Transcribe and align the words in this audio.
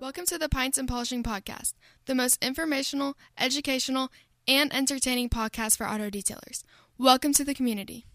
Welcome 0.00 0.24
to 0.28 0.38
the 0.38 0.48
Pints 0.50 0.78
and 0.78 0.88
Polishing 0.88 1.22
Podcast, 1.22 1.74
the 2.06 2.14
most 2.14 2.42
informational, 2.42 3.14
educational, 3.36 4.10
and 4.48 4.74
entertaining 4.74 5.28
podcast 5.28 5.76
for 5.76 5.86
auto 5.86 6.08
detailers. 6.08 6.62
Welcome 6.96 7.34
to 7.34 7.44
the 7.44 7.52
community. 7.52 8.06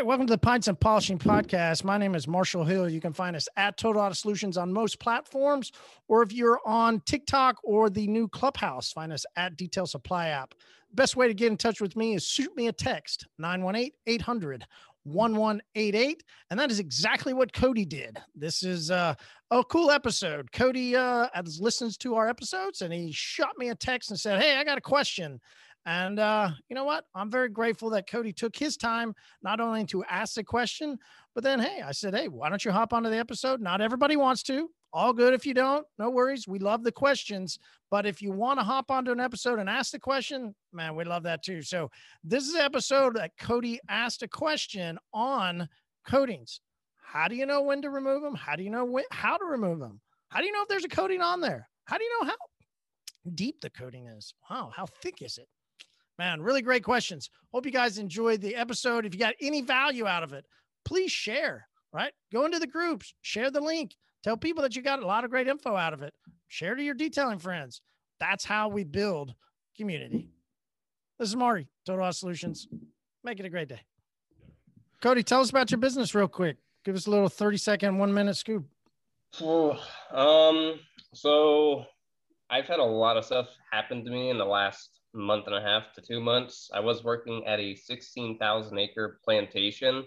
Hi, 0.00 0.04
welcome 0.04 0.26
to 0.28 0.32
the 0.32 0.38
Pints 0.38 0.66
and 0.66 0.80
Polishing 0.80 1.18
Podcast. 1.18 1.84
My 1.84 1.98
name 1.98 2.14
is 2.14 2.26
Marshall 2.26 2.64
Hill. 2.64 2.88
You 2.88 3.02
can 3.02 3.12
find 3.12 3.36
us 3.36 3.46
at 3.58 3.76
Total 3.76 4.00
Auto 4.00 4.14
Solutions 4.14 4.56
on 4.56 4.72
most 4.72 4.98
platforms, 4.98 5.72
or 6.08 6.22
if 6.22 6.32
you're 6.32 6.58
on 6.64 7.00
TikTok 7.00 7.58
or 7.62 7.90
the 7.90 8.06
new 8.06 8.26
Clubhouse, 8.26 8.92
find 8.92 9.12
us 9.12 9.26
at 9.36 9.58
Detail 9.58 9.84
Supply 9.84 10.28
app. 10.28 10.54
Best 10.94 11.16
way 11.16 11.28
to 11.28 11.34
get 11.34 11.48
in 11.48 11.58
touch 11.58 11.82
with 11.82 11.96
me 11.96 12.14
is 12.14 12.26
shoot 12.26 12.50
me 12.56 12.68
a 12.68 12.72
text 12.72 13.26
918 13.38 13.92
800 14.06 14.66
1188. 15.04 16.24
And 16.50 16.58
that 16.58 16.70
is 16.70 16.78
exactly 16.78 17.34
what 17.34 17.52
Cody 17.52 17.84
did. 17.84 18.18
This 18.34 18.62
is 18.62 18.90
uh, 18.90 19.14
a 19.50 19.64
cool 19.64 19.90
episode. 19.90 20.50
Cody 20.52 20.96
uh, 20.96 21.28
listens 21.58 21.98
to 21.98 22.14
our 22.14 22.26
episodes 22.26 22.80
and 22.80 22.92
he 22.92 23.12
shot 23.12 23.58
me 23.58 23.68
a 23.68 23.74
text 23.74 24.10
and 24.10 24.18
said, 24.18 24.40
Hey, 24.40 24.56
I 24.56 24.64
got 24.64 24.78
a 24.78 24.82
question. 24.82 25.40
And 25.86 26.18
uh, 26.18 26.50
you 26.68 26.76
know 26.76 26.84
what? 26.84 27.04
I'm 27.14 27.30
very 27.30 27.48
grateful 27.48 27.90
that 27.90 28.08
Cody 28.08 28.32
took 28.32 28.54
his 28.54 28.76
time 28.76 29.14
not 29.42 29.60
only 29.60 29.86
to 29.86 30.04
ask 30.04 30.34
the 30.34 30.44
question, 30.44 30.98
but 31.34 31.42
then, 31.42 31.58
hey, 31.58 31.82
I 31.82 31.92
said, 31.92 32.14
hey, 32.14 32.28
why 32.28 32.48
don't 32.48 32.64
you 32.64 32.70
hop 32.70 32.92
onto 32.92 33.08
the 33.08 33.18
episode? 33.18 33.60
Not 33.60 33.80
everybody 33.80 34.16
wants 34.16 34.42
to. 34.44 34.68
All 34.92 35.12
good 35.12 35.34
if 35.34 35.46
you 35.46 35.54
don't. 35.54 35.86
No 35.98 36.10
worries. 36.10 36.48
We 36.48 36.58
love 36.58 36.82
the 36.82 36.92
questions. 36.92 37.58
But 37.90 38.06
if 38.06 38.20
you 38.20 38.32
want 38.32 38.58
to 38.58 38.64
hop 38.64 38.90
onto 38.90 39.12
an 39.12 39.20
episode 39.20 39.58
and 39.58 39.70
ask 39.70 39.92
the 39.92 40.00
question, 40.00 40.54
man, 40.72 40.96
we 40.96 41.04
love 41.04 41.22
that 41.22 41.42
too. 41.42 41.62
So 41.62 41.90
this 42.24 42.46
is 42.46 42.56
episode 42.56 43.16
that 43.16 43.32
Cody 43.38 43.80
asked 43.88 44.22
a 44.22 44.28
question 44.28 44.98
on 45.14 45.68
coatings. 46.06 46.60
How 46.96 47.28
do 47.28 47.36
you 47.36 47.46
know 47.46 47.62
when 47.62 47.82
to 47.82 47.90
remove 47.90 48.22
them? 48.22 48.34
How 48.34 48.56
do 48.56 48.62
you 48.62 48.70
know 48.70 49.00
how 49.10 49.36
to 49.36 49.44
remove 49.44 49.78
them? 49.78 50.00
How 50.28 50.40
do 50.40 50.46
you 50.46 50.52
know 50.52 50.62
if 50.62 50.68
there's 50.68 50.84
a 50.84 50.88
coating 50.88 51.22
on 51.22 51.40
there? 51.40 51.68
How 51.84 51.96
do 51.96 52.04
you 52.04 52.20
know 52.20 52.28
how 52.28 52.36
deep 53.34 53.60
the 53.60 53.70
coating 53.70 54.06
is? 54.06 54.34
Wow, 54.48 54.72
how 54.74 54.86
thick 54.86 55.22
is 55.22 55.38
it? 55.38 55.48
Man, 56.20 56.42
really 56.42 56.60
great 56.60 56.84
questions. 56.84 57.30
Hope 57.50 57.64
you 57.64 57.72
guys 57.72 57.96
enjoyed 57.96 58.42
the 58.42 58.54
episode. 58.54 59.06
If 59.06 59.14
you 59.14 59.18
got 59.18 59.36
any 59.40 59.62
value 59.62 60.06
out 60.06 60.22
of 60.22 60.34
it, 60.34 60.44
please 60.84 61.10
share, 61.10 61.66
right? 61.94 62.12
Go 62.30 62.44
into 62.44 62.58
the 62.58 62.66
groups, 62.66 63.14
share 63.22 63.50
the 63.50 63.62
link, 63.62 63.96
tell 64.22 64.36
people 64.36 64.60
that 64.60 64.76
you 64.76 64.82
got 64.82 65.02
a 65.02 65.06
lot 65.06 65.24
of 65.24 65.30
great 65.30 65.48
info 65.48 65.74
out 65.74 65.94
of 65.94 66.02
it. 66.02 66.12
Share 66.48 66.74
to 66.74 66.82
your 66.82 66.92
detailing 66.92 67.38
friends. 67.38 67.80
That's 68.18 68.44
how 68.44 68.68
we 68.68 68.84
build 68.84 69.32
community. 69.74 70.28
This 71.18 71.30
is 71.30 71.36
Marty, 71.36 71.68
Total 71.86 72.12
Solutions. 72.12 72.68
Make 73.24 73.40
it 73.40 73.46
a 73.46 73.48
great 73.48 73.68
day. 73.68 73.80
Cody, 75.00 75.22
tell 75.22 75.40
us 75.40 75.48
about 75.48 75.70
your 75.70 75.78
business 75.78 76.14
real 76.14 76.28
quick. 76.28 76.58
Give 76.84 76.94
us 76.94 77.06
a 77.06 77.10
little 77.10 77.30
30 77.30 77.56
second, 77.56 77.96
one 77.96 78.12
minute 78.12 78.36
scoop. 78.36 78.66
Oh, 79.40 79.82
um, 80.12 80.80
so 81.14 81.86
I've 82.50 82.66
had 82.66 82.78
a 82.78 82.84
lot 82.84 83.16
of 83.16 83.24
stuff 83.24 83.48
happen 83.72 84.04
to 84.04 84.10
me 84.10 84.28
in 84.28 84.36
the 84.36 84.44
last 84.44 84.99
month 85.12 85.46
and 85.46 85.56
a 85.56 85.60
half 85.60 85.92
to 85.94 86.00
two 86.00 86.20
months. 86.20 86.70
I 86.72 86.80
was 86.80 87.04
working 87.04 87.46
at 87.46 87.60
a 87.60 87.74
16,000 87.74 88.78
acre 88.78 89.20
plantation, 89.24 90.04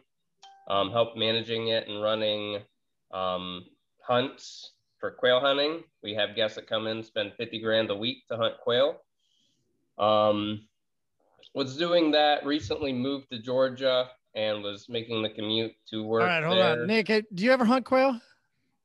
um, 0.69 0.91
help 0.91 1.17
managing 1.17 1.69
it 1.69 1.87
and 1.87 2.01
running 2.01 2.59
um, 3.11 3.65
hunts 4.01 4.71
for 4.99 5.11
quail 5.11 5.39
hunting. 5.39 5.83
We 6.01 6.13
have 6.15 6.35
guests 6.35 6.55
that 6.55 6.67
come 6.67 6.87
in, 6.87 7.03
spend 7.03 7.33
50 7.37 7.59
grand 7.59 7.89
a 7.89 7.95
week 7.95 8.27
to 8.29 8.37
hunt 8.37 8.55
quail. 8.61 9.01
Um, 9.97 10.67
was 11.53 11.77
doing 11.77 12.11
that 12.11 12.45
recently, 12.45 12.93
moved 12.93 13.29
to 13.31 13.39
Georgia 13.39 14.09
and 14.35 14.63
was 14.63 14.88
making 14.89 15.21
the 15.21 15.29
commute 15.29 15.73
to 15.89 16.03
work. 16.03 16.21
All 16.21 16.27
right, 16.27 16.43
hold 16.43 16.57
there. 16.57 16.81
on. 16.81 16.88
Nick, 16.88 17.07
do 17.07 17.43
you 17.43 17.51
ever 17.51 17.65
hunt 17.65 17.85
quail? 17.85 18.19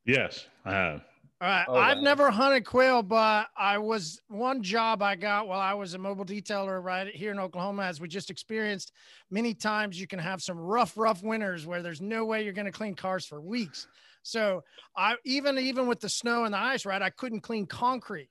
Yes, 0.05 0.47
I 0.65 0.73
have. 0.73 1.03
All 1.41 1.47
right. 1.49 1.67
Oh, 1.69 1.77
I've 1.77 1.99
wow. 1.99 2.03
never 2.03 2.31
hunted 2.33 2.65
quail, 2.65 3.01
but 3.01 3.47
I 3.57 3.79
was 3.79 4.21
one 4.27 4.61
job 4.61 5.03
I 5.03 5.15
got 5.15 5.47
while 5.47 5.61
I 5.61 5.73
was 5.73 5.95
a 5.95 5.99
mobile 5.99 6.25
detailer 6.25 6.83
right 6.83 7.15
here 7.15 7.31
in 7.31 7.39
Oklahoma, 7.39 7.85
as 7.85 8.01
we 8.01 8.09
just 8.09 8.29
experienced 8.29 8.93
many 9.31 9.55
times. 9.55 10.01
You 10.01 10.09
can 10.09 10.19
have 10.19 10.43
some 10.43 10.59
rough, 10.59 10.99
rough 10.99 11.23
winters 11.23 11.65
where 11.65 11.81
there's 11.81 12.01
no 12.01 12.25
way 12.25 12.43
you're 12.43 12.53
going 12.53 12.67
to 12.67 12.73
clean 12.73 12.97
cars 12.97 13.25
for 13.25 13.41
weeks. 13.41 13.87
So 14.25 14.65
I 14.97 15.15
even 15.25 15.59
even 15.59 15.87
with 15.87 16.01
the 16.01 16.09
snow 16.09 16.45
and 16.45 16.53
the 16.53 16.59
ice, 16.59 16.85
right? 16.85 17.01
I 17.01 17.11
couldn't 17.11 17.43
clean 17.43 17.67
concrete. 17.67 18.31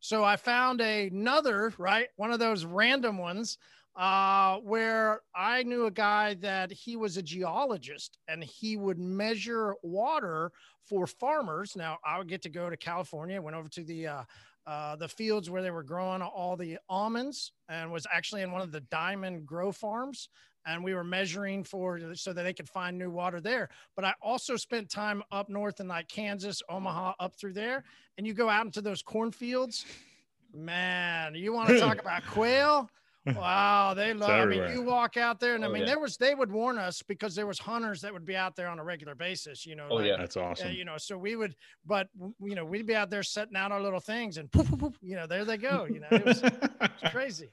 So 0.00 0.24
I 0.24 0.36
found 0.36 0.80
another, 0.80 1.74
right? 1.76 2.08
One 2.16 2.32
of 2.32 2.38
those 2.38 2.64
random 2.64 3.18
ones 3.18 3.58
uh, 3.96 4.58
where 4.58 5.22
I 5.34 5.62
knew 5.62 5.86
a 5.86 5.90
guy 5.90 6.34
that 6.34 6.70
he 6.70 6.96
was 6.96 7.16
a 7.16 7.22
geologist 7.22 8.18
and 8.28 8.44
he 8.44 8.76
would 8.76 8.98
measure 8.98 9.74
water 9.82 10.52
for 10.84 11.06
farmers. 11.06 11.74
Now 11.76 11.98
I 12.04 12.18
would 12.18 12.28
get 12.28 12.42
to 12.42 12.50
go 12.50 12.68
to 12.68 12.76
California, 12.76 13.40
went 13.40 13.56
over 13.56 13.68
to 13.70 13.84
the 13.84 14.06
uh, 14.06 14.22
uh, 14.66 14.96
the 14.96 15.08
fields 15.08 15.48
where 15.48 15.62
they 15.62 15.70
were 15.70 15.84
growing 15.84 16.20
all 16.22 16.56
the 16.56 16.76
almonds, 16.88 17.52
and 17.68 17.90
was 17.90 18.06
actually 18.12 18.42
in 18.42 18.50
one 18.50 18.60
of 18.60 18.72
the 18.72 18.80
diamond 18.80 19.46
grow 19.46 19.72
farms. 19.72 20.28
And 20.68 20.82
we 20.82 20.94
were 20.94 21.04
measuring 21.04 21.62
for 21.62 22.16
so 22.16 22.32
that 22.32 22.42
they 22.42 22.52
could 22.52 22.68
find 22.68 22.98
new 22.98 23.08
water 23.08 23.40
there. 23.40 23.68
But 23.94 24.04
I 24.04 24.14
also 24.20 24.56
spent 24.56 24.90
time 24.90 25.22
up 25.30 25.48
north 25.48 25.78
in 25.78 25.86
like 25.86 26.08
Kansas, 26.08 26.60
Omaha, 26.68 27.12
up 27.20 27.36
through 27.36 27.52
there. 27.52 27.84
And 28.18 28.26
you 28.26 28.34
go 28.34 28.48
out 28.48 28.66
into 28.66 28.80
those 28.80 29.00
cornfields, 29.00 29.86
man. 30.52 31.36
You 31.36 31.52
want 31.52 31.68
to 31.68 31.78
talk 31.78 32.00
about 32.00 32.26
quail? 32.26 32.90
Wow, 33.34 33.94
they 33.94 34.14
love. 34.14 34.30
I 34.30 34.44
mean, 34.46 34.70
you 34.72 34.82
walk 34.82 35.16
out 35.16 35.40
there, 35.40 35.54
and 35.56 35.64
I 35.64 35.68
Oh, 35.68 35.72
mean, 35.72 35.80
yeah. 35.82 35.86
there 35.86 35.98
was 35.98 36.16
they 36.16 36.34
would 36.34 36.50
warn 36.50 36.78
us 36.78 37.02
because 37.02 37.34
there 37.34 37.46
was 37.46 37.58
hunters 37.58 38.00
that 38.02 38.12
would 38.12 38.24
be 38.24 38.36
out 38.36 38.54
there 38.56 38.68
on 38.68 38.78
a 38.78 38.84
regular 38.84 39.14
basis. 39.14 39.66
You 39.66 39.74
know, 39.76 39.88
Oh, 39.90 39.94
like, 39.96 40.06
yeah. 40.06 40.16
That's 40.18 40.36
uh, 40.36 40.42
awesome. 40.44 40.72
you 40.72 40.84
know, 40.84 40.96
so 40.98 41.18
we 41.18 41.34
would, 41.36 41.54
but 41.84 42.08
you 42.40 42.54
know, 42.54 42.64
we'd 42.64 42.86
be 42.86 42.94
out 42.94 43.10
there 43.10 43.22
setting 43.22 43.56
out 43.56 43.72
our 43.72 43.80
little 43.82 44.00
things, 44.00 44.36
and 44.36 44.50
poof, 44.52 44.68
poof, 44.70 44.78
poof, 44.78 44.98
you 45.02 45.16
know, 45.16 45.26
there 45.26 45.44
they 45.44 45.56
go. 45.56 45.86
You 45.90 46.00
know, 46.00 46.08
it 46.10 46.24
was, 46.24 46.42
it 46.42 46.52
was 46.80 46.90
crazy. 47.12 47.50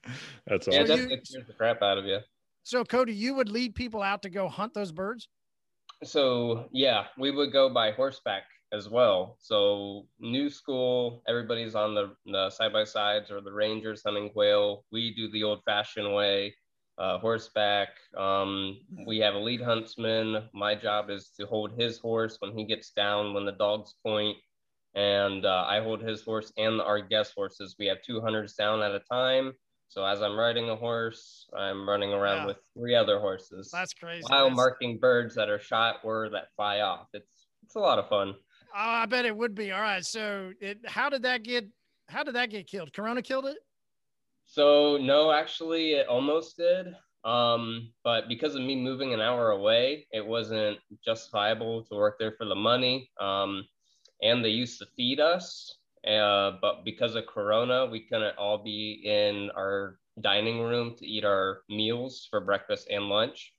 That's 0.47 0.67
Yeah, 0.67 0.81
awesome. 0.83 0.87
So 0.87 0.95
that 0.95 1.01
you- 1.03 1.09
that 1.09 1.27
scares 1.27 1.47
the 1.47 1.53
crap 1.53 1.81
out 1.81 1.97
of 1.97 2.05
you. 2.05 2.19
So, 2.63 2.83
Cody, 2.85 3.13
you 3.13 3.33
would 3.35 3.49
lead 3.49 3.75
people 3.75 4.01
out 4.01 4.21
to 4.21 4.29
go 4.29 4.47
hunt 4.47 4.73
those 4.73 4.91
birds. 4.91 5.27
So 6.03 6.69
yeah, 6.71 7.05
we 7.17 7.31
would 7.31 7.51
go 7.51 7.69
by 7.69 7.91
horseback 7.91 8.43
as 8.73 8.89
well. 8.89 9.37
So 9.39 10.07
new 10.19 10.49
school, 10.49 11.21
everybody's 11.27 11.75
on 11.75 11.93
the, 11.93 12.15
the 12.25 12.49
side 12.49 12.73
by 12.73 12.83
sides 12.83 13.29
or 13.31 13.39
the 13.39 13.51
rangers 13.53 14.01
hunting 14.05 14.29
quail. 14.31 14.83
We 14.91 15.13
do 15.15 15.29
the 15.31 15.43
old 15.43 15.61
fashioned 15.63 16.13
way, 16.13 16.55
uh, 16.97 17.19
horseback. 17.19 17.89
Um, 18.17 18.79
we 19.05 19.19
have 19.19 19.35
a 19.35 19.39
lead 19.39 19.61
huntsman. 19.61 20.49
My 20.53 20.73
job 20.75 21.09
is 21.11 21.29
to 21.39 21.45
hold 21.45 21.79
his 21.79 21.99
horse 21.99 22.37
when 22.39 22.57
he 22.57 22.65
gets 22.65 22.91
down 22.91 23.33
when 23.35 23.45
the 23.45 23.51
dogs 23.51 23.93
point, 24.05 24.37
and 24.95 25.45
uh, 25.45 25.65
I 25.67 25.79
hold 25.81 26.01
his 26.01 26.23
horse 26.23 26.51
and 26.57 26.81
our 26.81 26.99
guest 26.99 27.33
horses. 27.35 27.75
We 27.77 27.85
have 27.87 28.01
two 28.01 28.21
hunters 28.21 28.53
down 28.55 28.81
at 28.81 28.91
a 28.91 29.01
time. 29.01 29.53
So 29.89 30.03
as 30.03 30.23
I'm 30.23 30.35
riding 30.35 30.71
a 30.71 30.75
horse, 30.75 31.45
I'm 31.55 31.87
running 31.87 32.11
around 32.13 32.37
Yeah. 32.37 32.45
with 32.47 32.57
three 32.75 32.95
other 32.95 33.19
horses 33.19 33.69
That's 33.71 33.93
crazy. 33.93 34.23
while 34.27 34.45
That's- 34.45 34.55
marking 34.55 34.97
birds 34.97 35.35
that 35.35 35.49
are 35.49 35.59
shot 35.59 35.97
or 36.03 36.29
that 36.29 36.47
fly 36.55 36.79
off. 36.79 37.09
It's 37.13 37.45
it's 37.63 37.75
a 37.75 37.79
lot 37.79 37.97
of 37.99 38.09
fun. 38.09 38.33
Oh, 38.75 38.79
I 38.79 39.05
bet 39.05 39.25
it 39.25 39.35
would 39.35 39.53
be. 39.53 39.71
All 39.71 39.81
right. 39.81 40.03
So, 40.03 40.51
it, 40.59 40.79
how 40.85 41.09
did 41.09 41.23
that 41.23 41.43
get? 41.43 41.65
How 42.07 42.23
did 42.23 42.35
that 42.35 42.49
get 42.49 42.67
killed? 42.67 42.91
Corona 42.93 43.21
killed 43.21 43.45
it. 43.45 43.57
So 44.45 44.97
no, 44.97 45.31
actually, 45.31 45.93
it 45.93 46.07
almost 46.07 46.57
did. 46.57 46.95
Um, 47.23 47.91
but 48.03 48.27
because 48.27 48.55
of 48.55 48.61
me 48.61 48.75
moving 48.75 49.13
an 49.13 49.21
hour 49.21 49.51
away, 49.51 50.07
it 50.11 50.25
wasn't 50.25 50.77
justifiable 51.03 51.83
to 51.85 51.95
work 51.95 52.17
there 52.19 52.33
for 52.37 52.45
the 52.45 52.55
money. 52.55 53.09
Um, 53.19 53.63
and 54.21 54.43
they 54.43 54.49
used 54.49 54.79
to 54.79 54.85
feed 54.97 55.19
us, 55.19 55.77
uh, 56.07 56.51
but 56.61 56.83
because 56.83 57.15
of 57.15 57.25
Corona, 57.27 57.85
we 57.85 58.01
couldn't 58.01 58.37
all 58.37 58.57
be 58.57 59.01
in 59.05 59.49
our 59.55 59.97
dining 60.21 60.61
room 60.61 60.95
to 60.97 61.07
eat 61.07 61.25
our 61.25 61.61
meals 61.69 62.27
for 62.29 62.41
breakfast 62.41 62.87
and 62.91 63.05
lunch. 63.05 63.53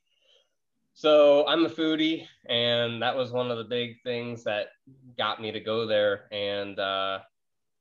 So 0.96 1.44
I'm 1.48 1.66
a 1.66 1.68
foodie, 1.68 2.24
and 2.48 3.02
that 3.02 3.16
was 3.16 3.32
one 3.32 3.50
of 3.50 3.58
the 3.58 3.64
big 3.64 4.00
things 4.04 4.44
that 4.44 4.68
got 5.18 5.42
me 5.42 5.50
to 5.50 5.58
go 5.58 5.86
there. 5.86 6.32
And 6.32 6.78
uh, 6.78 7.18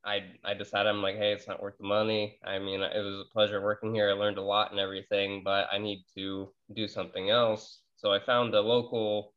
I 0.04 0.24
I 0.44 0.56
decided 0.56 0.90
I'm 0.90 1.04
like, 1.04 1.18
hey, 1.18 1.32
it's 1.32 1.48
not 1.48 1.62
worth 1.62 1.78
the 1.78 1.86
money. 1.86 2.40
I 2.44 2.58
mean, 2.58 2.82
it 2.82 3.04
was 3.04 3.20
a 3.20 3.32
pleasure 3.32 3.62
working 3.62 3.94
here. 3.94 4.10
I 4.10 4.14
learned 4.14 4.40
a 4.40 4.42
lot 4.42 4.72
and 4.72 4.80
everything, 4.80 5.44
but 5.46 5.68
I 5.72 5.78
need 5.78 6.04
to 6.16 6.52
do 6.76 6.88
something 6.88 7.30
else. 7.30 7.82
So 7.98 8.12
I 8.12 8.20
found 8.20 8.56
a 8.56 8.62
local 8.62 9.34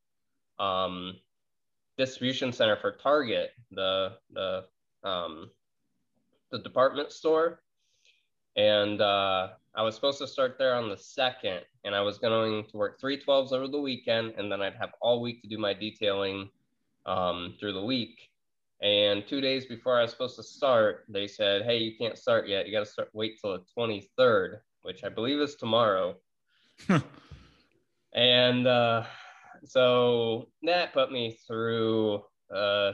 um, 0.59 1.17
distribution 1.99 2.53
center 2.53 2.77
for 2.77 2.93
Target, 2.93 3.51
the 3.71 4.15
the 4.33 4.65
um, 5.05 5.51
the 6.51 6.61
department 6.61 7.13
store, 7.13 7.61
and 8.57 9.03
uh, 9.03 9.49
I 9.77 9.83
was 9.83 9.95
supposed 9.95 10.19
to 10.19 10.27
start 10.27 10.57
there 10.59 10.75
on 10.75 10.89
the 10.89 10.97
second, 10.97 11.61
and 11.85 11.95
I 11.95 12.01
was 12.01 12.19
going 12.19 12.65
to 12.65 12.77
work 12.77 12.99
three 12.99 13.19
twelves 13.19 13.53
over 13.53 13.69
the 13.69 13.81
weekend, 13.81 14.35
and 14.39 14.51
then 14.51 14.63
I'd 14.63 14.75
have 14.77 14.91
all 15.01 15.21
week 15.21 15.43
to 15.43 15.49
do 15.49 15.59
my 15.59 15.75
detailing 15.75 16.49
um, 17.05 17.55
through 17.61 17.75
the 17.75 17.85
week. 17.85 18.31
And 18.83 19.27
two 19.27 19.41
days 19.41 19.67
before 19.67 19.99
I 19.99 20.03
was 20.03 20.11
supposed 20.11 20.37
to 20.37 20.43
start, 20.43 21.05
they 21.09 21.27
said, 21.27 21.63
"Hey, 21.63 21.79
you 21.79 21.97
can't 21.99 22.17
start 22.19 22.49
yet. 22.49 22.67
You 22.67 22.73
got 22.73 22.87
to 22.87 22.91
start 22.91 23.11
wait 23.13 23.39
till 23.41 23.53
the 23.53 23.65
23rd." 23.79 24.61
which 24.87 25.03
I 25.03 25.09
believe 25.09 25.41
is 25.41 25.57
tomorrow. 25.57 26.15
and 28.15 28.67
uh, 28.67 29.03
so 29.65 30.49
that 30.63 30.95
put 30.95 31.11
me 31.11 31.37
through 31.47 32.23
uh, 32.55 32.93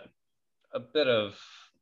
a 0.73 0.81
bit 0.95 1.07
of 1.07 1.39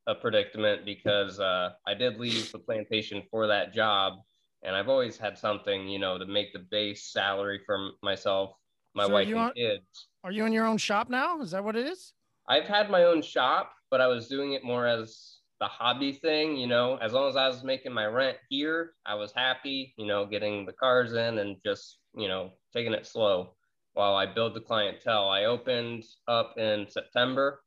a 0.09 0.17
predicament 0.17 0.85
because 0.85 1.39
uh, 1.39 1.71
I 1.87 1.95
did 1.95 2.19
leave 2.19 2.51
the 2.51 2.59
plantation 2.59 3.23
for 3.31 3.47
that 3.47 3.73
job, 3.73 4.15
and 4.63 4.77
I've 4.77 4.89
always 4.89 5.17
had 5.17 5.39
something, 5.39 5.89
you 5.89 5.99
know, 5.99 6.19
to 6.19 6.27
make 6.27 6.53
the 6.53 6.59
base 6.59 7.13
salary 7.13 7.61
for 7.65 7.91
myself, 8.03 8.53
my 8.95 9.07
So 9.07 9.13
wife, 9.13 9.27
and 9.29 9.37
want- 9.37 9.57
kids. 9.57 10.09
Are 10.25 10.33
you 10.33 10.45
in 10.45 10.53
your 10.53 10.67
own 10.67 10.77
shop 10.77 11.09
now? 11.09 11.41
Is 11.41 11.53
that 11.53 11.65
what 11.65 11.77
it 11.77 11.87
is? 11.87 12.13
I've 12.49 12.65
had 12.65 12.91
my 12.91 13.05
own 13.05 13.23
shop, 13.23 13.73
but 13.91 14.01
I 14.01 14.07
was 14.07 14.29
doing 14.29 14.53
it 14.53 14.65
more 14.65 14.87
as 14.87 15.39
the 15.61 15.67
hobby 15.67 16.13
thing, 16.13 16.57
you 16.57 16.67
know, 16.67 16.97
as 16.97 17.13
long 17.13 17.29
as 17.29 17.37
I 17.37 17.47
was 17.47 17.63
making 17.63 17.93
my 17.93 18.07
rent 18.07 18.39
here, 18.49 18.95
I 19.05 19.15
was 19.15 19.31
happy, 19.33 19.95
you 19.97 20.07
know, 20.07 20.25
getting 20.27 20.65
the 20.65 20.73
cars 20.73 21.13
in 21.13 21.39
and 21.39 21.57
just, 21.65 21.99
you 22.15 22.29
know, 22.29 22.53
taking 22.73 22.95
it 22.95 23.07
slow 23.07 23.55
while 23.93 24.15
I 24.15 24.25
build 24.27 24.55
the 24.55 24.61
clientele. 24.61 25.29
I 25.29 25.45
opened 25.45 26.05
up 26.29 26.57
in 26.59 26.89
September. 26.89 27.63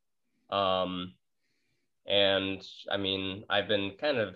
Um, 0.49 1.13
and 2.07 2.65
I 2.91 2.97
mean, 2.97 3.45
I've 3.49 3.67
been 3.67 3.91
kind 3.99 4.17
of 4.17 4.35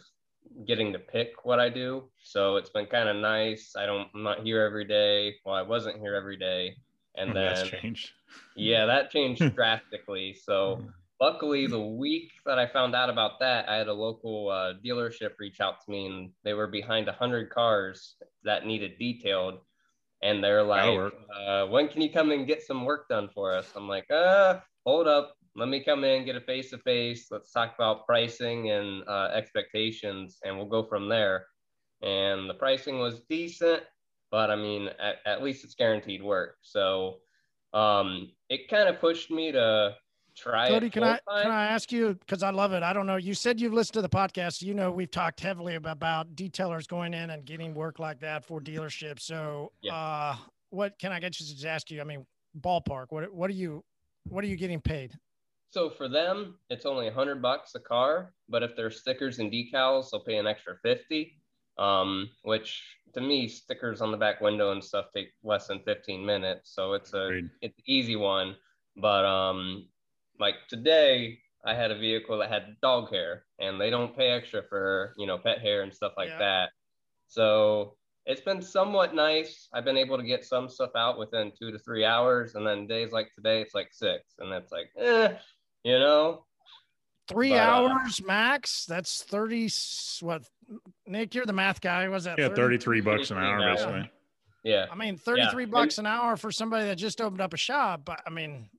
getting 0.66 0.94
to 0.94 1.00
pick 1.00 1.46
what 1.46 1.60
I 1.60 1.70
do. 1.70 2.06
So 2.22 2.56
it's 2.58 2.70
been 2.70 2.86
kind 2.86 3.10
of 3.10 3.16
nice. 3.16 3.74
I 3.78 3.86
don't, 3.86 4.08
I'm 4.14 4.24
not 4.24 4.44
here 4.44 4.64
every 4.64 4.86
day. 4.86 5.36
Well, 5.46 5.56
I 5.56 5.62
wasn't 5.62 6.00
here 6.00 6.16
every 6.16 6.38
day. 6.38 6.76
And 7.16 7.30
then 7.36 7.56
that's 7.56 7.70
changed. 7.70 8.12
yeah, 8.56 8.86
that 8.86 9.12
changed 9.12 9.42
drastically. 9.56 10.36
So 10.42 10.84
luckily, 11.20 11.68
the 11.68 11.80
week 11.80 12.32
that 12.46 12.60
I 12.60 12.68
found 12.68 12.96
out 12.96 13.10
about 13.10 13.40
that, 13.40 13.68
I 13.70 13.76
had 13.76 13.88
a 13.88 13.94
local 13.94 14.50
uh, 14.50 14.74
dealership 14.86 15.32
reach 15.40 15.60
out 15.60 15.84
to 15.86 15.92
me, 15.92 16.06
and 16.06 16.32
they 16.44 16.54
were 16.54 16.68
behind 16.68 17.08
hundred 17.10 17.50
cars 17.50 18.16
that 18.44 18.66
needed 18.66 18.98
detailed, 19.00 19.60
and 20.22 20.44
they're 20.44 20.64
like, 20.64 21.12
uh, 21.36 21.66
"When 21.66 21.88
can 21.88 22.02
you 22.02 22.12
come 22.12 22.32
and 22.32 22.48
get 22.48 22.64
some 22.64 22.86
work 22.86 23.08
done 23.10 23.30
for 23.34 23.54
us?" 23.56 23.72
I'm 23.76 23.88
like, 23.88 24.10
"Uh, 24.12 24.60
hold 24.86 25.08
up." 25.08 25.37
Let 25.58 25.70
me 25.70 25.84
come 25.84 26.04
in, 26.04 26.24
get 26.24 26.36
a 26.36 26.42
face 26.42 26.70
to 26.70 26.78
face. 26.78 27.28
Let's 27.32 27.52
talk 27.52 27.74
about 27.74 28.06
pricing 28.06 28.70
and 28.70 29.02
uh, 29.08 29.32
expectations, 29.34 30.38
and 30.46 30.56
we'll 30.56 30.68
go 30.68 30.84
from 30.84 31.10
there. 31.10 31.48
And 32.04 32.48
the 32.48 32.54
pricing 32.54 33.00
was 33.00 33.22
decent, 33.28 33.82
but 34.30 34.52
I 34.52 34.56
mean, 34.56 34.90
at, 35.00 35.16
at 35.26 35.42
least 35.42 35.64
it's 35.64 35.74
guaranteed 35.74 36.22
work. 36.22 36.58
So 36.62 37.16
um, 37.74 38.32
it 38.50 38.70
kind 38.70 38.88
of 38.88 39.00
pushed 39.02 39.32
me 39.32 39.52
to 39.52 39.96
try 40.38 40.68
Cody, 40.68 40.88
it. 40.88 40.94
can 40.94 41.04
I 41.04 41.20
full-time. 41.26 41.42
can 41.42 41.52
I 41.52 41.66
ask 41.66 41.92
you 41.92 42.14
because 42.14 42.44
I 42.44 42.52
love 42.52 42.74
it. 42.74 42.84
I 42.84 42.94
don't 42.94 43.08
know. 43.08 43.16
You 43.16 43.34
said 43.34 43.60
you've 43.60 43.74
listened 43.74 43.96
to 43.96 44.04
the 44.04 44.10
podcast. 44.10 44.62
You 44.62 44.76
know 44.76 44.92
we've 44.92 45.10
talked 45.10 45.40
heavily 45.40 45.74
about, 45.74 46.36
detailers 46.36 46.88
going 46.88 47.16
in 47.16 47.32
and 47.32 47.44
getting 47.46 47.74
work 47.74 47.98
like 47.98 48.20
that 48.20 48.46
for 48.46 48.62
dealerships. 48.62 49.22
So, 49.22 49.72
Yeah. 49.82 49.96
uh, 49.96 50.36
what 50.70 51.00
can 51.00 51.12
I 51.12 51.20
get 51.20 51.40
you 51.40 51.48
to 51.48 51.54
just 51.56 51.66
ask 51.66 51.90
you? 51.90 52.00
I 52.00 52.04
mean, 52.04 52.28
ballpark. 52.62 53.08
What 53.10 53.34
what 53.34 53.50
are 53.50 53.54
you 53.54 53.84
what 54.30 54.44
are 54.44 54.48
you 54.48 54.56
getting 54.56 54.82
paid? 54.82 55.18
So 55.70 55.90
for 55.90 56.08
them, 56.08 56.60
it's 56.70 56.86
only 56.86 57.08
a 57.08 57.14
hundred 57.14 57.42
bucks 57.42 57.76
a 57.76 57.80
car, 57.80 58.34
but 58.50 58.64
if 58.64 58.76
there's 58.76 59.00
stickers 59.02 59.40
and 59.40 59.52
decals, 59.52 60.10
they'll 60.12 60.24
pay 60.24 60.38
an 60.38 60.48
extra 60.48 60.78
fifty. 60.82 61.42
Um, 61.78 62.32
which 62.42 62.84
to 63.14 63.22
me, 63.22 63.48
stickers 63.48 64.02
on 64.02 64.12
the 64.12 64.18
back 64.18 64.42
window 64.42 64.72
and 64.72 64.84
stuff 64.84 65.08
take 65.14 65.30
less 65.44 65.68
than 65.68 65.84
fifteen 65.84 66.26
minutes, 66.26 66.72
so 66.74 66.94
it's 66.94 67.14
a 67.14 67.26
Agreed. 67.28 67.50
it's 67.62 67.78
an 67.78 67.84
easy 67.86 68.16
one. 68.16 68.56
But 68.96 69.26
um, 69.26 69.90
like 70.40 70.56
today, 70.70 71.40
I 71.66 71.76
had 71.76 71.92
a 71.92 71.98
vehicle 72.00 72.38
that 72.40 72.50
had 72.50 72.78
dog 72.82 73.12
hair, 73.12 73.46
and 73.60 73.80
they 73.80 73.90
don't 73.92 74.16
pay 74.16 74.30
extra 74.30 74.64
for 74.64 75.14
you 75.18 75.28
know 75.28 75.38
pet 75.38 75.60
hair 75.60 75.84
and 75.84 75.94
stuff 75.94 76.14
like 76.18 76.30
Yeah. 76.30 76.40
that. 76.40 76.70
So 77.28 77.98
it's 78.26 78.42
been 78.42 78.62
somewhat 78.62 79.14
nice. 79.14 79.70
I've 79.74 79.86
been 79.86 79.98
able 79.98 80.18
to 80.18 80.24
get 80.24 80.46
some 80.46 80.68
stuff 80.70 80.92
out 80.96 81.20
within 81.20 81.52
two 81.58 81.72
to 81.72 81.80
three 81.80 82.06
hours, 82.06 82.56
and 82.56 82.66
then 82.66 82.88
days 82.88 83.12
like 83.12 83.32
today, 83.34 83.62
it's 83.62 83.76
like 83.76 83.90
six, 83.94 84.36
and 84.40 84.52
it's 84.54 84.72
like, 84.72 84.90
eh, 84.98 85.38
you 85.88 85.98
know, 86.00 86.44
Three 87.30 87.50
But, 87.50 87.60
uh, 87.60 87.62
hours 87.64 88.22
max. 88.26 88.86
That's 88.86 89.22
thirty. 89.24 89.70
What, 90.22 90.44
Nick? 91.06 91.36
You're 91.36 91.46
the 91.46 91.52
math 91.54 91.82
guy. 91.82 92.08
Was 92.08 92.24
that 92.24 92.38
Yeah, 92.40 92.48
30? 92.50 92.56
33 92.78 93.02
bucks 93.02 93.32
an 93.32 93.38
hour, 93.38 93.58
an 93.58 93.64
hour. 93.64 93.74
basically. 93.76 94.12
yeah. 94.64 94.86
I 94.92 94.96
mean, 94.96 95.18
thirty-three 95.18 95.64
and- 95.64 95.72
bucks 95.72 95.98
an 95.98 96.06
hour 96.06 96.38
for 96.38 96.52
somebody 96.54 96.86
that 96.86 96.96
just 96.96 97.20
opened 97.20 97.42
up 97.42 97.54
a 97.54 97.58
shop. 97.58 98.02
But 98.06 98.22
I 98.26 98.30
mean, 98.30 98.70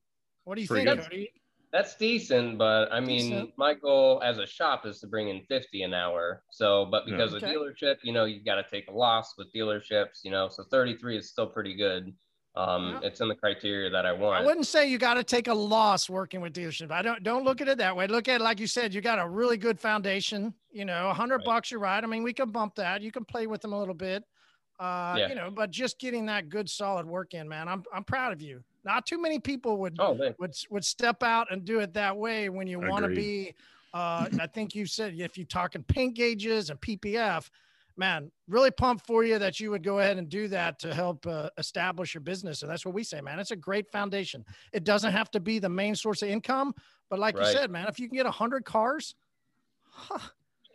what 0.45 0.55
do 0.55 0.63
you 0.63 0.67
think, 0.67 0.87
good. 0.89 1.01
Cody? 1.03 1.31
That's 1.73 1.95
decent, 1.97 2.57
but 2.57 2.91
I 2.91 3.01
mean, 3.01 3.29
Decent. 3.31 3.53
my 3.59 3.75
goal 3.75 4.23
as 4.25 4.39
a 4.39 4.47
shop 4.47 4.87
is 4.87 5.01
to 5.01 5.07
bring 5.07 5.29
in 5.29 5.43
50 5.51 5.83
an 5.83 5.93
hour. 5.93 6.43
So, 6.51 6.87
but 6.87 7.07
Yeah. 7.07 7.17
because 7.17 7.35
Okay. 7.35 7.55
of 7.55 7.61
dealership, 7.61 7.97
you 8.03 8.15
know, 8.15 8.25
you've 8.25 8.47
got 8.47 8.55
to 8.55 8.65
take 8.71 8.89
a 8.89 8.93
loss 8.93 9.35
with 9.37 9.53
dealerships, 9.53 10.25
you 10.25 10.31
know, 10.31 10.49
so 10.49 10.65
33 10.71 11.19
is 11.19 11.29
still 11.29 11.47
pretty 11.47 11.75
good. 11.75 12.15
Um, 12.59 12.99
Yeah. 13.01 13.09
It's 13.09 13.21
in 13.21 13.29
the 13.29 13.35
criteria 13.37 13.89
that 13.91 14.05
I 14.05 14.13
want. 14.13 14.43
I 14.43 14.45
wouldn't 14.45 14.67
say 14.67 14.91
you 14.91 14.99
got 14.99 15.15
to 15.15 15.23
take 15.23 15.47
a 15.47 15.55
loss 15.55 16.11
working 16.11 16.41
with 16.41 16.53
dealership. 16.53 16.91
I 16.91 17.03
don't 17.03 17.23
don't 17.23 17.45
look 17.45 17.61
at 17.61 17.69
it 17.69 17.79
that 17.79 17.97
way. 17.97 18.07
Look 18.09 18.27
at 18.29 18.41
it 18.41 18.45
like 18.45 18.59
you 18.59 18.67
said, 18.67 18.93
you 18.93 19.01
got 19.01 19.19
a 19.21 19.29
really 19.29 19.57
good 19.57 19.79
foundation. 19.79 20.53
You 20.73 20.85
know, 20.85 21.09
a 21.09 21.15
hundred 21.15 21.37
Right. 21.39 21.45
bucks, 21.47 21.71
you're 21.71 21.81
right. 21.81 22.03
I 22.03 22.07
mean, 22.07 22.25
we 22.25 22.33
can 22.33 22.51
bump 22.51 22.75
that. 22.75 23.01
You 23.01 23.13
can 23.13 23.25
play 23.25 23.47
with 23.47 23.61
them 23.61 23.73
a 23.73 23.79
little 23.79 23.95
bit. 23.95 24.25
Uh, 24.81 25.15
Yeah. 25.19 25.29
you 25.29 25.35
know, 25.37 25.51
but 25.51 25.71
just 25.71 25.99
getting 26.01 26.27
that 26.27 26.49
good 26.49 26.69
solid 26.69 27.07
work 27.07 27.33
in, 27.35 27.49
man. 27.49 27.69
I'm 27.69 27.85
I'm 27.93 28.05
proud 28.05 28.33
of 28.33 28.43
you. 28.43 28.63
Not 28.85 29.07
too 29.07 29.21
many 29.21 29.39
people 29.39 29.77
would 29.79 29.97
Oh, 30.01 30.19
would 30.39 30.55
would 30.71 30.85
step 30.85 31.23
out 31.23 31.47
and 31.53 31.65
do 31.65 31.79
it 31.79 31.95
that 31.95 32.17
way 32.17 32.49
when 32.49 32.67
you 32.67 32.81
want 32.81 33.05
to 33.05 33.11
be. 33.15 33.55
Uh, 33.95 34.29
I 34.41 34.47
think 34.47 34.75
you 34.75 34.85
said 34.85 35.15
if 35.17 35.39
you're 35.39 35.47
talking 35.47 35.83
paint 35.85 36.15
gauges 36.15 36.71
and 36.71 36.81
PPF, 36.81 37.49
man, 37.99 38.31
really 38.47 38.71
pumped 38.71 39.07
for 39.07 39.25
you 39.25 39.39
that 39.39 39.61
you 39.61 39.71
would 39.71 39.83
go 39.83 39.99
ahead 39.99 40.17
and 40.19 40.29
do 40.29 40.49
that 40.49 40.79
to 40.81 40.95
help 40.95 41.27
uh, 41.27 41.51
establish 41.59 42.15
your 42.15 42.21
business. 42.21 42.63
And 42.63 42.71
that's 42.71 42.87
what 42.87 42.95
we 42.95 43.03
say, 43.03 43.21
man. 43.21 43.39
It's 43.39 43.51
a 43.51 43.57
great 43.57 43.91
foundation. 43.91 44.45
It 44.73 44.85
doesn't 44.85 45.13
have 45.13 45.31
to 45.33 45.41
be 45.41 45.59
the 45.59 45.69
main 45.69 45.95
source 45.95 46.23
of 46.23 46.29
income, 46.29 46.75
but 47.11 47.19
like 47.19 47.37
you 47.37 47.45
said, 47.45 47.71
man, 47.71 47.87
if 47.89 47.99
you 47.99 48.09
can 48.09 48.17
get 48.17 48.27
a 48.27 48.31
hundred 48.31 48.65
cars, 48.65 49.15
huh, 49.91 50.19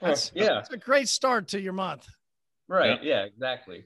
that's 0.02 0.32
yeah, 0.36 0.56
that's 0.56 0.72
a 0.72 0.78
great 0.78 1.08
start 1.08 1.48
to 1.50 1.62
your 1.62 1.74
month. 1.74 2.08
right. 2.68 3.02
Yeah, 3.02 3.24
exactly. 3.24 3.86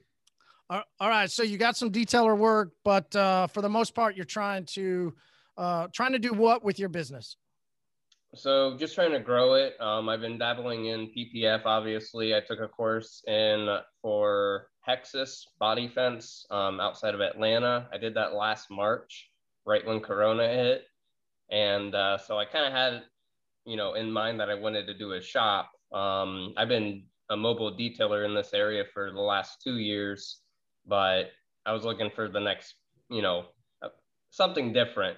All 0.70 0.82
all 1.00 1.08
right, 1.08 1.30
so 1.30 1.42
you 1.42 1.56
got 1.56 1.76
some 1.76 1.90
detailer 1.90 2.36
work, 2.36 2.72
but 2.84 3.14
uh, 3.16 3.46
for 3.46 3.62
the 3.62 3.70
most 3.70 3.94
part, 3.94 4.16
you're 4.16 4.26
trying 4.26 4.66
to 4.66 5.14
uh, 5.56 5.88
trying 5.94 6.12
to 6.12 6.18
do 6.18 6.32
what 6.32 6.64
with 6.64 6.78
your 6.78 6.88
business? 6.88 7.36
So 8.34 8.76
just 8.76 8.94
trying 8.94 9.12
to 9.12 9.20
grow 9.20 9.54
it. 9.54 9.80
Um, 9.80 10.08
I've 10.08 10.20
been 10.20 10.38
dabbling 10.38 10.86
in 10.86 11.10
PPF. 11.16 11.62
Obviously, 11.64 12.34
I 12.34 12.40
took 12.40 12.60
a 12.60 12.68
course 12.68 13.22
in 13.26 13.78
for 14.02 14.68
Hexus 14.86 15.44
body 15.58 15.88
fence 15.88 16.44
um, 16.50 16.78
outside 16.78 17.14
of 17.14 17.20
Atlanta. 17.20 17.88
I 17.92 17.96
did 17.96 18.14
that 18.14 18.34
last 18.34 18.70
March, 18.70 19.30
right 19.64 19.84
when 19.86 20.00
Corona 20.00 20.46
hit, 20.46 20.82
and 21.50 21.94
uh, 21.94 22.18
so 22.18 22.38
I 22.38 22.44
kind 22.44 22.66
of 22.66 22.72
had, 22.72 23.02
you 23.64 23.76
know, 23.76 23.94
in 23.94 24.12
mind 24.12 24.40
that 24.40 24.50
I 24.50 24.54
wanted 24.54 24.86
to 24.88 24.94
do 24.94 25.12
a 25.12 25.22
shop. 25.22 25.70
Um, 25.92 26.52
I've 26.58 26.68
been 26.68 27.04
a 27.30 27.36
mobile 27.36 27.74
detailer 27.74 28.26
in 28.26 28.34
this 28.34 28.52
area 28.52 28.84
for 28.92 29.10
the 29.10 29.20
last 29.20 29.62
two 29.62 29.78
years, 29.78 30.40
but 30.86 31.30
I 31.64 31.72
was 31.72 31.84
looking 31.84 32.10
for 32.14 32.28
the 32.28 32.40
next, 32.40 32.74
you 33.10 33.22
know, 33.22 33.46
something 34.30 34.74
different. 34.74 35.16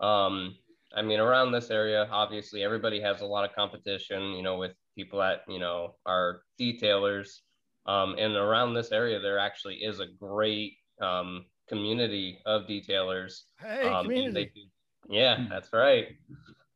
Um, 0.00 0.56
I 0.94 1.02
mean, 1.02 1.20
around 1.20 1.52
this 1.52 1.70
area, 1.70 2.06
obviously, 2.10 2.62
everybody 2.62 3.00
has 3.00 3.20
a 3.20 3.26
lot 3.26 3.48
of 3.48 3.54
competition, 3.56 4.32
you 4.32 4.42
know, 4.42 4.56
with 4.58 4.72
people 4.96 5.18
that, 5.20 5.42
you 5.48 5.58
know, 5.58 5.96
are 6.06 6.42
detailers. 6.60 7.40
Um, 7.86 8.14
and 8.18 8.36
around 8.36 8.74
this 8.74 8.92
area, 8.92 9.18
there 9.18 9.38
actually 9.38 9.76
is 9.76 10.00
a 10.00 10.06
great 10.06 10.74
um, 11.00 11.46
community 11.68 12.40
of 12.46 12.62
detailers. 12.62 13.42
Hey, 13.60 13.82
Um, 13.82 14.04
community. 14.06 14.32
they 14.32 14.44
do, 14.60 15.14
yeah, 15.14 15.36
Hmm. 15.36 15.48
that's 15.48 15.72
right. 15.72 16.08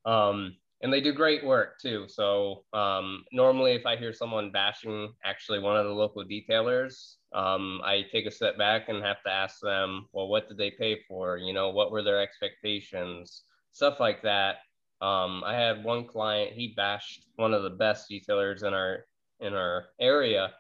Um, 0.05 0.57
and 0.83 0.93
they 0.93 1.01
do 1.01 1.13
great 1.13 1.45
work 1.45 1.79
too. 1.81 2.07
So 2.09 2.65
um, 2.73 3.25
normally, 3.33 3.73
if 3.73 3.87
I 3.87 3.97
hear 3.97 4.13
someone 4.13 4.51
bashing 4.53 5.13
actually 5.25 5.59
one 5.59 5.77
of 5.77 5.87
the 5.87 5.93
local 5.93 6.25
detailers, 6.25 7.17
um, 7.33 7.81
I 7.85 8.03
take 8.13 8.27
a 8.27 8.31
step 8.31 8.59
back 8.59 8.89
and 8.89 9.03
have 9.03 9.23
to 9.25 9.31
ask 9.31 9.61
them, 9.61 10.07
well, 10.13 10.29
what 10.29 10.49
did 10.49 10.59
they 10.59 10.71
pay 10.71 11.01
for? 11.09 11.39
You 11.39 11.53
know, 11.53 11.71
what 11.71 11.91
were 11.91 12.03
their 12.03 12.21
expectations? 12.21 13.45
Stuff 13.77 14.01
like 14.01 14.23
that. 14.23 14.57
Um, 15.03 15.45
I 15.45 15.53
had 15.53 15.85
one 15.85 16.07
client, 16.07 16.53
he 16.53 16.73
bashed 16.75 17.27
one 17.37 17.53
of 17.53 17.63
the 17.63 17.69
best 17.69 18.09
detailers 18.11 18.65
in 18.65 18.73
our 18.73 19.05
in 19.39 19.53
our 19.53 19.89
area, 20.01 20.55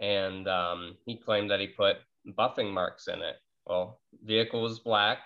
and 0.00 0.48
um, 0.48 0.96
he 1.04 1.18
claimed 1.18 1.50
that 1.50 1.60
he 1.60 1.66
put 1.66 1.96
buffing 2.26 2.72
marks 2.72 3.06
in 3.06 3.20
it. 3.20 3.36
Well, 3.66 4.00
vehicle 4.22 4.62
was 4.62 4.78
black. 4.78 5.18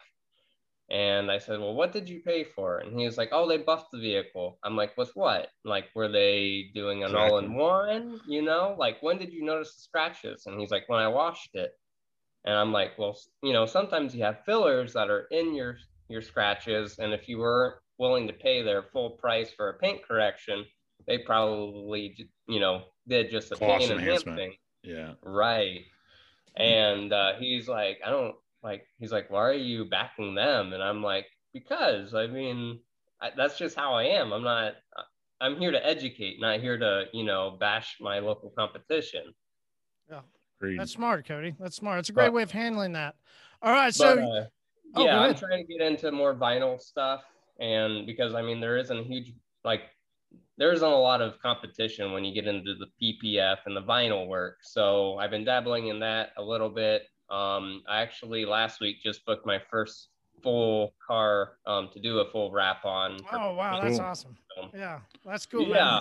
And 0.91 1.31
I 1.31 1.39
said, 1.39 1.61
Well, 1.61 1.75
what 1.75 1.93
did 1.93 2.09
you 2.09 2.23
pay 2.23 2.43
for? 2.43 2.79
And 2.79 2.99
he 2.99 3.07
was 3.07 3.17
like, 3.19 3.29
Oh, 3.31 3.47
they 3.47 3.59
buffed 3.59 3.93
the 3.93 4.01
vehicle. 4.01 4.59
I'm 4.65 4.75
like, 4.75 4.97
With 4.97 5.13
what? 5.15 5.49
Like, 5.65 5.91
were 5.95 6.09
they 6.09 6.71
doing 6.75 7.05
an 7.05 7.11
Exactly. 7.11 7.31
all 7.31 7.39
in 7.39 7.55
one? 7.55 8.21
You 8.27 8.43
know, 8.43 8.75
like, 8.79 9.01
when 9.01 9.19
did 9.19 9.33
you 9.33 9.45
notice 9.45 9.77
the 9.77 9.83
scratches? 9.83 10.47
And 10.47 10.59
he's 10.59 10.73
like, 10.73 10.89
When 10.89 10.99
I 10.99 11.07
washed 11.07 11.55
it. 11.55 11.71
And 12.47 12.57
I'm 12.57 12.73
like, 12.73 12.99
Well, 12.99 13.17
you 13.45 13.53
know, 13.53 13.65
sometimes 13.67 14.13
you 14.13 14.25
have 14.25 14.45
fillers 14.45 14.95
that 14.95 15.09
are 15.09 15.27
in 15.31 15.55
your 15.55 15.77
your 16.09 16.23
scratches. 16.23 16.99
And 16.99 17.13
if 17.13 17.29
you 17.29 17.39
weren't 17.39 17.75
willing 17.99 18.27
to 18.27 18.33
pay 18.33 18.63
their 18.63 18.83
full 18.93 19.11
price 19.11 19.51
for 19.57 19.71
a 19.71 19.79
paint 19.79 20.03
correction, 20.07 20.65
they 21.07 21.19
probably, 21.19 22.29
you 22.47 22.61
know, 22.61 22.83
did 23.07 23.31
just 23.31 23.53
a 23.53 23.57
Cost 23.57 23.81
paint 23.89 23.93
enhancement. 23.93 24.39
enhancing. 24.39 24.59
Yeah. 24.83 25.13
Right. 25.23 25.81
And 26.57 27.13
uh, 27.13 27.33
he's 27.39 27.69
like, 27.69 27.99
I 28.05 28.11
don't 28.11 28.35
like, 28.63 28.87
he's 28.99 29.13
like, 29.13 29.31
why 29.31 29.43
are 29.43 29.53
you 29.53 29.85
backing 29.85 30.35
them? 30.35 30.73
And 30.73 30.83
I'm 30.83 31.03
like, 31.03 31.27
because 31.53 32.15
I 32.15 32.27
mean, 32.27 32.81
I, 33.21 33.31
that's 33.37 33.59
just 33.59 33.77
how 33.77 33.95
I 33.95 34.05
am. 34.05 34.33
I'm 34.33 34.43
not, 34.45 34.75
I'm 35.41 35.57
here 35.57 35.71
to 35.71 35.87
educate, 35.87 36.41
not 36.41 36.61
here 36.61 36.77
to, 36.79 37.05
you 37.13 37.25
know, 37.25 37.57
bash 37.59 37.97
my 38.01 38.19
local 38.19 38.51
competition. 38.51 39.23
Yeah. 40.11 40.21
Agreed. 40.61 40.81
That's 40.81 40.93
smart, 40.93 41.27
Cody. 41.27 41.55
That's 41.61 41.77
smart. 41.77 42.01
It's 42.01 42.09
a 42.09 42.13
great 42.13 42.27
But- 42.27 42.33
way 42.33 42.43
of 42.43 42.51
handling 42.51 42.93
that. 42.95 43.15
All 43.63 43.73
right. 43.73 43.95
So, 43.95 44.17
But, 44.17 44.23
uh, 44.25 44.45
Oh, 44.95 45.05
yeah, 45.05 45.17
go 45.17 45.19
I'm 45.25 45.35
trying 45.35 45.67
to 45.67 45.73
get 45.73 45.87
into 45.87 46.11
more 46.13 46.35
vinyl 46.35 46.81
stuff, 46.81 47.23
and 47.61 48.07
because 48.07 48.35
I 48.35 48.43
mean 48.43 48.61
there 48.61 48.77
isn't 48.79 48.99
a 48.99 49.03
huge 49.03 49.33
like 49.65 49.83
there 50.57 50.73
isn't 50.73 50.87
a 50.89 50.97
lot 50.97 51.21
of 51.21 51.41
competition 51.41 52.13
when 52.13 52.25
you 52.25 52.35
get 52.35 52.47
into 52.49 52.75
the 52.75 52.87
PPF 53.01 53.59
and 53.67 53.77
the 53.77 53.83
vinyl 53.83 54.27
work. 54.27 54.57
So 54.63 55.17
I've 55.19 55.31
been 55.31 55.45
dabbling 55.45 55.87
in 55.89 56.01
that 56.01 56.31
a 56.37 56.43
little 56.43 56.69
bit. 56.69 57.03
Um, 57.31 57.83
I 57.89 58.01
actually 58.03 58.45
last 58.45 58.81
week 58.81 58.97
just 59.03 59.25
booked 59.25 59.47
my 59.47 59.61
first 59.71 60.09
full 60.43 60.95
car 61.07 61.53
um, 61.67 61.91
to 61.93 62.01
do 62.01 62.19
a 62.19 62.31
full 62.31 62.51
wrap 62.51 62.85
on. 62.85 63.19
oh, 63.33 63.55
wow. 63.55 63.81
That's 63.81 63.99
Cool. 63.99 64.07
awesome. 64.07 64.37
So, 64.57 64.69
Yeah. 64.75 65.01
That's 65.25 65.47
cool. 65.47 65.67
man. 65.67 65.71
yeah, 65.77 66.01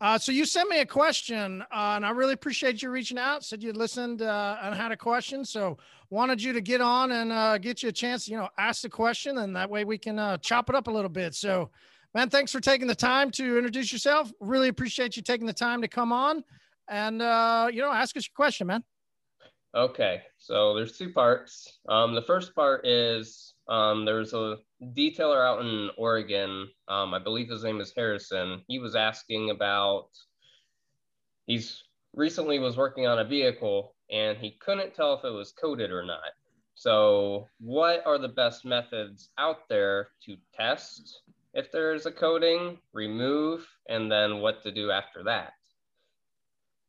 Uh, 0.00 0.18
so 0.18 0.30
you 0.30 0.44
sent 0.44 0.68
me 0.68 0.78
a 0.80 0.86
question, 0.86 1.62
uh, 1.62 1.94
and 1.96 2.06
I 2.06 2.10
really 2.10 2.34
appreciate 2.34 2.82
you 2.82 2.90
reaching 2.90 3.18
out. 3.18 3.44
Said 3.44 3.62
you 3.64 3.72
listened 3.72 4.22
uh, 4.22 4.58
and 4.62 4.74
had 4.76 4.92
a 4.92 4.96
question, 4.96 5.44
so 5.44 5.76
wanted 6.10 6.42
you 6.42 6.52
to 6.54 6.60
get 6.60 6.80
on 6.80 7.12
and 7.12 7.32
uh, 7.32 7.58
get 7.58 7.82
you 7.82 7.90
a 7.90 7.92
chance, 7.92 8.28
you 8.28 8.36
know, 8.36 8.48
ask 8.58 8.82
the 8.82 8.88
question, 8.88 9.38
and 9.38 9.54
that 9.56 9.68
way 9.68 9.84
we 9.84 9.98
can 9.98 10.18
uh, 10.18 10.38
chop 10.38 10.68
it 10.68 10.74
up 10.74 10.86
a 10.86 10.90
little 10.90 11.10
bit. 11.10 11.34
So, 11.34 11.70
man, 12.14 12.30
thanks 12.30 12.50
for 12.52 12.60
taking 12.60 12.86
the 12.86 12.94
time 12.94 13.30
to 13.32 13.56
introduce 13.56 13.92
yourself. 13.92 14.32
Really 14.40 14.68
appreciate 14.68 15.16
you 15.16 15.22
taking 15.22 15.46
the 15.46 15.52
time 15.52 15.82
to 15.82 15.88
come 15.88 16.12
on 16.12 16.42
and 16.88 17.20
uh, 17.22 17.68
you 17.72 17.80
know 17.80 17.92
ask 17.92 18.16
us 18.16 18.26
your 18.26 18.34
question, 18.34 18.66
man. 18.66 18.82
Okay, 19.74 20.22
so 20.38 20.74
there's 20.74 20.96
two 20.96 21.12
parts. 21.12 21.78
Um, 21.88 22.14
the 22.14 22.22
first 22.22 22.54
part 22.54 22.86
is 22.86 23.54
um, 23.68 24.04
there's 24.04 24.32
a 24.32 24.56
detailer 24.82 25.46
out 25.46 25.60
in 25.60 25.90
Oregon. 25.98 26.68
Um, 26.88 27.12
I 27.12 27.18
believe 27.18 27.50
his 27.50 27.64
name 27.64 27.80
is 27.80 27.92
Harrison. 27.94 28.62
He 28.66 28.78
was 28.78 28.94
asking 28.94 29.50
about. 29.50 30.08
He's 31.46 31.82
recently 32.14 32.58
was 32.58 32.76
working 32.76 33.06
on 33.06 33.18
a 33.18 33.24
vehicle 33.24 33.94
and 34.10 34.38
he 34.38 34.52
couldn't 34.60 34.94
tell 34.94 35.14
if 35.14 35.24
it 35.24 35.30
was 35.30 35.52
coated 35.52 35.90
or 35.90 36.04
not. 36.04 36.32
So, 36.74 37.48
what 37.58 38.06
are 38.06 38.18
the 38.18 38.28
best 38.28 38.64
methods 38.64 39.30
out 39.36 39.68
there 39.68 40.10
to 40.26 40.36
test 40.54 41.22
if 41.52 41.72
there 41.72 41.92
is 41.92 42.06
a 42.06 42.12
coating, 42.12 42.78
remove, 42.92 43.66
and 43.88 44.10
then 44.10 44.38
what 44.38 44.62
to 44.62 44.70
do 44.70 44.90
after 44.90 45.24
that? 45.24 45.54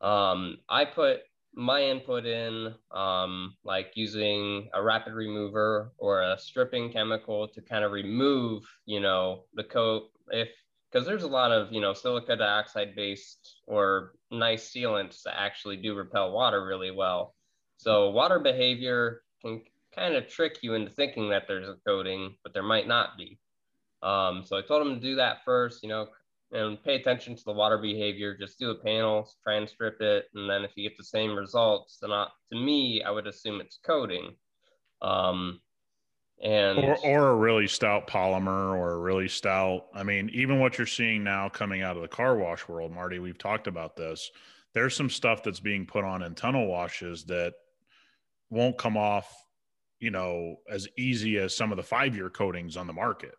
Um, 0.02 0.60
I 0.70 0.86
put 0.86 1.22
my 1.56 1.82
input 1.82 2.26
in 2.26 2.74
um, 2.92 3.56
like 3.64 3.92
using 3.96 4.70
a 4.74 4.82
rapid 4.82 5.14
remover 5.14 5.92
or 5.98 6.22
a 6.22 6.38
stripping 6.38 6.92
chemical 6.92 7.48
to 7.48 7.62
kind 7.62 7.84
of 7.84 7.92
remove 7.92 8.64
you 8.86 9.00
know 9.00 9.44
the 9.56 9.64
coat 9.64 10.12
if 10.32 10.50
because 10.92 11.06
there's 11.06 11.24
a 11.24 11.28
lot 11.28 11.52
of 11.52 11.72
you 11.72 11.82
know 11.82 11.94
silica 11.94 12.36
dioxide 12.36 12.96
based 12.96 13.58
or 13.68 14.14
nice 14.32 14.70
sealants 14.70 15.24
that 15.24 15.40
actually 15.40 15.78
do 15.78 15.96
repel 15.96 16.32
water 16.32 16.66
really 16.66 16.92
well 16.92 17.36
so 17.78 18.10
water 18.10 18.40
behavior 18.40 19.22
can 19.42 19.62
kind 19.96 20.16
of 20.16 20.28
trick 20.28 20.60
you 20.62 20.74
into 20.74 20.92
thinking 20.92 21.30
that 21.30 21.44
there's 21.48 21.68
a 21.68 21.78
coating 21.86 22.36
but 22.44 22.54
there 22.54 22.64
might 22.64 22.88
not 22.88 23.18
be 23.18 23.40
um, 24.04 24.44
so 24.46 24.58
i 24.58 24.62
told 24.62 24.86
him 24.86 24.96
to 24.96 25.02
do 25.02 25.16
that 25.16 25.44
first 25.46 25.84
you 25.84 25.90
know 25.90 26.08
and 26.52 26.84
pay 26.84 26.96
attention 26.96 27.36
to 27.36 27.44
the 27.44 27.54
water 27.54 27.78
behavior. 27.78 28.36
Just 28.36 28.60
do 28.60 28.72
a 28.72 28.76
panel, 28.76 29.30
try 29.44 29.56
and 29.56 29.70
strip 29.70 30.02
it, 30.02 30.26
and 30.34 30.50
then 30.50 30.64
if 30.64 30.72
you 30.76 30.88
get 30.88 30.98
the 30.98 31.04
same 31.04 31.36
results, 31.36 32.00
then 32.02 32.12
I, 32.12 32.28
to 32.52 32.60
me, 32.60 33.04
I 33.04 33.12
would 33.12 33.28
assume 33.28 33.62
it's 33.62 33.80
coating. 33.86 34.34
Um, 35.02 35.62
and 36.42 36.80
Or, 36.80 36.98
or 37.06 37.28
a 37.30 37.36
really 37.36 37.68
stout 37.68 38.08
polymer 38.08 38.76
or 38.76 38.94
a 38.94 38.98
really 39.00 39.28
stout. 39.28 39.88
I 39.94 40.04
mean, 40.04 40.30
even 40.34 40.60
what 40.60 40.78
you're 40.78 40.88
seeing 40.88 41.24
now 41.24 41.50
coming 41.50 41.82
out 41.82 41.96
of 41.96 42.02
the 42.02 42.08
car 42.08 42.36
wash 42.38 42.68
world, 42.68 42.92
Marty, 42.92 43.20
we've 43.20 43.38
talked 43.38 43.68
about 43.68 43.96
this. 43.96 44.32
There's 44.74 44.96
some 44.96 45.10
stuff 45.10 45.44
that's 45.44 45.60
being 45.60 45.86
put 45.86 46.06
on 46.06 46.24
in 46.24 46.36
tunnel 46.36 46.68
washes 46.68 47.26
that 47.26 47.54
won't 48.50 48.78
come 48.78 48.96
off, 48.96 49.34
you 50.00 50.12
know, 50.12 50.58
as 50.70 50.88
easy 50.98 51.38
as 51.38 51.56
some 51.56 51.72
of 51.72 51.78
the 51.78 51.84
five 51.84 52.16
year 52.16 52.30
coatings 52.30 52.78
on 52.78 52.88
the 52.88 52.94
market. 52.94 53.36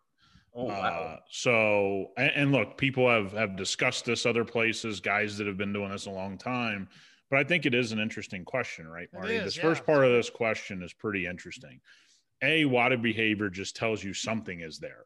oh, 0.55 0.65
wow. 0.65 0.75
Uh, 0.75 1.17
so, 1.31 2.09
and, 2.19 2.33
and 2.35 2.53
look, 2.53 2.77
people 2.77 3.09
have 3.09 3.33
have 3.33 3.57
discussed 3.57 4.05
this 4.05 4.27
other 4.27 4.45
places, 4.45 5.01
guys 5.01 5.39
that 5.39 5.47
have 5.47 5.57
been 5.57 5.73
doing 5.73 5.91
this 5.91 6.07
a 6.07 6.11
long 6.11 6.37
time. 6.37 6.89
But 7.31 7.39
I 7.39 7.45
think 7.45 7.65
it 7.65 7.75
is 7.75 7.93
an 7.93 8.01
interesting 8.01 8.45
question, 8.45 8.89
right, 8.89 9.09
Marty? 9.13 9.37
is, 9.37 9.45
this 9.45 9.57
yeah. 9.57 9.63
first 9.63 9.87
part 9.87 10.05
of 10.05 10.11
this 10.11 10.29
question 10.29 10.83
is 10.83 10.93
pretty 10.93 11.27
interesting. 11.27 11.81
A 12.43 12.65
water 12.65 12.97
behavior 12.97 13.51
just 13.51 13.77
tells 13.77 14.03
you 14.03 14.15
something 14.15 14.61
is 14.61 14.79
there, 14.79 15.05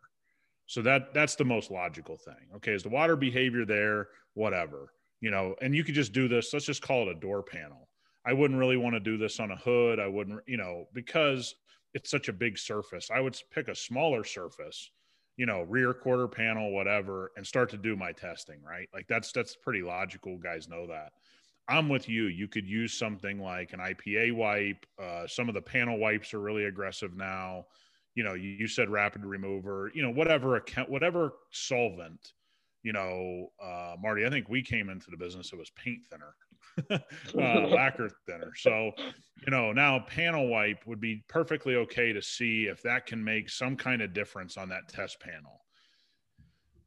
so 0.67 0.83
that 0.83 1.13
that's 1.15 1.35
the 1.35 1.45
most 1.45 1.71
logical 1.71 2.17
thing. 2.17 2.49
Okay, 2.57 2.73
is 2.73 2.83
the 2.83 2.89
water 2.89 3.17
behavior 3.17 3.65
there? 3.65 4.09
Whatever, 4.35 4.93
you 5.21 5.31
know, 5.31 5.55
and 5.61 5.75
you 5.75 5.85
could 5.85 5.95
just 5.95 6.13
do 6.13 6.29
this. 6.29 6.53
Let's 6.53 6.67
just 6.67 6.83
call 6.83 7.09
it 7.09 7.17
a 7.17 7.21
door 7.21 7.43
panel. 7.43 7.89
I 8.27 8.33
wouldn't 8.33 8.59
really 8.59 8.77
want 8.77 8.95
to 8.95 9.01
do 9.01 9.17
this 9.17 9.41
on 9.41 9.51
a 9.51 9.57
hood. 9.57 10.01
I 10.01 10.07
wouldn't, 10.07 10.41
you 10.47 10.57
know, 10.57 10.87
because 10.95 11.55
it's 11.93 12.11
such 12.11 12.29
a 12.29 12.33
big 12.33 12.57
surface. 12.59 13.11
I 13.13 13.21
would 13.21 13.37
pick 13.53 13.69
a 13.69 13.75
smaller 13.75 14.25
surface 14.25 14.91
you 15.37 15.47
know 15.47 15.63
rear 15.63 15.93
quarter 15.93 16.29
panel 16.29 16.73
whatever 16.73 17.33
and 17.37 17.47
start 17.47 17.71
to 17.71 17.77
do 17.77 17.97
my 17.97 18.13
testing 18.13 18.63
right 18.63 18.89
like 18.95 19.07
that's 19.09 19.33
that's 19.33 19.57
pretty 19.57 19.83
logical 19.83 20.39
guys 20.39 20.69
know 20.69 20.87
that 20.87 21.13
i'm 21.69 21.89
with 21.89 22.09
you. 22.09 22.25
You 22.25 22.49
could 22.49 22.67
use 22.67 22.93
something 22.95 23.39
like 23.39 23.73
an 23.73 23.81
ipa 23.81 24.33
wipe. 24.35 24.87
Uh, 25.03 25.27
some 25.27 25.49
of 25.49 25.55
the 25.55 25.63
panel 25.63 25.99
wipes 25.99 26.35
are 26.35 26.41
really 26.41 26.65
aggressive 26.65 27.17
now. 27.17 27.67
You 28.15 28.25
know 28.25 28.35
you, 28.35 28.51
you 28.51 28.69
said 28.69 28.91
rapid 28.91 29.25
remover 29.25 29.91
you 29.95 30.03
know 30.03 30.11
whatever 30.11 30.57
account 30.57 30.89
whatever 30.89 31.33
solvent 31.51 32.33
you 32.85 32.93
know 32.93 33.49
uh, 33.61 33.97
marty 34.01 34.25
i 34.25 34.31
think 34.31 34.49
we 34.49 34.63
came 34.63 34.89
into 34.89 35.11
the 35.11 35.17
business 35.17 35.53
it 35.53 35.59
was 35.59 35.71
paint 35.71 35.99
thinner 36.11 36.35
uh, 36.91 36.99
lacquer 37.35 38.11
thinner. 38.27 38.53
So 38.57 38.93
you 39.47 39.51
know, 39.51 39.73
now 39.73 40.01
panel 40.09 40.49
wipe 40.49 40.87
would 40.87 41.01
be 41.01 41.25
perfectly 41.29 41.77
okay 41.77 42.13
to 42.13 42.23
see 42.23 42.65
if 42.65 42.83
that 42.83 43.07
can 43.07 43.23
make 43.23 43.51
some 43.51 43.77
kind 43.77 44.03
of 44.03 44.13
difference 44.13 44.57
on 44.57 44.69
that 44.71 44.89
test 44.89 45.21
panel. 45.21 45.64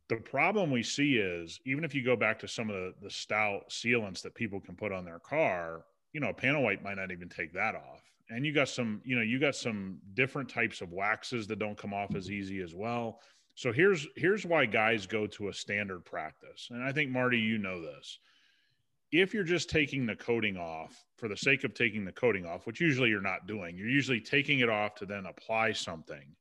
The 0.09 0.17
problem 0.17 0.71
we 0.71 0.83
see 0.83 1.17
is 1.17 1.59
even 1.65 1.83
if 1.83 1.93
you 1.93 2.03
go 2.03 2.15
back 2.15 2.39
to 2.39 2.47
some 2.47 2.69
of 2.69 2.75
the, 2.75 2.93
the 3.01 3.09
stout 3.09 3.69
sealants 3.69 4.21
that 4.21 4.35
people 4.35 4.59
can 4.59 4.75
put 4.75 4.91
on 4.91 5.03
their 5.03 5.19
car, 5.19 5.85
you 6.13 6.21
know, 6.21 6.31
panel 6.31 6.63
wipe 6.63 6.81
might 6.81 6.95
not 6.95 7.11
even 7.11 7.29
take 7.29 7.53
that 7.53 7.75
off. 7.75 8.01
And 8.29 8.45
you 8.45 8.53
got 8.53 8.69
some, 8.69 9.01
you 9.03 9.15
know, 9.15 9.21
you 9.21 9.39
got 9.39 9.55
some 9.55 9.99
different 10.13 10.49
types 10.49 10.81
of 10.81 10.91
waxes 10.91 11.47
that 11.47 11.59
don't 11.59 11.77
come 11.77 11.93
off 11.93 12.15
as 12.15 12.25
mm-hmm. 12.25 12.35
easy 12.35 12.61
as 12.61 12.73
well. 12.73 13.19
So 13.55 13.73
here's 13.73 14.07
here's 14.15 14.45
why 14.45 14.65
guys 14.65 15.07
go 15.07 15.27
to 15.27 15.49
a 15.49 15.53
standard 15.53 16.05
practice. 16.05 16.67
And 16.69 16.83
I 16.83 16.91
think 16.91 17.09
Marty, 17.09 17.39
you 17.39 17.57
know 17.57 17.81
this 17.81 18.19
if 19.11 19.33
you're 19.33 19.43
just 19.43 19.69
taking 19.69 20.05
the 20.05 20.15
coating 20.15 20.57
off 20.57 21.05
for 21.15 21.27
the 21.27 21.37
sake 21.37 21.63
of 21.63 21.73
taking 21.73 22.03
the 22.03 22.11
coating 22.11 22.45
off, 22.45 22.67
which 22.67 22.81
usually 22.81 23.09
you're 23.09 23.21
not 23.21 23.47
doing, 23.47 23.77
you're 23.77 23.87
usually 23.87 24.19
taking 24.19 24.59
it 24.59 24.69
off 24.69 24.95
to 24.95 25.05
then 25.05 25.25
apply 25.25 25.71
something. 25.71 26.35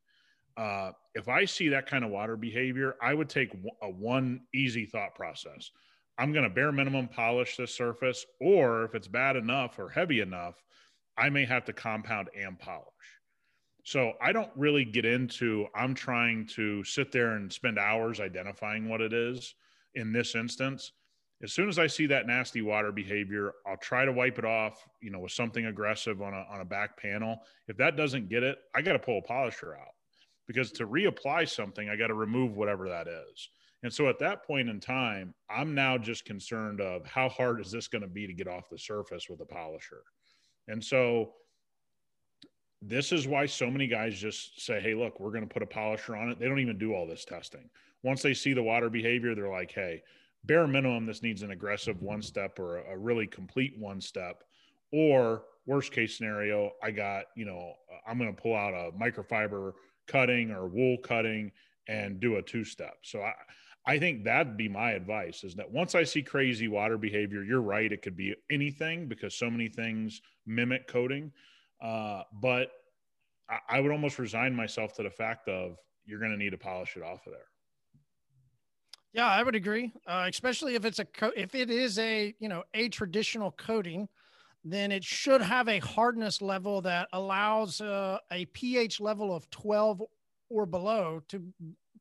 Uh, 0.56 0.92
if 1.14 1.28
I 1.28 1.44
see 1.44 1.68
that 1.68 1.86
kind 1.86 2.04
of 2.04 2.10
water 2.10 2.36
behavior, 2.36 2.96
I 3.02 3.14
would 3.14 3.28
take 3.28 3.52
a 3.82 3.90
one 3.90 4.40
easy 4.54 4.86
thought 4.86 5.14
process. 5.14 5.70
I'm 6.18 6.32
going 6.32 6.44
to 6.44 6.50
bare 6.50 6.72
minimum 6.72 7.08
polish 7.08 7.56
this 7.56 7.74
surface, 7.74 8.24
or 8.40 8.84
if 8.84 8.94
it's 8.94 9.08
bad 9.08 9.36
enough 9.36 9.78
or 9.78 9.90
heavy 9.90 10.20
enough, 10.20 10.62
I 11.18 11.28
may 11.28 11.44
have 11.44 11.64
to 11.66 11.72
compound 11.72 12.28
and 12.38 12.58
polish. 12.58 12.86
So 13.84 14.14
I 14.20 14.32
don't 14.32 14.50
really 14.56 14.84
get 14.84 15.04
into, 15.04 15.66
I'm 15.74 15.94
trying 15.94 16.46
to 16.48 16.82
sit 16.84 17.12
there 17.12 17.36
and 17.36 17.52
spend 17.52 17.78
hours 17.78 18.18
identifying 18.18 18.88
what 18.88 19.00
it 19.00 19.12
is 19.12 19.54
in 19.94 20.12
this 20.12 20.34
instance 20.34 20.92
as 21.42 21.52
soon 21.52 21.68
as 21.68 21.78
I 21.78 21.86
see 21.86 22.06
that 22.06 22.26
nasty 22.26 22.62
water 22.62 22.92
behavior, 22.92 23.52
I'll 23.66 23.76
try 23.76 24.04
to 24.04 24.12
wipe 24.12 24.38
it 24.38 24.44
off, 24.44 24.86
you 25.02 25.10
know, 25.10 25.18
with 25.18 25.32
something 25.32 25.66
aggressive 25.66 26.22
on 26.22 26.32
a, 26.32 26.46
on 26.50 26.60
a 26.60 26.64
back 26.64 26.96
panel. 26.96 27.40
If 27.68 27.76
that 27.76 27.96
doesn't 27.96 28.28
get 28.28 28.42
it, 28.42 28.58
I 28.74 28.82
got 28.82 28.94
to 28.94 28.98
pull 28.98 29.18
a 29.18 29.22
polisher 29.22 29.74
out 29.74 29.95
because 30.46 30.70
to 30.72 30.86
reapply 30.86 31.48
something, 31.48 31.88
I 31.88 31.96
got 31.96 32.08
to 32.08 32.14
remove 32.14 32.56
whatever 32.56 32.88
that 32.88 33.08
is. 33.08 33.48
And 33.82 33.92
so 33.92 34.08
at 34.08 34.18
that 34.20 34.44
point 34.44 34.68
in 34.68 34.80
time, 34.80 35.34
I'm 35.50 35.74
now 35.74 35.98
just 35.98 36.24
concerned 36.24 36.80
of 36.80 37.06
how 37.06 37.28
hard 37.28 37.60
is 37.60 37.70
this 37.70 37.88
going 37.88 38.02
to 38.02 38.08
be 38.08 38.26
to 38.26 38.32
get 38.32 38.48
off 38.48 38.70
the 38.70 38.78
surface 38.78 39.28
with 39.28 39.40
a 39.40 39.44
polisher. 39.44 40.02
And 40.68 40.82
so 40.82 41.32
this 42.82 43.12
is 43.12 43.26
why 43.26 43.46
so 43.46 43.70
many 43.70 43.86
guys 43.86 44.18
just 44.18 44.60
say, 44.60 44.80
Hey, 44.80 44.94
look, 44.94 45.20
we're 45.20 45.30
going 45.30 45.46
to 45.46 45.52
put 45.52 45.62
a 45.62 45.66
polisher 45.66 46.16
on 46.16 46.30
it. 46.30 46.38
They 46.38 46.46
don't 46.46 46.60
even 46.60 46.78
do 46.78 46.94
all 46.94 47.06
this 47.06 47.24
testing. 47.24 47.68
Once 48.02 48.22
they 48.22 48.34
see 48.34 48.52
the 48.52 48.62
water 48.62 48.90
behavior, 48.90 49.34
they're 49.34 49.48
like, 49.48 49.72
Hey, 49.72 50.02
bare 50.44 50.66
minimum, 50.66 51.06
this 51.06 51.22
needs 51.22 51.42
an 51.42 51.50
aggressive 51.50 52.00
one 52.02 52.22
step 52.22 52.58
or 52.58 52.78
a, 52.78 52.96
really 52.96 53.26
complete 53.26 53.74
one 53.78 54.00
step. 54.00 54.44
Or 54.92 55.44
worst 55.66 55.92
case 55.92 56.16
scenario, 56.16 56.70
I 56.82 56.92
got, 56.92 57.24
you 57.34 57.44
know, 57.44 57.74
I'm 58.06 58.18
going 58.18 58.34
to 58.34 58.40
pull 58.40 58.54
out 58.54 58.72
a 58.72 58.92
microfiber 58.92 59.72
cutting 60.06 60.50
or 60.50 60.68
wool 60.68 60.98
cutting 61.02 61.52
and 61.88 62.20
do 62.20 62.36
a 62.36 62.42
two 62.42 62.64
step. 62.64 62.98
So 63.02 63.22
I, 63.22 63.32
I 63.86 63.98
think 63.98 64.24
that'd 64.24 64.56
be 64.56 64.68
my 64.68 64.92
advice 64.92 65.44
is 65.44 65.54
that 65.54 65.70
once 65.70 65.94
I 65.94 66.02
see 66.02 66.22
crazy 66.22 66.66
water 66.66 66.98
behavior, 66.98 67.44
you're 67.44 67.62
right. 67.62 67.90
It 67.90 68.02
could 68.02 68.16
be 68.16 68.34
anything 68.50 69.06
because 69.08 69.34
so 69.34 69.48
many 69.48 69.68
things 69.68 70.20
mimic 70.44 70.88
coating. 70.88 71.32
Uh, 71.80 72.22
but 72.32 72.70
I, 73.48 73.58
I 73.68 73.80
would 73.80 73.92
almost 73.92 74.18
resign 74.18 74.54
myself 74.54 74.94
to 74.94 75.02
the 75.02 75.10
fact 75.10 75.48
of 75.48 75.76
you're 76.04 76.18
going 76.18 76.32
to 76.32 76.36
need 76.36 76.50
to 76.50 76.58
polish 76.58 76.96
it 76.96 77.02
off 77.02 77.26
of 77.26 77.32
there. 77.32 77.46
Yeah, 79.12 79.28
I 79.28 79.42
would 79.42 79.54
agree, 79.54 79.92
uh, 80.06 80.26
especially 80.28 80.74
if 80.74 80.84
it's 80.84 80.98
a 80.98 81.04
co- 81.04 81.32
if 81.34 81.54
it 81.54 81.70
is 81.70 81.98
a 81.98 82.34
you 82.38 82.48
know 82.48 82.64
a 82.74 82.88
traditional 82.90 83.50
coating, 83.52 84.08
then 84.72 84.90
it 84.90 85.04
should 85.04 85.40
have 85.40 85.68
a 85.68 85.78
hardness 85.78 86.42
level 86.42 86.80
that 86.82 87.08
allows 87.12 87.80
uh, 87.80 88.18
a 88.32 88.44
pH 88.46 89.00
level 89.00 89.34
of 89.34 89.48
12 89.50 90.02
or 90.48 90.66
below 90.66 91.22
to 91.28 91.42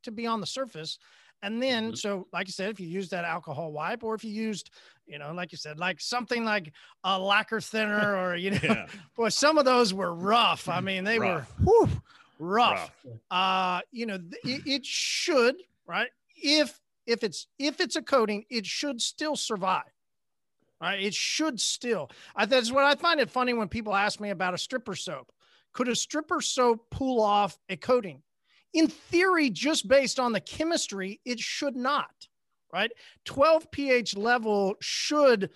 to 0.04 0.12
be 0.12 0.28
on 0.28 0.40
the 0.40 0.48
surface. 0.48 1.00
And 1.42 1.62
then, 1.62 1.88
mm-hmm. 1.88 1.96
so 1.96 2.28
like 2.34 2.48
I 2.48 2.52
said, 2.52 2.70
if 2.70 2.80
you 2.80 2.88
use 2.88 3.10
that 3.10 3.26
alcohol 3.26 3.72
wipe, 3.72 4.04
or 4.04 4.16
if 4.16 4.24
you 4.24 4.32
used, 4.32 4.72
you 5.06 5.20
know, 5.20 5.32
like 5.34 5.52
you 5.52 5.58
said, 5.58 5.78
like 5.80 6.00
something 6.00 6.44
like 6.44 6.72
a 7.04 7.20
lacquer 7.20 7.62
thinner, 7.62 8.16
or 8.16 8.36
you 8.36 8.52
know, 8.52 8.60
yeah. 8.64 8.88
boy, 9.16 9.30
some 9.30 9.58
of 9.58 9.66
those 9.66 9.94
were 9.94 10.14
rough. 10.14 10.70
I 10.70 10.80
mean, 10.82 11.04
they 11.04 11.20
rough. 11.20 11.52
were 11.60 11.66
whew, 11.66 11.90
rough. 12.40 12.92
rough. 13.04 13.20
Uh, 13.30 13.82
you 13.92 14.06
know, 14.06 14.20
it, 14.44 14.62
it 14.66 14.86
should 14.86 15.56
right 15.86 16.10
if 16.36 16.80
if 17.06 17.24
it's 17.24 17.48
if 17.60 17.80
it's 17.80 17.96
a 17.96 18.02
coating, 18.02 18.46
it 18.50 18.66
should 18.66 19.02
still 19.02 19.36
survive. 19.36 19.84
Right? 20.86 21.02
It 21.02 21.16
should 21.16 21.60
still. 21.60 22.12
I, 22.36 22.46
that's 22.46 22.72
what 22.72 22.84
I 22.84 22.94
find 22.94 23.20
it 23.20 23.32
funny 23.32 23.54
when 23.54 23.70
people 23.70 23.96
ask 23.96 24.20
me 24.20 24.30
about 24.30 24.54
a 24.54 24.58
stripper 24.60 24.94
soap. 24.94 25.32
Could 25.74 25.88
a 25.88 25.96
stripper 25.96 26.42
soap 26.42 26.92
pull 26.92 27.24
off 27.24 27.58
a 27.70 27.76
coating? 27.76 28.22
In 28.72 28.88
theory, 28.88 29.50
just 29.50 29.88
based 29.88 30.20
on 30.20 30.32
the 30.32 30.40
chemistry, 30.40 31.22
it 31.26 31.40
should 31.40 31.76
not. 31.76 32.28
Right? 32.72 32.92
12 33.26 33.72
pH 33.72 34.16
level 34.16 34.76
should 34.80 35.50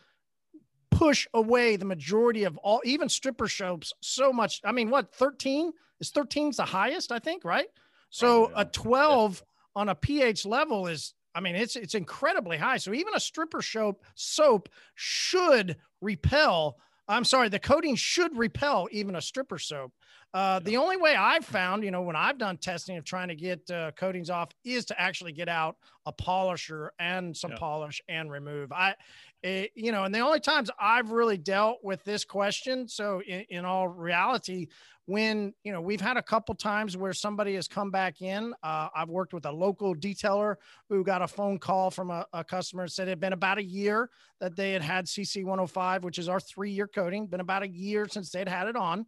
push 0.89 1.27
away 1.36 1.75
the 1.75 1.86
majority 1.86 2.45
of 2.45 2.57
all, 2.57 2.81
even 2.83 3.07
stripper 3.07 3.48
soaps. 3.48 3.93
So 4.01 4.33
much. 4.33 4.62
I 4.65 4.71
mean, 4.71 4.89
what 4.89 5.13
13 5.13 5.71
is 6.00 6.12
13's 6.12 6.57
the 6.57 6.65
highest? 6.65 7.12
I 7.12 7.19
think. 7.19 7.45
Right. 7.45 7.67
So 8.09 8.51
a 8.55 8.65
12 8.65 9.43
yeah. 9.45 9.81
on 9.81 9.89
a 9.89 9.95
pH 9.95 10.48
level 10.48 10.88
is 10.88 11.13
I 11.36 11.41
mean, 11.41 11.55
it's 11.55 11.75
it's 11.75 11.95
incredibly 11.95 12.57
high. 12.57 12.77
So 12.77 12.93
even 12.93 13.13
a 13.15 13.19
stripper 13.19 13.62
soap 13.62 14.03
soap 14.15 14.69
should 14.95 15.77
repel. 16.01 16.77
I'm 17.07 17.24
sorry, 17.24 17.50
the 17.50 17.59
coating 17.59 17.95
should 17.95 18.38
repel 18.38 18.88
even 18.91 19.15
a 19.15 19.21
stripper 19.21 19.59
soap. 19.59 19.93
Uh, 20.33 20.59
the 20.59 20.77
only 20.77 20.95
way 20.95 21.15
I've 21.15 21.45
found, 21.45 21.83
you 21.83 21.89
know, 21.89 22.03
when 22.03 22.15
I've 22.15 22.38
done 22.38 22.57
testing 22.57 22.98
of 22.98 23.03
trying 23.03 23.29
to 23.29 23.36
get 23.36 23.69
uh, 23.71 23.91
coatings 23.98 24.29
off, 24.29 24.51
is 24.63 24.86
to 24.86 25.01
actually 25.01 25.31
get 25.31 25.50
out 25.50 25.77
a 26.05 26.12
polisher 26.12 26.91
and 27.00 27.36
some 27.36 27.51
yeah. 27.51 27.57
polish 27.57 28.01
and 28.07 28.31
remove. 28.31 28.71
I, 28.71 28.95
it, 29.41 29.48
eh, 29.48 29.67
you 29.75 29.91
know, 29.91 30.03
and 30.03 30.13
the 30.13 30.19
only 30.19 30.39
times 30.39 30.69
I've 30.79 31.12
really 31.12 31.38
dealt 31.38 31.79
with 31.83 32.03
this 32.03 32.25
question. 32.25 32.88
So 32.88 33.21
in, 33.27 33.45
in 33.50 33.65
all 33.65 33.88
reality, 33.88 34.67
when 35.09 35.51
you 35.63 35.74
know 35.74 35.81
we've 35.81 36.00
had 36.00 36.17
a 36.17 36.21
couple 36.21 36.53
times 36.53 36.95
where 36.95 37.13
somebody 37.13 37.55
has 37.55 37.67
come 37.67 37.89
back 37.89 38.21
in 38.21 38.53
uh, 38.62 38.89
i've 38.95 39.09
worked 39.09 39.33
with 39.33 39.43
a 39.48 39.51
local 39.51 39.95
detailer 39.95 40.53
who 40.88 41.03
got 41.03 41.24
a 41.24 41.27
phone 41.27 41.57
call 41.57 41.89
from 41.89 42.12
a, 42.12 42.24
a, 42.31 42.43
customer 42.43 42.83
and 42.83 42.91
said 42.91 43.07
it 43.07 43.12
had 43.13 43.19
been 43.19 43.33
about 43.33 43.57
a 43.57 43.63
year 43.63 44.12
that 44.39 44.55
they 44.55 44.71
had 44.71 44.83
had 44.83 45.07
cc 45.07 45.43
105 45.43 46.03
which 46.03 46.19
is 46.19 46.29
our 46.29 46.39
three 46.39 46.69
year 46.69 46.86
coating 46.86 47.25
been 47.25 47.39
about 47.39 47.63
a 47.63 47.67
year 47.67 48.07
since 48.07 48.29
they'd 48.29 48.48
had 48.48 48.67
it 48.67 48.75
on 48.75 49.03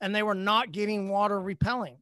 and 0.00 0.14
they 0.14 0.22
were 0.22 0.34
not 0.34 0.72
getting 0.72 1.08
water 1.08 1.40
repelling 1.40 1.96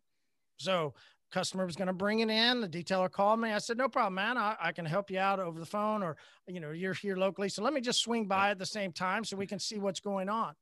so 0.57 0.95
customer 1.31 1.67
was 1.67 1.75
going 1.75 1.89
to 1.89 1.93
bring 1.93 2.21
it 2.21 2.31
in 2.31 2.61
the 2.61 2.69
detailer 2.69 3.11
called 3.11 3.41
me 3.41 3.53
i 3.53 3.59
said 3.59 3.77
no 3.77 3.89
problem 3.89 4.15
man 4.15 4.39
I, 4.39 4.57
I 4.61 4.73
can 4.73 4.85
help 4.85 5.11
you 5.11 5.19
out 5.19 5.41
over 5.41 5.59
the 5.59 5.67
phone 5.67 6.03
or 6.03 6.17
you 6.47 6.61
know 6.61 6.71
you're 6.71 6.95
here 6.95 7.17
locally 7.17 7.49
so 7.49 7.63
let 7.63 7.73
me 7.73 7.81
just 7.81 8.01
swing 8.01 8.27
by 8.27 8.51
at 8.51 8.59
the 8.59 8.67
same 8.67 8.93
time 8.93 9.25
so 9.25 9.37
we 9.37 9.47
can 9.47 9.59
see 9.59 9.79
what's 9.79 10.01
going 10.01 10.29
on 10.29 10.55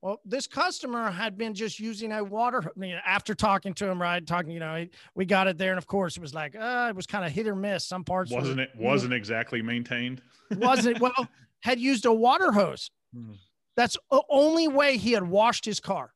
well, 0.00 0.20
this 0.24 0.46
customer 0.46 1.10
had 1.10 1.36
been 1.36 1.54
just 1.54 1.80
using 1.80 2.12
a 2.12 2.22
water. 2.22 2.62
I 2.64 2.78
mean, 2.78 2.96
after 3.04 3.34
talking 3.34 3.74
to 3.74 3.88
him, 3.88 4.00
right? 4.00 4.24
Talking, 4.24 4.52
you 4.52 4.60
know, 4.60 4.86
we 5.16 5.24
got 5.24 5.48
it 5.48 5.58
there, 5.58 5.70
and 5.70 5.78
of 5.78 5.88
course, 5.88 6.16
it 6.16 6.20
was 6.20 6.32
like, 6.32 6.54
uh, 6.54 6.86
it 6.88 6.94
was 6.94 7.06
kind 7.06 7.24
of 7.24 7.32
hit 7.32 7.48
or 7.48 7.56
miss. 7.56 7.84
Some 7.84 8.04
parts 8.04 8.30
wasn't 8.30 8.60
it 8.60 8.70
wasn't 8.76 9.12
exactly 9.12 9.60
maintained. 9.60 10.22
Wasn't 10.56 10.98
well. 10.98 11.28
Had 11.60 11.78
used 11.78 12.06
a 12.06 12.12
water 12.12 12.52
hose. 12.52 12.90
Hmm. 13.14 13.32
That's 13.76 13.98
the 14.10 14.22
only 14.30 14.66
way 14.66 14.96
he 14.96 15.12
had 15.12 15.24
washed 15.24 15.66
his 15.66 15.78
car. 15.78 16.14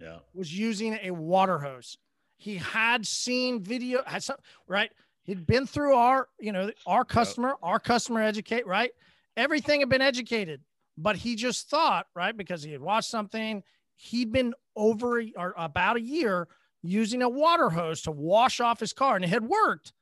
Yeah, 0.00 0.18
was 0.34 0.56
using 0.56 0.98
a 1.02 1.10
water 1.10 1.58
hose. 1.58 1.98
He 2.38 2.56
had 2.56 3.06
seen 3.06 3.62
video. 3.62 4.02
Had 4.06 4.22
some 4.22 4.36
right. 4.66 4.90
He'd 5.24 5.46
been 5.46 5.66
through 5.66 5.94
our, 5.94 6.28
you 6.40 6.52
know, 6.52 6.70
our 6.86 7.04
customer, 7.04 7.56
our 7.62 7.78
customer 7.78 8.22
educate, 8.22 8.66
right? 8.66 8.90
Everything 9.36 9.80
had 9.80 9.88
been 9.88 10.00
educated 10.00 10.62
but 11.00 11.16
he 11.16 11.34
just 11.34 11.68
thought, 11.68 12.06
right, 12.14 12.36
because 12.36 12.62
he 12.62 12.72
had 12.72 12.80
watched 12.80 13.08
something, 13.08 13.62
he'd 13.96 14.32
been 14.32 14.54
over 14.76 15.22
or 15.36 15.54
about 15.56 15.96
a 15.96 16.00
year 16.00 16.46
using 16.82 17.22
a 17.22 17.28
water 17.28 17.70
hose 17.70 18.02
to 18.02 18.10
wash 18.10 18.60
off 18.60 18.80
his 18.80 18.92
car, 18.92 19.16
and 19.16 19.24
it 19.24 19.28
had 19.28 19.44
worked 19.44 19.92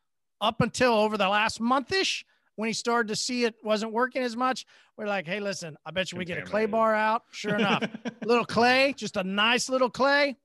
up 0.40 0.60
until 0.60 0.92
over 0.92 1.16
the 1.16 1.28
last 1.28 1.60
monthish 1.60 2.24
when 2.58 2.66
he 2.66 2.72
started 2.72 3.06
to 3.06 3.14
see 3.14 3.44
it 3.44 3.54
wasn't 3.62 3.92
working 3.92 4.20
as 4.20 4.36
much. 4.36 4.66
We're 4.96 5.06
like, 5.06 5.28
hey, 5.28 5.38
listen, 5.38 5.76
I 5.86 5.92
bet 5.92 6.10
you 6.10 6.18
we 6.18 6.24
get 6.24 6.38
a 6.38 6.42
clay 6.42 6.66
bar 6.66 6.92
out. 6.92 7.22
Sure 7.30 7.54
enough, 7.54 7.84
little 8.24 8.44
clay, 8.44 8.94
just 8.96 9.16
a 9.16 9.22
nice 9.22 9.68
little 9.68 9.88
clay, 9.88 10.36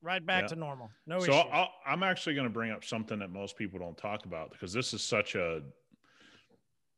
right 0.00 0.24
back 0.24 0.44
yeah. 0.44 0.48
to 0.48 0.56
normal. 0.56 0.90
No 1.06 1.18
so 1.18 1.40
issue. 1.40 1.66
I'm 1.86 2.02
actually 2.02 2.34
going 2.36 2.46
to 2.46 2.52
bring 2.52 2.70
up 2.70 2.86
something 2.86 3.18
that 3.18 3.30
most 3.30 3.58
people 3.58 3.78
don't 3.78 3.98
talk 3.98 4.24
about 4.24 4.50
because 4.50 4.72
this 4.72 4.94
is 4.94 5.02
such 5.02 5.34
a 5.34 5.60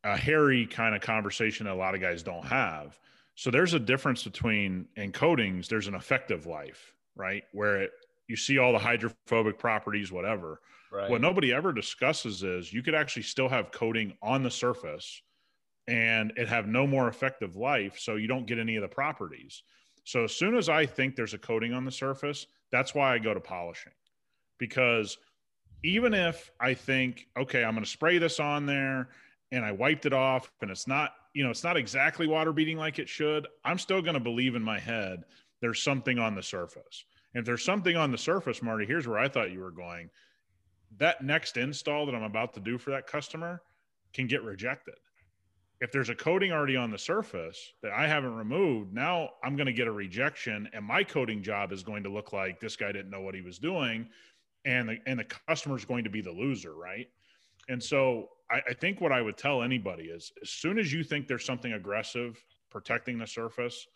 a 0.05 0.17
hairy 0.17 0.67
kind 0.67 0.95
of 0.95 1.01
conversation 1.01 1.67
that 1.67 1.73
a 1.73 1.75
lot 1.75 1.97
of 1.97 2.01
guys 2.01 2.23
don't 2.23 2.45
have. 2.45 3.01
So 3.35 3.51
there's 3.51 3.75
a 3.75 3.81
difference 3.81 4.23
between 4.23 4.87
in 4.95 5.11
coatings, 5.11 5.67
there's 5.67 5.89
an 5.89 5.97
effective 5.97 6.47
life, 6.47 6.95
right? 7.17 7.43
Where 7.51 7.83
it 7.83 7.91
you 8.29 8.37
see 8.37 8.59
all 8.59 8.71
the 8.71 8.79
hydrophobic 8.79 9.59
properties, 9.59 10.13
whatever. 10.13 10.61
Right. 10.93 11.11
What 11.11 11.23
nobody 11.23 11.55
ever 11.55 11.73
discusses 11.73 12.43
is 12.43 12.73
you 12.73 12.83
could 12.83 12.95
actually 12.95 13.23
still 13.23 13.49
have 13.49 13.73
coating 13.73 14.13
on 14.21 14.43
the 14.43 14.51
surface 14.51 15.23
and 15.89 16.33
it 16.37 16.49
have 16.49 16.69
no 16.69 16.87
more 16.87 17.09
effective 17.09 17.57
life, 17.57 17.99
so 17.99 18.17
you 18.17 18.29
don't 18.29 18.47
get 18.47 18.59
any 18.59 18.77
of 18.77 18.83
the 18.83 18.89
properties. 18.89 19.63
So 20.05 20.25
as 20.25 20.37
soon 20.37 20.55
as 20.55 20.69
I 20.69 20.85
think 20.85 21.17
there's 21.17 21.35
a 21.35 21.39
coating 21.39 21.73
on 21.73 21.85
the 21.85 21.91
surface, 21.91 22.47
that's 22.71 22.95
why 22.95 23.15
I 23.15 23.19
go 23.19 23.33
to 23.33 23.41
polishing. 23.41 23.93
Because 24.59 25.17
even 25.83 26.13
if 26.13 26.51
I 26.61 26.75
think, 26.75 27.27
okay, 27.37 27.65
I'm 27.65 27.73
going 27.73 27.85
to 27.85 27.91
spray 27.91 28.19
this 28.19 28.39
on 28.39 28.67
there 28.67 29.09
and 29.51 29.65
I 29.65 29.73
wiped 29.73 30.07
it 30.07 30.13
off 30.13 30.53
and 30.61 30.71
it's 30.71 30.87
not, 30.87 31.13
you 31.35 31.43
know, 31.43 31.51
it's 31.51 31.65
not 31.65 31.77
exactly 31.77 32.27
water 32.27 32.53
beating 32.53 32.77
like 32.77 32.99
it 32.99 33.09
should, 33.09 33.47
I'm 33.65 33.79
still 33.79 34.03
going 34.03 34.15
to 34.15 34.21
believe 34.21 34.55
in 34.55 34.63
my 34.63 34.79
head 34.79 35.25
there's 35.63 35.83
something 35.83 36.19
on 36.19 36.35
the 36.35 36.43
surface. 36.43 37.05
And 37.35 37.41
if 37.41 37.47
there's 37.47 37.65
something 37.65 37.97
on 37.97 38.11
the 38.11 38.19
surface, 38.19 38.63
Marty, 38.63 38.85
here's 38.85 39.09
where 39.09 39.19
I 39.19 39.29
thought 39.29 39.53
you 39.53 39.61
were 39.61 39.71
going. 39.71 40.11
That 40.99 41.23
next 41.23 41.57
install 41.57 42.07
that 42.07 42.15
I'm 42.15 42.23
about 42.23 42.55
to 42.55 42.61
do 42.61 42.79
for 42.79 42.91
that 42.91 43.07
customer 43.07 43.63
can 44.13 44.27
get 44.27 44.43
rejected. 44.43 44.95
If 45.81 45.91
there's 45.91 46.11
a 46.11 46.15
coating 46.15 46.53
already 46.53 46.77
on 46.77 46.91
the 46.91 46.99
surface 46.99 47.73
that 47.83 47.93
I 47.93 48.07
haven't 48.07 48.35
removed, 48.35 48.93
now 48.93 49.31
I'm 49.43 49.57
going 49.57 49.67
to 49.67 49.73
get 49.73 49.89
a 49.89 49.93
rejection 49.93 50.69
and 50.73 50.85
my 50.85 51.03
coating 51.03 51.43
job 51.43 51.73
is 51.73 51.83
going 51.83 52.05
to 52.05 52.09
look 52.09 52.33
like 52.33 52.61
this 52.61 52.77
guy 52.77 52.93
didn't 52.93 53.11
know 53.11 53.21
what 53.21 53.35
he 53.35 53.41
was 53.41 53.59
doing 53.59 54.09
and 54.65 54.89
the 54.89 54.99
and 55.07 55.19
the 55.19 55.25
customer 55.49 55.77
is 55.77 55.85
going 55.85 56.05
to 56.05 56.11
be 56.11 56.21
the 56.21 56.31
loser, 56.31 56.75
right? 56.75 57.09
And 57.69 57.83
so 57.83 58.29
I, 58.51 58.61
I 58.69 58.75
think 58.75 59.01
what 59.01 59.13
I 59.13 59.21
would 59.23 59.37
tell 59.37 59.63
anybody 59.63 60.05
is 60.05 60.33
as 60.41 60.51
soon 60.51 60.79
as 60.79 60.93
you 60.93 61.03
think 61.03 61.27
there's 61.27 61.45
something 61.45 61.73
aggressive 61.73 62.41
protecting 62.71 63.19
the 63.19 63.27
surface, 63.27 63.87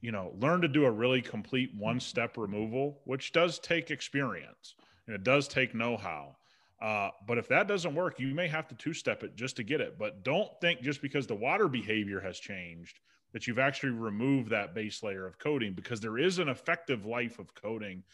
you 0.00 0.10
know, 0.10 0.32
learn 0.38 0.60
to 0.62 0.68
do 0.68 0.86
a 0.86 0.90
really 0.90 1.22
complete 1.22 1.70
one 1.76 2.00
step 2.00 2.36
removal, 2.36 3.00
which 3.04 3.32
does 3.32 3.58
take 3.58 3.90
experience 3.90 4.74
and 5.10 5.16
it 5.16 5.24
does 5.24 5.48
take 5.48 5.74
know 5.74 5.96
how. 5.96 6.36
Uh, 6.80 7.10
but 7.26 7.36
if 7.36 7.48
that 7.48 7.66
doesn't 7.66 7.96
work, 7.96 8.20
you 8.20 8.32
may 8.32 8.46
have 8.46 8.68
to 8.68 8.76
two 8.76 8.94
step 8.94 9.24
it 9.24 9.34
just 9.34 9.56
to 9.56 9.64
get 9.64 9.80
it. 9.80 9.98
But 9.98 10.22
don't 10.22 10.48
think 10.60 10.82
just 10.82 11.02
because 11.02 11.26
the 11.26 11.34
water 11.34 11.66
behavior 11.66 12.20
has 12.20 12.38
changed 12.38 13.00
that 13.32 13.48
you've 13.48 13.58
actually 13.58 13.90
removed 13.90 14.50
that 14.50 14.72
base 14.72 15.02
layer 15.02 15.26
of 15.26 15.36
coating 15.36 15.72
because 15.72 16.00
there 16.00 16.16
is 16.16 16.38
an 16.38 16.48
effective 16.48 17.06
life 17.06 17.40
of 17.40 17.52
coating. 17.56 18.04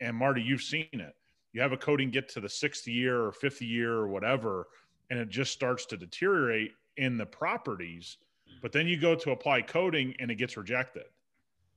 And 0.00 0.16
Marty, 0.16 0.42
you've 0.42 0.60
seen 0.60 0.88
it. 0.92 1.14
You 1.52 1.60
have 1.60 1.72
a 1.72 1.76
coating 1.76 2.10
get 2.10 2.28
to 2.30 2.40
the 2.40 2.48
sixth 2.48 2.88
year 2.88 3.24
or 3.24 3.30
fifth 3.30 3.62
year 3.62 3.92
or 3.92 4.08
whatever, 4.08 4.66
and 5.08 5.20
it 5.20 5.28
just 5.28 5.52
starts 5.52 5.86
to 5.86 5.96
deteriorate 5.96 6.72
in 6.96 7.16
the 7.16 7.26
properties. 7.26 8.18
But 8.60 8.72
then 8.72 8.88
you 8.88 9.00
go 9.00 9.14
to 9.14 9.30
apply 9.30 9.62
coating 9.62 10.14
and 10.18 10.32
it 10.32 10.34
gets 10.34 10.56
rejected. 10.56 11.04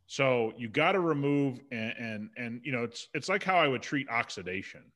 So 0.08 0.54
you 0.58 0.70
got 0.70 0.94
to 0.94 1.00
remove 1.00 1.60
and, 1.72 1.94
and 1.98 2.30
and 2.38 2.62
you 2.64 2.72
know 2.72 2.84
it's 2.84 3.08
it's 3.14 3.30
like 3.30 3.44
how 3.44 3.58
I 3.58 3.68
would 3.68 3.82
treat 3.82 4.10
oxidation, 4.10 4.92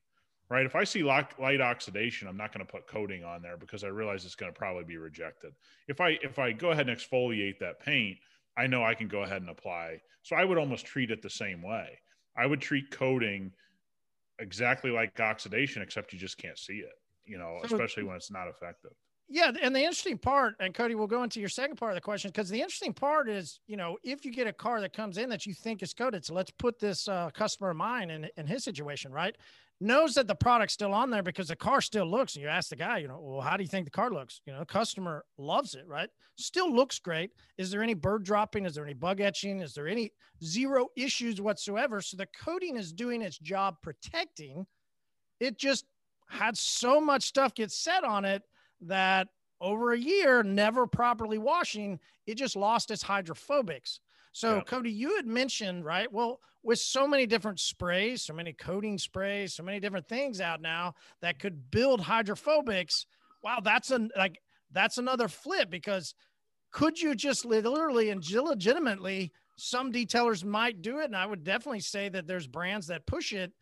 right? 0.50 0.66
If 0.66 0.76
I 0.76 0.84
see 0.84 1.02
light, 1.02 1.38
light 1.40 1.60
oxidation, 1.60 2.28
I'm 2.28 2.36
not 2.36 2.52
going 2.52 2.64
to 2.66 2.70
put 2.70 2.86
coating 2.86 3.24
on 3.24 3.42
there 3.42 3.56
because 3.56 3.84
I 3.84 3.88
realize 3.88 4.24
it's 4.24 4.34
going 4.34 4.52
to 4.52 4.58
probably 4.58 4.84
be 4.84 4.98
rejected. 4.98 5.54
If 5.88 6.00
I 6.00 6.18
if 6.22 6.38
I 6.38 6.52
go 6.52 6.70
ahead 6.70 6.88
and 6.88 6.98
exfoliate 6.98 7.58
that 7.60 7.80
paint, 7.80 8.18
I 8.56 8.66
know 8.66 8.84
I 8.84 8.94
can 8.94 9.08
go 9.08 9.22
ahead 9.22 9.40
and 9.42 9.50
apply. 9.50 10.00
So 10.22 10.36
I 10.36 10.44
would 10.44 10.58
almost 10.58 10.86
treat 10.86 11.10
it 11.10 11.22
the 11.22 11.30
same 11.30 11.62
way. 11.62 11.98
I 12.36 12.46
would 12.46 12.60
treat 12.60 12.90
coating 12.90 13.52
exactly 14.38 14.90
like 14.90 15.18
oxidation, 15.20 15.82
except 15.82 16.12
you 16.12 16.18
just 16.18 16.38
can't 16.38 16.58
see 16.58 16.78
it. 16.78 16.92
you 17.24 17.38
know, 17.38 17.60
especially 17.64 18.04
when 18.04 18.16
it's 18.16 18.30
not 18.30 18.48
effective. 18.48 18.92
Yeah, 19.30 19.52
and 19.60 19.76
the 19.76 19.80
interesting 19.80 20.16
part, 20.16 20.54
and 20.58 20.72
Cody, 20.72 20.94
we'll 20.94 21.06
go 21.06 21.22
into 21.22 21.38
your 21.38 21.50
second 21.50 21.76
part 21.76 21.92
of 21.92 21.96
the 21.96 22.00
question 22.00 22.30
because 22.30 22.48
the 22.48 22.60
interesting 22.62 22.94
part 22.94 23.28
is, 23.28 23.60
you 23.66 23.76
know, 23.76 23.98
if 24.02 24.24
you 24.24 24.32
get 24.32 24.46
a 24.46 24.52
car 24.54 24.80
that 24.80 24.94
comes 24.94 25.18
in 25.18 25.28
that 25.28 25.44
you 25.44 25.52
think 25.52 25.82
is 25.82 25.92
coated, 25.92 26.24
so 26.24 26.32
let's 26.32 26.50
put 26.50 26.78
this 26.78 27.06
uh, 27.08 27.28
customer 27.34 27.70
of 27.70 27.76
mine 27.76 28.08
in 28.10 28.26
in 28.38 28.46
his 28.46 28.64
situation, 28.64 29.12
right? 29.12 29.36
Knows 29.80 30.14
that 30.14 30.28
the 30.28 30.34
product's 30.34 30.72
still 30.72 30.94
on 30.94 31.10
there 31.10 31.22
because 31.22 31.48
the 31.48 31.56
car 31.56 31.82
still 31.82 32.06
looks. 32.06 32.34
And 32.34 32.42
you 32.42 32.48
ask 32.48 32.70
the 32.70 32.76
guy, 32.76 32.98
you 32.98 33.06
know, 33.06 33.20
well, 33.20 33.40
how 33.42 33.58
do 33.58 33.62
you 33.62 33.68
think 33.68 33.84
the 33.84 33.90
car 33.90 34.10
looks? 34.10 34.40
You 34.46 34.54
know, 34.54 34.60
the 34.60 34.66
customer 34.66 35.24
loves 35.36 35.74
it, 35.74 35.86
right? 35.86 36.08
Still 36.36 36.74
looks 36.74 36.98
great. 36.98 37.30
Is 37.58 37.70
there 37.70 37.82
any 37.82 37.94
bird 37.94 38.24
dropping? 38.24 38.64
Is 38.64 38.74
there 38.74 38.84
any 38.84 38.94
bug 38.94 39.20
etching? 39.20 39.60
Is 39.60 39.74
there 39.74 39.86
any 39.86 40.10
zero 40.42 40.88
issues 40.96 41.40
whatsoever? 41.40 42.00
So 42.00 42.16
the 42.16 42.26
coating 42.26 42.76
is 42.76 42.92
doing 42.92 43.20
its 43.20 43.38
job 43.38 43.76
protecting. 43.82 44.66
It 45.38 45.58
just 45.58 45.84
had 46.28 46.56
so 46.56 46.98
much 46.98 47.24
stuff 47.24 47.54
get 47.54 47.70
set 47.70 48.04
on 48.04 48.24
it 48.24 48.42
that 48.82 49.28
over 49.60 49.92
a 49.92 49.98
year, 49.98 50.42
never 50.42 50.86
properly 50.86 51.38
washing, 51.38 51.98
it 52.26 52.36
just 52.36 52.56
lost 52.56 52.90
its 52.90 53.02
hydrophobics. 53.02 54.00
So, 54.32 54.56
yeah. 54.56 54.60
Cody, 54.62 54.92
you 54.92 55.16
had 55.16 55.26
mentioned, 55.26 55.84
right? 55.84 56.10
Well, 56.12 56.40
with 56.62 56.78
so 56.78 57.08
many 57.08 57.26
different 57.26 57.60
sprays, 57.60 58.22
so 58.22 58.34
many 58.34 58.52
coating 58.52 58.98
sprays, 58.98 59.54
so 59.54 59.62
many 59.62 59.80
different 59.80 60.06
things 60.06 60.40
out 60.40 60.60
now 60.60 60.94
that 61.22 61.38
could 61.38 61.70
build 61.70 62.00
hydrophobics. 62.00 63.06
Wow, 63.42 63.60
that's 63.62 63.90
an 63.90 64.10
like 64.16 64.40
that's 64.72 64.98
another 64.98 65.28
flip 65.28 65.70
because 65.70 66.14
could 66.70 67.00
you 67.00 67.14
just 67.14 67.44
literally 67.44 68.10
and 68.10 68.28
legitimately 68.30 69.32
some 69.56 69.92
detailers 69.92 70.44
might 70.44 70.82
do 70.82 70.98
it 70.98 71.06
and 71.06 71.16
i 71.16 71.26
would 71.26 71.44
definitely 71.44 71.80
say 71.80 72.08
that 72.08 72.26
there's 72.26 72.46
brands 72.46 72.86
that 72.86 73.06
push 73.06 73.32
it 73.32 73.52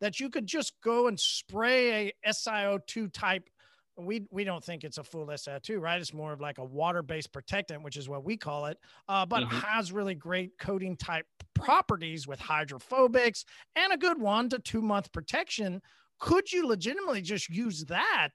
that 0.00 0.18
you 0.18 0.28
could 0.28 0.46
just 0.46 0.72
go 0.82 1.06
and 1.06 1.18
spray 1.18 2.12
a 2.24 2.30
sio2 2.30 3.12
type 3.12 3.48
we 3.96 4.26
we 4.30 4.44
don't 4.44 4.62
think 4.62 4.84
it's 4.84 4.98
a 4.98 5.04
full 5.04 5.26
SI2, 5.26 5.80
right? 5.80 6.00
It's 6.00 6.12
more 6.12 6.32
of 6.32 6.40
like 6.40 6.58
a 6.58 6.64
water-based 6.64 7.32
protectant, 7.32 7.82
which 7.82 7.96
is 7.96 8.08
what 8.08 8.24
we 8.24 8.36
call 8.36 8.66
it, 8.66 8.78
uh, 9.08 9.24
but 9.26 9.44
mm-hmm. 9.44 9.56
has 9.58 9.92
really 9.92 10.14
great 10.14 10.52
coating 10.58 10.96
type 10.96 11.26
properties 11.54 12.26
with 12.26 12.40
hydrophobics 12.40 13.44
and 13.76 13.92
a 13.92 13.96
good 13.96 14.20
one 14.20 14.48
to 14.50 14.58
two 14.58 14.82
month 14.82 15.12
protection. 15.12 15.80
Could 16.18 16.52
you 16.52 16.66
legitimately 16.66 17.22
just 17.22 17.48
use 17.48 17.84
that 17.86 18.30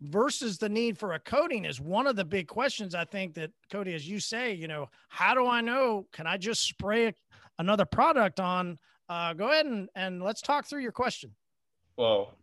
versus 0.00 0.58
the 0.58 0.68
need 0.68 0.98
for 0.98 1.12
a 1.12 1.18
coating? 1.18 1.64
Is 1.64 1.80
one 1.80 2.06
of 2.06 2.16
the 2.16 2.24
big 2.24 2.48
questions 2.48 2.94
I 2.94 3.04
think 3.04 3.34
that 3.34 3.50
Cody, 3.70 3.94
as 3.94 4.08
you 4.08 4.20
say, 4.20 4.52
you 4.52 4.68
know, 4.68 4.88
how 5.08 5.34
do 5.34 5.46
I 5.46 5.60
know? 5.60 6.06
Can 6.12 6.26
I 6.26 6.36
just 6.36 6.62
spray 6.62 7.14
another 7.58 7.84
product 7.84 8.40
on? 8.40 8.78
Uh, 9.08 9.32
go 9.34 9.50
ahead 9.50 9.66
and 9.66 9.88
and 9.94 10.22
let's 10.22 10.42
talk 10.42 10.66
through 10.66 10.82
your 10.82 10.92
question. 10.92 11.34
Well, 11.96 12.34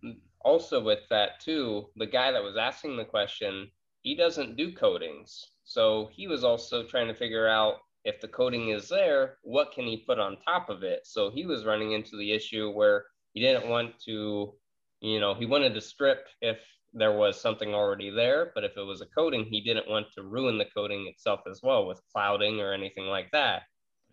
also 0.42 0.82
with 0.84 1.00
that 1.10 1.40
too, 1.40 1.90
the 1.96 2.06
guy 2.06 2.32
that 2.32 2.44
was 2.44 2.58
asking 2.58 2.98
the 2.98 3.06
question, 3.06 3.70
he 4.02 4.16
doesn't 4.16 4.58
do 4.58 4.72
coatings. 4.74 5.52
So 5.64 6.10
he 6.12 6.28
was 6.28 6.44
also 6.44 6.84
trying 6.84 7.08
to 7.08 7.14
figure 7.14 7.48
out 7.48 7.76
if 8.06 8.22
the 8.22 8.28
coating 8.28 8.70
is 8.70 8.88
there, 8.88 9.38
what 9.44 9.72
can 9.72 9.86
he 9.86 9.98
put 9.98 10.20
on 10.20 10.38
top 10.46 10.70
of 10.70 10.84
it? 10.84 11.02
So 11.06 11.30
he 11.30 11.46
was 11.46 11.66
running 11.66 11.92
into 11.92 12.18
the 12.18 12.32
issue 12.32 12.72
where 12.72 13.06
he 13.34 13.42
didn't 13.42 13.70
want 13.70 14.00
to, 14.06 14.54
you 15.02 15.20
know, 15.20 15.34
he 15.34 15.46
wanted 15.46 15.74
to 15.74 15.82
strip 15.82 16.28
if 16.42 16.60
there 16.94 17.12
was 17.12 17.40
something 17.40 17.74
already 17.74 18.10
there, 18.10 18.52
but 18.56 18.64
if 18.64 18.78
it 18.78 18.82
was 18.82 19.02
a 19.02 19.06
coating, 19.06 19.46
he 19.46 19.62
didn't 19.62 19.90
want 19.90 20.08
to 20.16 20.24
ruin 20.24 20.58
the 20.58 20.66
coating 20.76 21.08
itself 21.08 21.42
as 21.50 21.62
well 21.62 21.86
with 21.86 22.02
clouding 22.12 22.62
or 22.62 22.74
anything 22.74 23.06
like 23.06 23.30
that. 23.32 23.64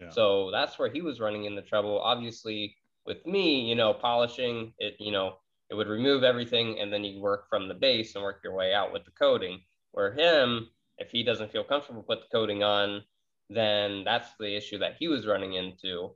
Yeah. 0.01 0.11
So 0.11 0.51
that's 0.51 0.79
where 0.79 0.91
he 0.91 1.01
was 1.01 1.21
running 1.21 1.45
into 1.45 1.62
trouble. 1.62 1.99
Obviously, 2.01 2.77
with 3.07 3.25
me, 3.25 3.61
you 3.61 3.75
know, 3.75 3.95
polishing 3.95 4.75
it, 4.79 4.97
you 4.99 5.12
know, 5.12 5.37
it 5.71 5.75
would 5.75 5.89
remove 5.89 6.23
everything 6.23 6.79
and 6.81 6.93
then 6.93 7.05
you 7.05 7.21
work 7.21 7.49
from 7.49 7.69
the 7.69 7.75
base 7.75 8.15
and 8.15 8.25
work 8.25 8.41
your 8.45 8.55
way 8.55 8.75
out 8.75 8.93
with 8.93 9.05
the 9.05 9.11
coating. 9.13 9.61
Where 9.93 10.13
him, 10.13 10.69
if 10.99 11.11
he 11.11 11.23
doesn't 11.23 11.53
feel 11.53 11.65
comfortable 11.65 12.05
with 12.09 12.21
the 12.21 12.27
coating 12.31 12.63
on, 12.63 13.03
then 13.49 14.05
that's 14.05 14.29
the 14.39 14.57
issue 14.57 14.79
that 14.79 14.97
he 14.99 15.09
was 15.09 15.27
running 15.27 15.55
into 15.55 16.11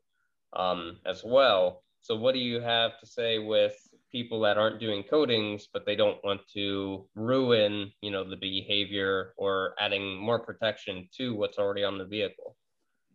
um, 0.52 0.98
as 1.06 1.22
well. 1.24 1.82
So, 2.02 2.16
what 2.16 2.32
do 2.32 2.40
you 2.40 2.60
have 2.60 2.98
to 3.00 3.06
say 3.06 3.38
with 3.38 3.76
people 4.10 4.40
that 4.40 4.58
aren't 4.58 4.80
doing 4.80 5.02
coatings, 5.02 5.68
but 5.72 5.86
they 5.86 5.94
don't 5.94 6.22
want 6.24 6.40
to 6.54 7.06
ruin, 7.14 7.92
you 8.00 8.10
know, 8.10 8.28
the 8.28 8.36
behavior 8.36 9.34
or 9.36 9.74
adding 9.78 10.16
more 10.16 10.38
protection 10.38 11.08
to 11.16 11.34
what's 11.34 11.58
already 11.58 11.84
on 11.84 11.98
the 11.98 12.04
vehicle? 12.04 12.56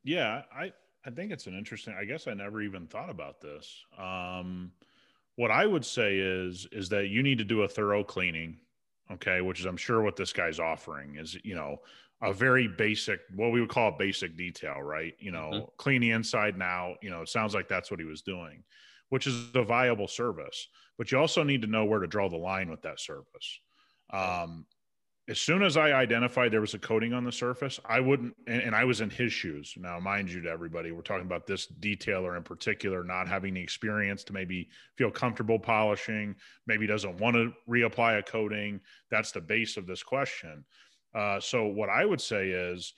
Yeah, 0.03 0.43
I 0.55 0.71
I 1.05 1.09
think 1.11 1.31
it's 1.31 1.47
an 1.47 1.57
interesting. 1.57 1.95
I 1.99 2.05
guess 2.05 2.27
I 2.27 2.33
never 2.33 2.61
even 2.61 2.87
thought 2.87 3.09
about 3.09 3.41
this. 3.41 3.83
Um, 3.97 4.71
what 5.35 5.51
I 5.51 5.65
would 5.65 5.85
say 5.85 6.17
is 6.17 6.67
is 6.71 6.89
that 6.89 7.07
you 7.07 7.23
need 7.23 7.37
to 7.39 7.43
do 7.43 7.63
a 7.63 7.67
thorough 7.67 8.03
cleaning, 8.03 8.57
okay, 9.11 9.41
which 9.41 9.59
is 9.59 9.65
I'm 9.65 9.77
sure 9.77 10.01
what 10.01 10.15
this 10.15 10.33
guy's 10.33 10.59
offering 10.59 11.17
is, 11.17 11.37
you 11.43 11.55
know, 11.55 11.77
a 12.21 12.33
very 12.33 12.67
basic 12.67 13.19
what 13.35 13.51
we 13.51 13.59
would 13.59 13.69
call 13.69 13.89
a 13.89 13.97
basic 13.97 14.37
detail, 14.37 14.81
right? 14.81 15.13
You 15.19 15.31
know, 15.31 15.49
mm-hmm. 15.53 15.65
clean 15.77 16.01
the 16.01 16.11
inside 16.11 16.57
now, 16.57 16.95
you 17.01 17.09
know, 17.09 17.21
it 17.21 17.29
sounds 17.29 17.53
like 17.53 17.67
that's 17.67 17.91
what 17.91 17.99
he 17.99 18.05
was 18.05 18.21
doing, 18.21 18.63
which 19.09 19.27
is 19.27 19.49
a 19.53 19.63
viable 19.63 20.07
service. 20.07 20.67
But 20.97 21.11
you 21.11 21.19
also 21.19 21.43
need 21.43 21.61
to 21.61 21.67
know 21.67 21.85
where 21.85 21.99
to 21.99 22.07
draw 22.07 22.29
the 22.29 22.37
line 22.37 22.69
with 22.69 22.81
that 22.83 23.01
service. 23.01 23.59
Um, 24.13 24.65
as 25.27 25.39
soon 25.39 25.63
as 25.63 25.75
I 25.75 25.91
identified 25.91 26.51
there 26.51 26.61
was 26.61 26.75
a 26.75 26.79
coating 26.79 27.13
on 27.13 27.23
the 27.23 27.31
surface, 27.31 27.79
I 27.85 27.99
wouldn't, 27.99 28.35
and, 28.45 28.61
and, 28.61 28.75
I 28.75 28.83
was 28.83 29.01
in 29.01 29.09
his 29.09 29.33
shoes. 29.33 29.73
Now, 29.75 29.99
mind 29.99 30.31
you, 30.31 30.39
to 30.41 30.49
everybody, 30.49 30.91
we're 30.91 31.01
talking 31.01 31.25
about 31.25 31.47
this 31.47 31.67
detailer 31.79 32.37
in 32.37 32.43
particular, 32.43 33.03
not 33.03 33.27
having 33.27 33.55
the 33.55 33.61
experience 33.61 34.23
to 34.25 34.33
maybe 34.33 34.69
feel 34.97 35.09
comfortable 35.09 35.57
polishing, 35.57 36.35
maybe 36.67 36.85
doesn't 36.85 37.17
want 37.17 37.35
to 37.35 37.51
reapply 37.67 38.19
a 38.19 38.23
coating. 38.23 38.79
That's 39.09 39.31
the 39.31 39.41
base 39.41 39.77
of 39.77 39.87
this 39.87 40.03
question. 40.03 40.63
Uh, 41.15 41.39
so, 41.39 41.65
what 41.65 41.89
I 41.89 42.05
would 42.05 42.21
say 42.21 42.49
is, 42.49 42.93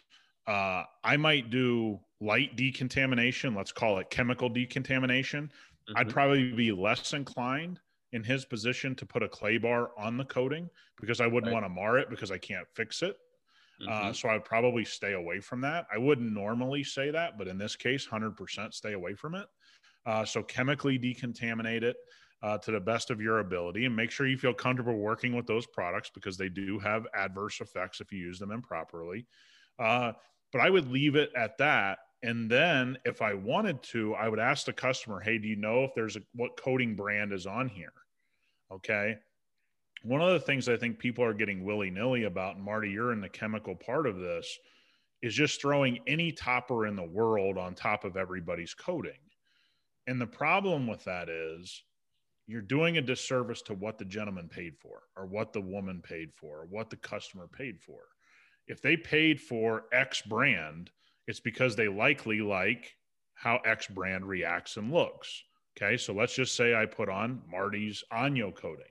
uh, 0.48 0.84
I 1.04 1.16
might 1.16 1.50
do 1.50 2.00
light 2.20 2.58
decontamination, 2.58 3.56
let's 3.56 3.72
call 3.72 4.00
it 4.00 4.10
chemical 4.10 4.50
decontamination. 4.50 5.46
Mm-hmm. 5.90 5.98
I'd 5.98 6.10
probably 6.10 6.52
be 6.52 6.74
less 6.74 7.14
inclined 7.14 7.80
in 8.14 8.24
his 8.24 8.46
position 8.46 8.96
to 8.96 9.06
put 9.06 9.24
a 9.24 9.28
clay 9.28 9.58
bar 9.58 9.92
on 9.98 10.18
the 10.18 10.26
coating 10.26 10.70
because 11.00 11.20
I 11.20 11.28
wouldn't 11.28 11.54
right. 11.54 11.62
want 11.62 11.66
to 11.66 11.70
mar 11.70 11.98
it 11.98 12.10
because 12.10 12.32
I 12.32 12.38
can't 12.38 12.68
fix 12.74 13.02
it. 13.02 13.18
Uh, 13.82 13.92
mm-hmm. 13.92 14.08
Uh, 14.08 14.14
so 14.14 14.30
I'd 14.30 14.46
probably 14.46 14.86
stay 14.86 15.14
away 15.14 15.40
from 15.40 15.62
that. 15.62 15.86
I 15.94 15.98
wouldn't 15.98 16.32
normally 16.32 16.84
say 16.84 17.12
that, 17.12 17.38
but 17.38 17.48
in 17.48 17.58
this 17.58 17.76
case, 17.76 18.08
100% 18.08 18.74
stay 18.74 18.94
away 18.94 19.14
from 19.14 19.36
it. 19.36 19.48
Uh, 20.06 20.26
so 20.26 20.42
chemically 20.42 20.98
decontaminate 20.98 21.84
it 21.84 21.98
uh, 22.42 22.58
to 22.60 22.72
the 22.72 22.80
best 22.80 23.12
of 23.12 23.20
your 23.20 23.40
ability 23.40 23.86
and 23.86 23.96
make 23.96 24.12
sure 24.12 24.28
you 24.28 24.38
feel 24.38 24.54
comfortable 24.54 24.98
working 24.98 25.36
with 25.36 25.46
those 25.46 25.68
products 25.68 26.10
because 26.14 26.38
they 26.38 26.50
do 26.50 26.80
have 26.80 27.06
adverse 27.16 27.60
effects 27.62 28.00
if 28.00 28.12
you 28.12 28.20
use 28.20 28.40
them 28.40 28.52
improperly. 28.52 29.26
Uh, 29.78 30.14
but 30.52 30.62
I 30.62 30.70
would 30.70 30.90
leave 30.90 31.16
it 31.16 31.32
at 31.36 31.58
that 31.58 32.00
and 32.24 32.50
then 32.50 32.98
if 33.06 33.22
I 33.22 33.34
wanted 33.34 33.82
to, 33.84 34.16
I 34.16 34.28
would 34.28 34.40
ask 34.40 34.66
the 34.66 34.74
customer, 34.74 35.20
hey, 35.20 35.38
do 35.38 35.48
you 35.48 35.56
know 35.56 35.84
if 35.84 35.92
there's 35.96 36.16
a 36.16 36.22
what 36.34 36.58
coating 36.58 36.96
brand 36.96 37.32
is 37.32 37.46
on 37.46 37.68
here? 37.68 37.94
Okay. 38.72 39.16
One 40.04 40.22
of 40.22 40.32
the 40.32 40.40
things 40.40 40.68
I 40.70 40.78
think 40.78 41.00
people 41.00 41.24
are 41.24 41.34
getting 41.34 41.64
willy 41.64 41.90
nilly 41.90 42.24
about, 42.24 42.56
and 42.56 42.64
Marty, 42.64 42.90
you're 42.90 43.14
in 43.14 43.22
the 43.22 43.30
chemical 43.30 43.76
part 43.76 44.08
of 44.08 44.20
this, 44.20 44.58
is 45.22 45.34
just 45.34 45.62
throwing 45.62 46.00
any 46.08 46.32
topper 46.32 46.86
in 46.86 46.96
the 46.96 47.04
world 47.04 47.58
on 47.58 47.74
top 47.74 48.04
of 48.04 48.18
everybody's 48.18 48.74
coating. 48.74 49.20
And 50.06 50.22
the 50.22 50.28
problem 50.28 50.88
with 50.88 51.04
that 51.06 51.30
is 51.30 51.84
you're 52.46 52.62
doing 52.62 52.98
a 52.98 53.02
disservice 53.02 53.62
to 53.64 53.74
what 53.74 53.98
the 53.98 54.06
gentleman 54.06 54.48
paid 54.48 54.78
for, 54.78 55.04
or 55.16 55.26
what 55.26 55.54
the 55.54 55.62
woman 55.62 56.02
paid 56.02 56.34
for, 56.34 56.62
or 56.62 56.66
what 56.66 56.90
the 56.90 56.96
customer 56.98 57.48
paid 57.48 57.80
for. 57.80 58.00
If 58.68 58.82
they 58.82 58.98
paid 58.98 59.42
for 59.42 59.86
X 59.92 60.22
brand, 60.22 60.92
it's 61.28 61.40
because 61.40 61.76
they 61.76 61.88
likely 61.88 62.42
like 62.42 62.96
how 63.34 63.60
X 63.66 63.88
brand 63.88 64.26
reacts 64.26 64.78
and 64.78 64.92
looks. 64.92 65.44
Okay. 65.78 65.98
So 65.98 66.14
let's 66.14 66.36
just 66.36 66.56
say 66.56 66.74
I 66.74 66.86
put 66.86 67.10
on 67.10 67.42
Marty's 67.50 68.04
Anyo 68.12 68.56
coating. 68.56 68.86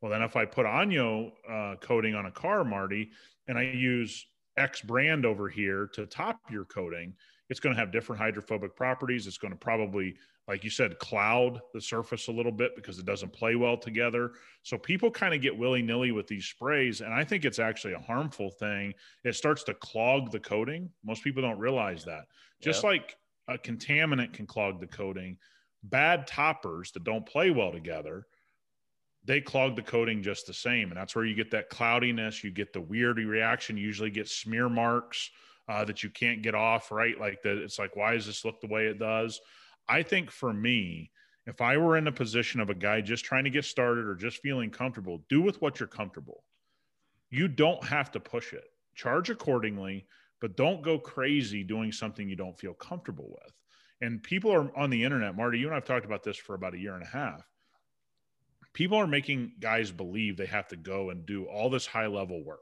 Well, 0.00 0.10
then 0.10 0.22
if 0.22 0.36
I 0.36 0.44
put 0.44 0.66
Anyo 0.66 1.32
uh, 1.50 1.76
coating 1.76 2.14
on 2.14 2.26
a 2.26 2.30
car, 2.30 2.64
Marty, 2.64 3.10
and 3.48 3.58
I 3.58 3.62
use 3.62 4.26
X 4.56 4.80
brand 4.80 5.26
over 5.26 5.48
here 5.48 5.88
to 5.94 6.06
top 6.06 6.40
your 6.50 6.64
coating, 6.64 7.14
it's 7.50 7.60
going 7.60 7.74
to 7.74 7.80
have 7.80 7.92
different 7.92 8.20
hydrophobic 8.20 8.74
properties. 8.76 9.26
It's 9.26 9.38
going 9.38 9.52
to 9.52 9.58
probably 9.58 10.14
like 10.46 10.62
you 10.62 10.70
said, 10.70 10.98
cloud 10.98 11.60
the 11.72 11.80
surface 11.80 12.28
a 12.28 12.32
little 12.32 12.52
bit 12.52 12.76
because 12.76 12.98
it 12.98 13.06
doesn't 13.06 13.32
play 13.32 13.56
well 13.56 13.78
together. 13.78 14.32
So 14.62 14.76
people 14.76 15.10
kind 15.10 15.32
of 15.34 15.40
get 15.40 15.56
willy 15.56 15.80
nilly 15.80 16.12
with 16.12 16.26
these 16.26 16.44
sprays. 16.44 17.00
And 17.00 17.14
I 17.14 17.24
think 17.24 17.44
it's 17.44 17.58
actually 17.58 17.94
a 17.94 18.00
harmful 18.00 18.50
thing. 18.50 18.92
It 19.24 19.36
starts 19.36 19.64
to 19.64 19.74
clog 19.74 20.30
the 20.30 20.40
coating. 20.40 20.90
Most 21.02 21.24
people 21.24 21.42
don't 21.42 21.58
realize 21.58 22.04
that. 22.04 22.26
Just 22.60 22.84
like 22.84 23.16
a 23.48 23.56
contaminant 23.56 24.34
can 24.34 24.46
clog 24.46 24.80
the 24.80 24.86
coating, 24.86 25.38
bad 25.82 26.26
toppers 26.26 26.92
that 26.92 27.04
don't 27.04 27.26
play 27.26 27.50
well 27.50 27.72
together, 27.72 28.26
they 29.24 29.40
clog 29.40 29.76
the 29.76 29.82
coating 29.82 30.22
just 30.22 30.46
the 30.46 30.52
same. 30.52 30.90
And 30.90 30.96
that's 30.96 31.16
where 31.16 31.24
you 31.24 31.34
get 31.34 31.50
that 31.52 31.70
cloudiness. 31.70 32.44
You 32.44 32.50
get 32.50 32.74
the 32.74 32.80
weird 32.82 33.16
reaction, 33.16 33.78
you 33.78 33.84
usually 33.86 34.10
get 34.10 34.28
smear 34.28 34.68
marks. 34.68 35.30
Uh, 35.66 35.82
that 35.82 36.02
you 36.02 36.10
can't 36.10 36.42
get 36.42 36.54
off 36.54 36.92
right 36.92 37.18
like 37.18 37.40
that 37.40 37.56
it's 37.56 37.78
like 37.78 37.96
why 37.96 38.12
does 38.12 38.26
this 38.26 38.44
look 38.44 38.60
the 38.60 38.66
way 38.66 38.84
it 38.84 38.98
does 38.98 39.40
I 39.88 40.02
think 40.02 40.30
for 40.30 40.52
me, 40.52 41.10
If 41.46 41.60
I 41.60 41.76
were 41.76 41.96
in 41.96 42.04
the 42.04 42.12
position 42.12 42.60
of 42.60 42.70
a 42.70 42.74
guy 42.74 43.00
just 43.00 43.24
trying 43.24 43.44
to 43.44 43.50
get 43.50 43.64
started 43.64 44.06
or 44.06 44.14
just 44.14 44.38
feeling 44.38 44.70
comfortable, 44.70 45.24
do 45.28 45.42
with 45.42 45.60
what 45.60 45.78
you're 45.78 45.86
comfortable. 45.86 46.42
You 47.30 47.48
don't 47.48 47.84
have 47.84 48.10
to 48.12 48.20
push 48.20 48.52
it. 48.52 48.64
Charge 48.94 49.28
accordingly, 49.28 50.06
but 50.40 50.56
don't 50.56 50.82
go 50.82 50.98
crazy 50.98 51.62
doing 51.62 51.92
something 51.92 52.28
you 52.28 52.36
don't 52.36 52.58
feel 52.58 52.74
comfortable 52.74 53.28
with. 53.30 53.52
And 54.00 54.22
people 54.22 54.52
are 54.52 54.76
on 54.76 54.90
the 54.90 55.04
internet, 55.04 55.36
Marty, 55.36 55.58
you 55.58 55.66
and 55.66 55.76
I've 55.76 55.84
talked 55.84 56.06
about 56.06 56.22
this 56.22 56.36
for 56.36 56.54
about 56.54 56.74
a 56.74 56.78
year 56.78 56.94
and 56.94 57.02
a 57.02 57.06
half. 57.06 57.46
People 58.72 58.98
are 58.98 59.06
making 59.06 59.52
guys 59.60 59.90
believe 59.90 60.36
they 60.36 60.46
have 60.46 60.68
to 60.68 60.76
go 60.76 61.10
and 61.10 61.26
do 61.26 61.44
all 61.44 61.70
this 61.70 61.86
high 61.86 62.06
level 62.06 62.42
work 62.42 62.60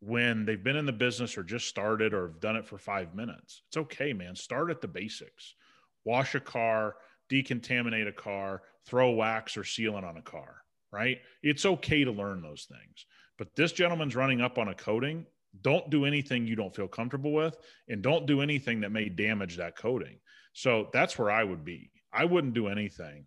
when 0.00 0.44
they've 0.44 0.62
been 0.62 0.76
in 0.76 0.86
the 0.86 0.92
business 0.92 1.36
or 1.36 1.42
just 1.42 1.68
started 1.68 2.14
or 2.14 2.28
have 2.28 2.40
done 2.40 2.56
it 2.56 2.66
for 2.66 2.78
five 2.78 3.14
minutes. 3.14 3.62
It's 3.68 3.76
okay, 3.76 4.12
man. 4.12 4.34
Start 4.34 4.70
at 4.70 4.80
the 4.80 4.88
basics. 4.88 5.54
Wash 6.04 6.34
a 6.34 6.40
car, 6.40 6.96
decontaminate 7.30 8.08
a 8.08 8.12
car, 8.12 8.62
throw 8.86 9.10
wax 9.10 9.56
or 9.56 9.62
sealant 9.62 10.04
on 10.04 10.16
a 10.16 10.22
car, 10.22 10.62
right? 10.92 11.18
It's 11.42 11.64
okay 11.64 12.04
to 12.04 12.10
learn 12.10 12.42
those 12.42 12.66
things. 12.68 13.06
But 13.38 13.54
this 13.56 13.72
gentleman's 13.72 14.16
running 14.16 14.40
up 14.40 14.58
on 14.58 14.68
a 14.68 14.74
coating. 14.74 15.26
Don't 15.60 15.90
do 15.90 16.04
anything 16.04 16.46
you 16.46 16.56
don't 16.56 16.74
feel 16.74 16.88
comfortable 16.88 17.32
with, 17.32 17.56
and 17.88 18.02
don't 18.02 18.26
do 18.26 18.40
anything 18.40 18.80
that 18.80 18.92
may 18.92 19.08
damage 19.08 19.56
that 19.56 19.76
coating. 19.76 20.18
So 20.54 20.88
that's 20.92 21.18
where 21.18 21.30
I 21.30 21.44
would 21.44 21.64
be. 21.64 21.90
I 22.12 22.24
wouldn't 22.24 22.54
do 22.54 22.68
anything. 22.68 23.26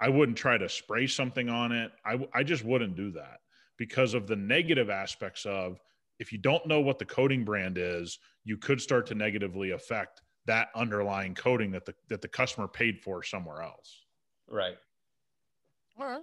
I 0.00 0.08
wouldn't 0.08 0.38
try 0.38 0.58
to 0.58 0.68
spray 0.68 1.06
something 1.06 1.48
on 1.48 1.72
it. 1.72 1.90
I, 2.04 2.18
I 2.34 2.42
just 2.42 2.64
wouldn't 2.64 2.96
do 2.96 3.12
that 3.12 3.38
because 3.78 4.14
of 4.14 4.26
the 4.26 4.36
negative 4.36 4.90
aspects 4.90 5.46
of 5.46 5.80
if 6.18 6.32
you 6.32 6.38
don't 6.38 6.66
know 6.66 6.80
what 6.80 6.98
the 6.98 7.04
coating 7.04 7.44
brand 7.44 7.76
is, 7.78 8.18
you 8.44 8.56
could 8.56 8.80
start 8.80 9.06
to 9.06 9.14
negatively 9.14 9.70
affect 9.70 10.22
that 10.46 10.68
underlying 10.74 11.34
coating 11.34 11.70
that 11.72 11.84
the 11.84 11.94
that 12.08 12.22
the 12.22 12.28
customer 12.28 12.68
paid 12.68 13.00
for 13.00 13.22
somewhere 13.22 13.62
else. 13.62 14.04
Right. 14.48 14.76
All 15.98 16.06
right. 16.06 16.22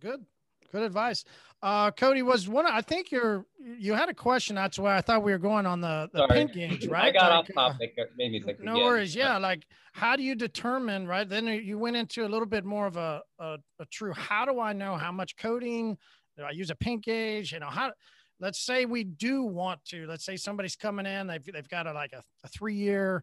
Good. 0.00 0.24
Good 0.72 0.82
advice. 0.82 1.24
Uh, 1.62 1.90
Cody 1.90 2.22
was 2.22 2.48
one. 2.48 2.64
I 2.64 2.80
think 2.80 3.10
you're 3.10 3.44
you 3.58 3.92
had 3.92 4.08
a 4.08 4.14
question. 4.14 4.54
That's 4.54 4.78
why 4.78 4.96
I 4.96 5.00
thought 5.00 5.22
we 5.22 5.32
were 5.32 5.38
going 5.38 5.66
on 5.66 5.80
the, 5.80 6.08
the 6.12 6.26
pin 6.28 6.46
gauge, 6.46 6.86
right? 6.88 7.06
I 7.06 7.10
got 7.10 7.30
like, 7.30 7.56
off 7.56 7.72
topic. 7.72 7.94
Uh, 8.00 8.04
maybe 8.16 8.40
think 8.40 8.60
no 8.60 8.74
again. 8.74 8.84
worries. 8.84 9.14
Yeah, 9.14 9.36
like 9.38 9.66
how 9.92 10.16
do 10.16 10.22
you 10.22 10.34
determine, 10.34 11.06
right? 11.06 11.28
Then 11.28 11.46
you 11.46 11.76
went 11.76 11.96
into 11.96 12.24
a 12.24 12.28
little 12.28 12.46
bit 12.46 12.64
more 12.64 12.86
of 12.86 12.96
a, 12.96 13.20
a, 13.38 13.58
a 13.80 13.86
true. 13.90 14.12
How 14.14 14.44
do 14.44 14.60
I 14.60 14.72
know 14.72 14.96
how 14.96 15.10
much 15.12 15.36
coating? 15.36 15.98
Do 16.36 16.44
I 16.44 16.52
use 16.52 16.70
a 16.70 16.76
pin 16.76 17.00
gauge? 17.00 17.52
You 17.52 17.58
know 17.58 17.66
how 17.66 17.90
let's 18.40 18.60
say 18.60 18.86
we 18.86 19.04
do 19.04 19.42
want 19.42 19.84
to 19.84 20.06
let's 20.06 20.24
say 20.24 20.36
somebody's 20.36 20.76
coming 20.76 21.06
in 21.06 21.26
they've, 21.26 21.44
they've 21.52 21.68
got 21.68 21.86
a, 21.86 21.92
like 21.92 22.12
a, 22.12 22.22
a 22.44 22.48
three 22.48 22.74
year 22.74 23.22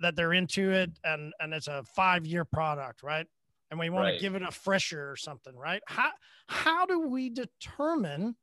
that 0.00 0.14
they're 0.14 0.34
into 0.34 0.70
it 0.70 0.90
and 1.04 1.32
and 1.40 1.52
it's 1.52 1.68
a 1.68 1.82
five 1.94 2.26
year 2.26 2.44
product 2.44 3.02
right? 3.02 3.26
And 3.70 3.78
we 3.78 3.88
want 3.88 4.04
right. 4.04 4.14
to 4.14 4.20
give 4.20 4.34
it 4.34 4.42
a 4.42 4.50
fresher 4.50 5.10
or 5.10 5.16
something 5.16 5.56
right? 5.56 5.82
How 5.86 6.10
how 6.46 6.86
do 6.86 7.00
we 7.00 7.30
determine 7.30 8.36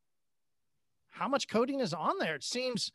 how 1.10 1.28
much 1.28 1.48
coating 1.48 1.80
is 1.80 1.94
on 1.94 2.18
there? 2.20 2.36
It 2.36 2.44
seems 2.44 2.92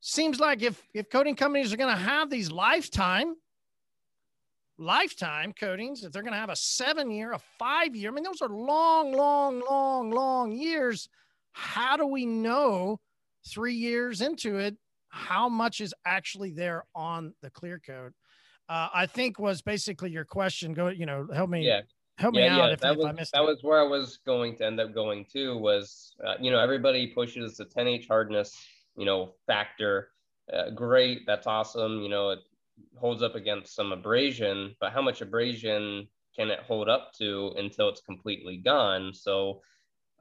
seems 0.00 0.40
like 0.40 0.62
if 0.62 0.82
if 0.94 1.10
coating 1.10 1.36
companies 1.36 1.72
are 1.72 1.76
going 1.76 1.94
to 1.94 2.00
have 2.00 2.30
these 2.30 2.50
lifetime 2.50 3.34
lifetime 4.78 5.54
coatings 5.58 6.04
if 6.04 6.12
they're 6.12 6.22
going 6.22 6.34
to 6.34 6.38
have 6.38 6.50
a 6.50 6.56
seven 6.56 7.10
year 7.10 7.32
a 7.32 7.38
five 7.58 7.96
year 7.96 8.10
i 8.10 8.14
mean 8.14 8.22
those 8.22 8.42
are 8.42 8.50
long 8.50 9.10
long 9.10 9.62
long 9.66 10.10
long 10.10 10.52
years 10.52 11.08
how 11.56 11.96
do 11.96 12.06
we 12.06 12.26
know 12.26 13.00
three 13.46 13.74
years 13.74 14.20
into 14.20 14.58
it 14.58 14.76
how 15.08 15.48
much 15.48 15.80
is 15.80 15.94
actually 16.04 16.50
there 16.50 16.84
on 16.94 17.32
the 17.40 17.48
clear 17.48 17.78
coat? 17.78 18.12
Uh, 18.68 18.88
I 18.92 19.06
think 19.06 19.38
was 19.38 19.62
basically 19.62 20.10
your 20.10 20.26
question. 20.26 20.74
Go, 20.74 20.88
you 20.88 21.06
know, 21.06 21.26
help 21.32 21.48
me. 21.48 21.66
Yeah. 21.66 21.80
Help 22.18 22.34
yeah, 22.34 22.40
me 22.40 22.48
out 22.48 22.66
yeah. 22.66 22.72
if, 22.72 22.80
that 22.80 22.92
if 22.92 22.98
was, 22.98 23.06
I 23.06 23.12
missed 23.12 23.32
that 23.32 23.42
it. 23.42 23.46
was 23.46 23.58
where 23.62 23.80
I 23.80 23.88
was 23.88 24.18
going 24.26 24.56
to 24.56 24.66
end 24.66 24.80
up 24.80 24.94
going 24.94 25.26
to 25.32 25.56
was, 25.56 26.14
uh, 26.26 26.34
you 26.40 26.50
know, 26.50 26.58
everybody 26.58 27.06
pushes 27.08 27.56
the 27.56 27.64
10H 27.64 28.06
hardness, 28.06 28.54
you 28.96 29.06
know, 29.06 29.32
factor. 29.46 30.08
Uh, 30.52 30.70
great. 30.70 31.26
That's 31.26 31.46
awesome. 31.46 32.02
You 32.02 32.08
know, 32.10 32.30
it 32.30 32.40
holds 32.98 33.22
up 33.22 33.34
against 33.34 33.74
some 33.74 33.92
abrasion, 33.92 34.74
but 34.80 34.92
how 34.92 35.00
much 35.00 35.22
abrasion 35.22 36.06
can 36.36 36.50
it 36.50 36.60
hold 36.60 36.88
up 36.90 37.12
to 37.18 37.54
until 37.56 37.88
it's 37.88 38.02
completely 38.02 38.58
gone? 38.58 39.12
So 39.14 39.62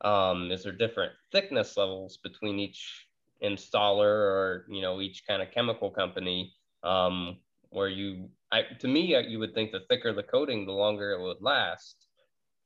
um, 0.02 0.52
is 0.52 0.64
there 0.64 0.72
different 0.72 1.12
thickness 1.32 1.78
levels 1.78 2.18
between 2.18 2.60
each 2.60 3.08
installer 3.44 4.02
or 4.02 4.66
you 4.70 4.82
know 4.82 5.02
each 5.02 5.26
kind 5.28 5.42
of 5.42 5.52
chemical 5.52 5.90
company 5.90 6.54
um, 6.84 7.38
where 7.70 7.90
you 7.90 8.30
I, 8.52 8.64
to 8.80 8.88
me 8.88 9.16
you 9.28 9.40
would 9.40 9.54
think 9.54 9.72
the 9.72 9.82
thicker 9.90 10.14
the 10.14 10.24
coating 10.24 10.66
the 10.66 10.72
longer 10.72 11.12
it 11.12 11.22
would 11.22 11.42
last 11.42 12.08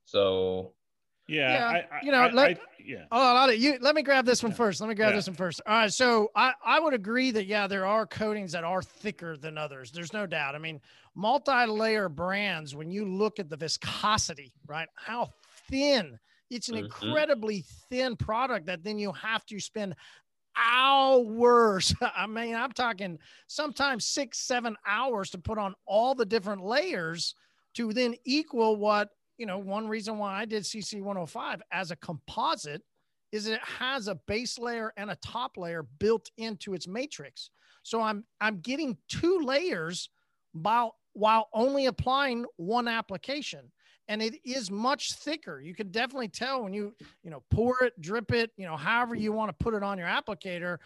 so 0.05 0.73
yeah, 1.29 1.53
yeah 1.53 1.81
I, 1.91 2.03
you 2.03 2.11
know, 2.11 2.21
I, 2.21 2.31
let, 2.31 2.57
I, 2.57 2.61
yeah. 2.83 3.03
Oh, 3.11 3.49
you 3.49 3.77
let 3.81 3.93
me 3.93 4.01
grab 4.01 4.25
this 4.25 4.41
one 4.41 4.51
yeah. 4.51 4.57
first. 4.57 4.81
Let 4.81 4.89
me 4.89 4.95
grab 4.95 5.11
yeah. 5.11 5.17
this 5.17 5.27
one 5.27 5.35
first. 5.35 5.61
All 5.67 5.73
right, 5.73 5.93
so 5.93 6.31
I 6.35 6.53
I 6.65 6.79
would 6.79 6.95
agree 6.95 7.29
that 7.31 7.45
yeah, 7.45 7.67
there 7.67 7.85
are 7.85 8.07
coatings 8.07 8.51
that 8.53 8.63
are 8.63 8.81
thicker 8.81 9.37
than 9.37 9.55
others. 9.55 9.91
There's 9.91 10.11
no 10.11 10.25
doubt. 10.25 10.55
I 10.55 10.57
mean, 10.57 10.81
multi-layer 11.13 12.09
brands. 12.09 12.73
When 12.75 12.89
you 12.89 13.05
look 13.05 13.39
at 13.39 13.47
the 13.47 13.57
viscosity, 13.57 14.53
right, 14.65 14.87
how 14.95 15.29
thin 15.69 16.17
it's 16.49 16.69
an 16.69 16.75
mm-hmm. 16.75 16.85
incredibly 16.85 17.65
thin 17.89 18.15
product 18.15 18.67
that 18.67 18.83
then 18.83 18.99
you 18.99 19.11
have 19.13 19.45
to 19.47 19.59
spend 19.59 19.95
hours. 20.55 21.93
I 22.15 22.27
mean, 22.27 22.55
I'm 22.55 22.71
talking 22.71 23.19
sometimes 23.47 24.05
six, 24.05 24.39
seven 24.39 24.75
hours 24.85 25.29
to 25.31 25.37
put 25.37 25.57
on 25.57 25.75
all 25.85 26.15
the 26.15 26.25
different 26.25 26.63
layers 26.63 27.35
to 27.75 27.93
then 27.93 28.15
equal 28.25 28.75
what, 28.75 29.09
you 29.37 29.45
know, 29.45 29.57
one 29.57 29.87
reason 29.87 30.17
why 30.17 30.39
I 30.39 30.45
did 30.45 30.63
CC 30.63 31.01
105 31.01 31.61
as 31.71 31.91
a 31.91 31.95
composite 31.97 32.81
is 33.31 33.47
it 33.47 33.61
has 33.61 34.07
a 34.07 34.15
base 34.27 34.57
layer 34.57 34.91
and 34.97 35.11
a 35.11 35.17
top 35.17 35.55
layer 35.55 35.83
built 35.99 36.29
into 36.37 36.73
its 36.73 36.87
matrix. 36.87 37.51
So 37.83 38.01
I'm 38.01 38.25
I'm 38.41 38.59
getting 38.59 38.97
two 39.07 39.39
layers 39.43 40.09
while 40.53 40.95
while 41.13 41.47
only 41.53 41.85
applying 41.85 42.45
one 42.57 42.87
application 42.87 43.71
and 44.09 44.23
it 44.23 44.35
is 44.43 44.71
much 44.71 45.13
thicker. 45.13 45.61
You 45.61 45.75
can 45.75 45.91
definitely 45.91 46.29
tell 46.29 46.63
when 46.63 46.73
you, 46.73 46.93
you 47.23 47.29
know, 47.29 47.43
pour 47.51 47.83
it, 47.83 47.93
drip 48.01 48.33
it, 48.33 48.49
you 48.57 48.65
know, 48.65 48.75
however 48.75 49.13
you 49.13 49.31
want 49.31 49.49
to 49.49 49.63
put 49.63 49.75
it 49.75 49.83
on 49.83 49.99
your 49.99 50.07
applicator. 50.07 50.79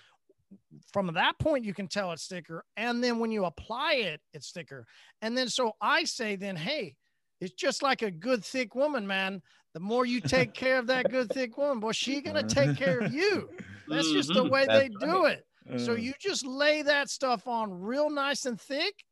From 0.92 1.08
that 1.14 1.40
point, 1.40 1.64
you 1.64 1.74
can 1.74 1.88
tell 1.88 2.12
it's 2.12 2.28
thicker. 2.28 2.66
And 2.76 3.02
then 3.02 3.20
when 3.20 3.32
you 3.32 3.46
apply 3.46 3.94
it, 3.94 4.22
it's 4.34 4.52
thicker. 4.52 4.86
And 5.22 5.38
then 5.38 5.48
so 5.48 5.72
I 5.82 6.04
say, 6.04 6.36
then, 6.36 6.58
hey, 6.58 6.96
it's 7.40 7.54
just 7.54 7.82
like 7.82 8.02
a 8.02 8.12
good 8.12 8.44
thick 8.44 8.76
woman, 8.76 9.08
man. 9.08 9.42
The 9.74 9.80
more 9.80 10.06
you 10.06 10.20
take 10.20 10.54
care 10.54 10.78
of 10.78 10.88
that 10.88 11.10
good 11.10 11.32
thick 11.32 11.58
woman, 11.58 11.80
boy, 11.80 11.94
she 11.94 12.22
gonna 12.22 12.44
take 12.44 12.76
care 12.78 13.00
of 13.00 13.14
you. 13.14 13.50
That's 13.88 14.12
just 14.12 14.34
the 14.34 14.44
way 14.50 14.66
they 14.68 14.90
do 15.00 15.26
it. 15.26 15.46
So 15.78 15.94
uh. 15.94 15.96
you 15.96 16.14
just 16.20 16.46
lay 16.46 16.82
that 16.82 17.10
stuff 17.10 17.48
on 17.48 17.82
real 17.82 18.10
nice 18.10 18.46
and 18.46 18.60
thick, 18.60 19.06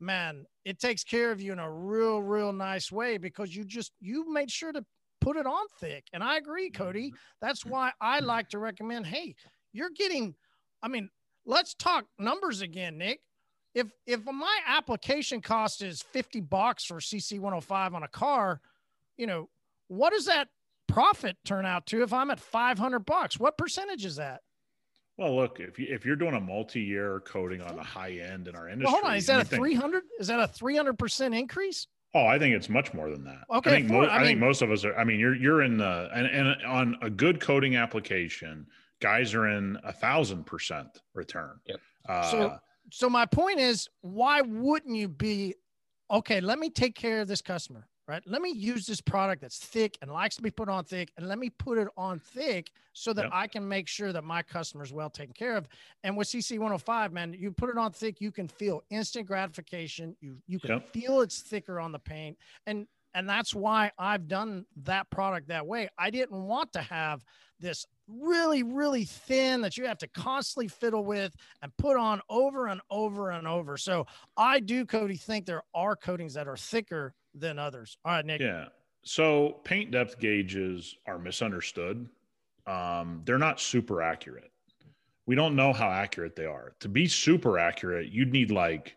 man, 0.00 0.44
it 0.64 0.78
takes 0.78 1.04
care 1.04 1.30
of 1.30 1.40
you 1.40 1.52
in 1.52 1.58
a 1.58 1.70
real, 1.70 2.22
real 2.22 2.52
nice 2.52 2.92
way 2.92 3.18
because 3.18 3.54
you 3.54 3.64
just 3.64 3.92
you 4.00 4.32
made 4.32 4.50
sure 4.50 4.72
to 4.72 4.84
put 5.20 5.36
it 5.36 5.46
on 5.46 5.66
thick. 5.80 6.04
And 6.12 6.22
I 6.22 6.36
agree, 6.36 6.70
Cody. 6.70 7.08
Mm-hmm. 7.08 7.16
That's 7.40 7.64
why 7.64 7.92
I 8.00 8.18
mm-hmm. 8.18 8.26
like 8.26 8.48
to 8.50 8.58
recommend, 8.58 9.06
hey, 9.06 9.34
you're 9.72 9.90
getting, 9.90 10.34
I 10.82 10.88
mean, 10.88 11.10
let's 11.46 11.74
talk 11.74 12.04
numbers 12.18 12.60
again, 12.60 12.98
Nick. 12.98 13.20
If 13.74 13.88
if 14.06 14.24
my 14.24 14.58
application 14.66 15.40
cost 15.40 15.82
is 15.82 16.02
50 16.02 16.40
bucks 16.40 16.84
for 16.84 16.96
CC 16.96 17.38
105 17.38 17.94
on 17.94 18.02
a 18.02 18.08
car, 18.08 18.60
you 19.16 19.26
know, 19.26 19.48
what 19.88 20.12
does 20.12 20.24
that 20.26 20.48
profit 20.86 21.36
turn 21.44 21.66
out 21.66 21.86
to 21.86 22.02
if 22.02 22.12
I'm 22.12 22.30
at 22.30 22.40
500 22.40 23.00
bucks? 23.00 23.38
What 23.38 23.58
percentage 23.58 24.04
is 24.04 24.16
that? 24.16 24.40
Well, 25.18 25.34
look, 25.34 25.58
if 25.58 25.80
you 25.80 25.88
if 25.90 26.06
you're 26.06 26.16
doing 26.16 26.34
a 26.34 26.40
multi-year 26.40 27.20
coating 27.26 27.60
on 27.60 27.74
the 27.74 27.82
high 27.82 28.12
end 28.12 28.46
in 28.46 28.54
our 28.54 28.68
industry, 28.68 28.92
well, 28.92 29.02
hold 29.02 29.10
on, 29.10 29.16
is 29.16 29.26
that 29.26 29.40
a 29.40 29.44
three 29.44 29.74
hundred? 29.74 30.04
Is 30.20 30.28
that 30.28 30.38
a 30.38 30.46
three 30.46 30.76
hundred 30.76 30.96
percent 30.96 31.34
increase? 31.34 31.88
Oh, 32.14 32.24
I 32.24 32.38
think 32.38 32.54
it's 32.54 32.68
much 32.68 32.94
more 32.94 33.10
than 33.10 33.24
that. 33.24 33.40
Okay, 33.50 33.70
I 33.70 33.74
think, 33.74 33.88
for, 33.88 33.94
mo- 33.94 34.04
I, 34.04 34.14
I 34.14 34.18
mean, 34.18 34.26
think 34.28 34.40
most 34.40 34.62
of 34.62 34.70
us 34.70 34.84
are. 34.84 34.96
I 34.96 35.02
mean, 35.02 35.18
you're 35.18 35.34
you're 35.34 35.62
in 35.62 35.76
the 35.76 36.08
and, 36.14 36.26
and 36.26 36.64
on 36.64 36.96
a 37.02 37.10
good 37.10 37.40
coating 37.40 37.74
application, 37.74 38.66
guys 39.00 39.34
are 39.34 39.48
in 39.48 39.76
a 39.82 39.92
thousand 39.92 40.46
percent 40.46 40.86
return. 41.14 41.58
Yep. 41.66 41.80
Uh, 42.08 42.30
so, 42.30 42.56
so 42.92 43.10
my 43.10 43.26
point 43.26 43.58
is, 43.58 43.88
why 44.02 44.40
wouldn't 44.40 44.94
you 44.94 45.08
be 45.08 45.56
okay? 46.10 46.40
Let 46.40 46.60
me 46.60 46.70
take 46.70 46.94
care 46.94 47.20
of 47.20 47.28
this 47.28 47.42
customer 47.42 47.88
right? 48.08 48.22
Let 48.26 48.40
me 48.40 48.50
use 48.50 48.86
this 48.86 49.02
product 49.02 49.42
that's 49.42 49.58
thick 49.58 49.98
and 50.00 50.10
likes 50.10 50.34
to 50.36 50.42
be 50.42 50.50
put 50.50 50.68
on 50.68 50.84
thick, 50.84 51.12
and 51.16 51.28
let 51.28 51.38
me 51.38 51.50
put 51.50 51.78
it 51.78 51.88
on 51.96 52.18
thick 52.18 52.70
so 52.94 53.12
that 53.12 53.26
yep. 53.26 53.30
I 53.32 53.46
can 53.46 53.68
make 53.68 53.86
sure 53.86 54.12
that 54.12 54.24
my 54.24 54.42
customer 54.42 54.82
is 54.82 54.92
well 54.92 55.10
taken 55.10 55.34
care 55.34 55.56
of. 55.56 55.68
And 56.02 56.16
with 56.16 56.28
CC 56.28 56.52
105, 56.52 57.12
man, 57.12 57.36
you 57.38 57.52
put 57.52 57.68
it 57.68 57.76
on 57.76 57.92
thick, 57.92 58.20
you 58.20 58.32
can 58.32 58.48
feel 58.48 58.82
instant 58.90 59.26
gratification. 59.26 60.16
You 60.20 60.38
you 60.46 60.58
can 60.58 60.70
yep. 60.70 60.92
feel 60.92 61.20
it's 61.20 61.40
thicker 61.40 61.78
on 61.78 61.92
the 61.92 61.98
paint, 61.98 62.38
and 62.66 62.86
and 63.14 63.28
that's 63.28 63.54
why 63.54 63.92
I've 63.98 64.26
done 64.26 64.64
that 64.84 65.10
product 65.10 65.48
that 65.48 65.66
way. 65.66 65.88
I 65.98 66.10
didn't 66.10 66.46
want 66.46 66.72
to 66.72 66.80
have 66.80 67.22
this 67.60 67.84
really 68.06 68.62
really 68.62 69.04
thin 69.04 69.60
that 69.60 69.76
you 69.76 69.86
have 69.86 69.98
to 69.98 70.08
constantly 70.08 70.66
fiddle 70.66 71.04
with 71.04 71.34
and 71.60 71.76
put 71.76 71.98
on 71.98 72.22
over 72.30 72.68
and 72.68 72.80
over 72.90 73.32
and 73.32 73.46
over 73.46 73.76
so 73.76 74.06
i 74.34 74.58
do 74.58 74.86
cody 74.86 75.16
think 75.16 75.44
there 75.44 75.62
are 75.74 75.94
coatings 75.94 76.32
that 76.32 76.48
are 76.48 76.56
thicker 76.56 77.12
than 77.40 77.58
others. 77.58 77.96
All 78.04 78.12
right, 78.12 78.24
Nick. 78.24 78.40
Yeah. 78.40 78.66
So 79.02 79.60
paint 79.64 79.90
depth 79.90 80.18
gauges 80.18 80.96
are 81.06 81.18
misunderstood. 81.18 82.08
Um, 82.66 83.22
they're 83.24 83.38
not 83.38 83.60
super 83.60 84.02
accurate. 84.02 84.50
We 85.26 85.34
don't 85.34 85.56
know 85.56 85.72
how 85.72 85.90
accurate 85.90 86.36
they 86.36 86.46
are. 86.46 86.74
To 86.80 86.88
be 86.88 87.06
super 87.06 87.58
accurate, 87.58 88.10
you'd 88.10 88.32
need 88.32 88.50
like 88.50 88.96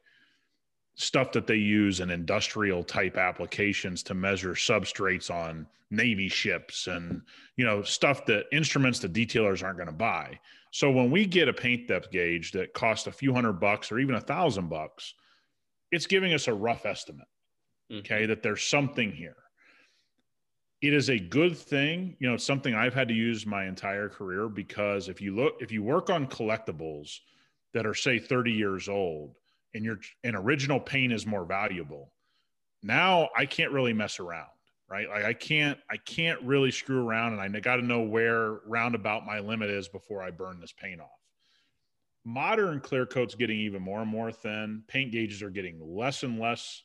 stuff 0.95 1.31
that 1.31 1.47
they 1.47 1.55
use 1.55 1.99
in 1.99 2.09
industrial 2.09 2.83
type 2.83 3.17
applications 3.17 4.03
to 4.03 4.13
measure 4.13 4.53
substrates 4.53 5.31
on 5.31 5.67
navy 5.89 6.29
ships 6.29 6.87
and 6.87 7.21
you 7.57 7.65
know 7.65 7.81
stuff 7.81 8.25
that 8.25 8.45
instruments 8.51 8.99
that 8.99 9.11
detailers 9.11 9.63
aren't 9.63 9.77
going 9.77 9.87
to 9.87 9.93
buy 9.93 10.39
so 10.71 10.89
when 10.89 11.11
we 11.11 11.25
get 11.25 11.49
a 11.49 11.53
paint 11.53 11.87
depth 11.87 12.11
gauge 12.11 12.51
that 12.51 12.73
costs 12.73 13.07
a 13.07 13.11
few 13.11 13.33
hundred 13.33 13.53
bucks 13.53 13.91
or 13.91 13.99
even 13.99 14.15
a 14.15 14.21
thousand 14.21 14.69
bucks 14.69 15.15
it's 15.91 16.07
giving 16.07 16.33
us 16.33 16.47
a 16.47 16.53
rough 16.53 16.85
estimate 16.85 17.27
okay 17.91 18.21
mm-hmm. 18.21 18.27
that 18.27 18.43
there's 18.43 18.63
something 18.63 19.11
here. 19.11 19.35
It 20.81 20.93
is 20.93 21.09
a 21.09 21.19
good 21.19 21.57
thing 21.57 22.17
you 22.19 22.27
know 22.27 22.37
something 22.37 22.73
i've 22.73 22.95
had 22.95 23.07
to 23.09 23.13
use 23.13 23.45
my 23.45 23.67
entire 23.67 24.09
career 24.09 24.49
because 24.49 25.09
if 25.09 25.21
you 25.21 25.35
look 25.35 25.53
if 25.59 25.71
you 25.71 25.83
work 25.83 26.09
on 26.09 26.25
collectibles 26.25 27.19
that 27.75 27.85
are 27.85 27.93
say 27.93 28.17
30 28.17 28.51
years 28.51 28.89
old 28.89 29.37
and 29.75 29.85
your 29.85 29.99
and 30.23 30.35
original 30.35 30.79
paint 30.79 31.13
is 31.13 31.27
more 31.27 31.45
valuable 31.45 32.11
now 32.81 33.29
i 33.37 33.45
can't 33.45 33.71
really 33.71 33.93
mess 33.93 34.19
around 34.19 34.49
right? 34.91 35.09
Like 35.09 35.23
i 35.23 35.33
can't 35.33 35.79
i 35.89 35.97
can't 35.97 36.41
really 36.41 36.69
screw 36.69 37.07
around 37.07 37.33
and 37.33 37.41
i 37.41 37.59
got 37.59 37.77
to 37.77 37.81
know 37.81 38.01
where 38.01 38.59
roundabout 38.67 39.25
my 39.25 39.39
limit 39.39 39.69
is 39.69 39.87
before 39.87 40.21
i 40.21 40.29
burn 40.29 40.59
this 40.59 40.73
paint 40.73 40.99
off. 40.99 41.07
Modern 42.23 42.81
clear 42.81 43.07
coat's 43.07 43.33
getting 43.33 43.57
even 43.57 43.81
more 43.81 44.01
and 44.01 44.11
more 44.11 44.31
thin. 44.31 44.83
Paint 44.87 45.11
gauges 45.11 45.41
are 45.41 45.49
getting 45.49 45.79
less 45.81 46.21
and 46.21 46.39
less 46.39 46.83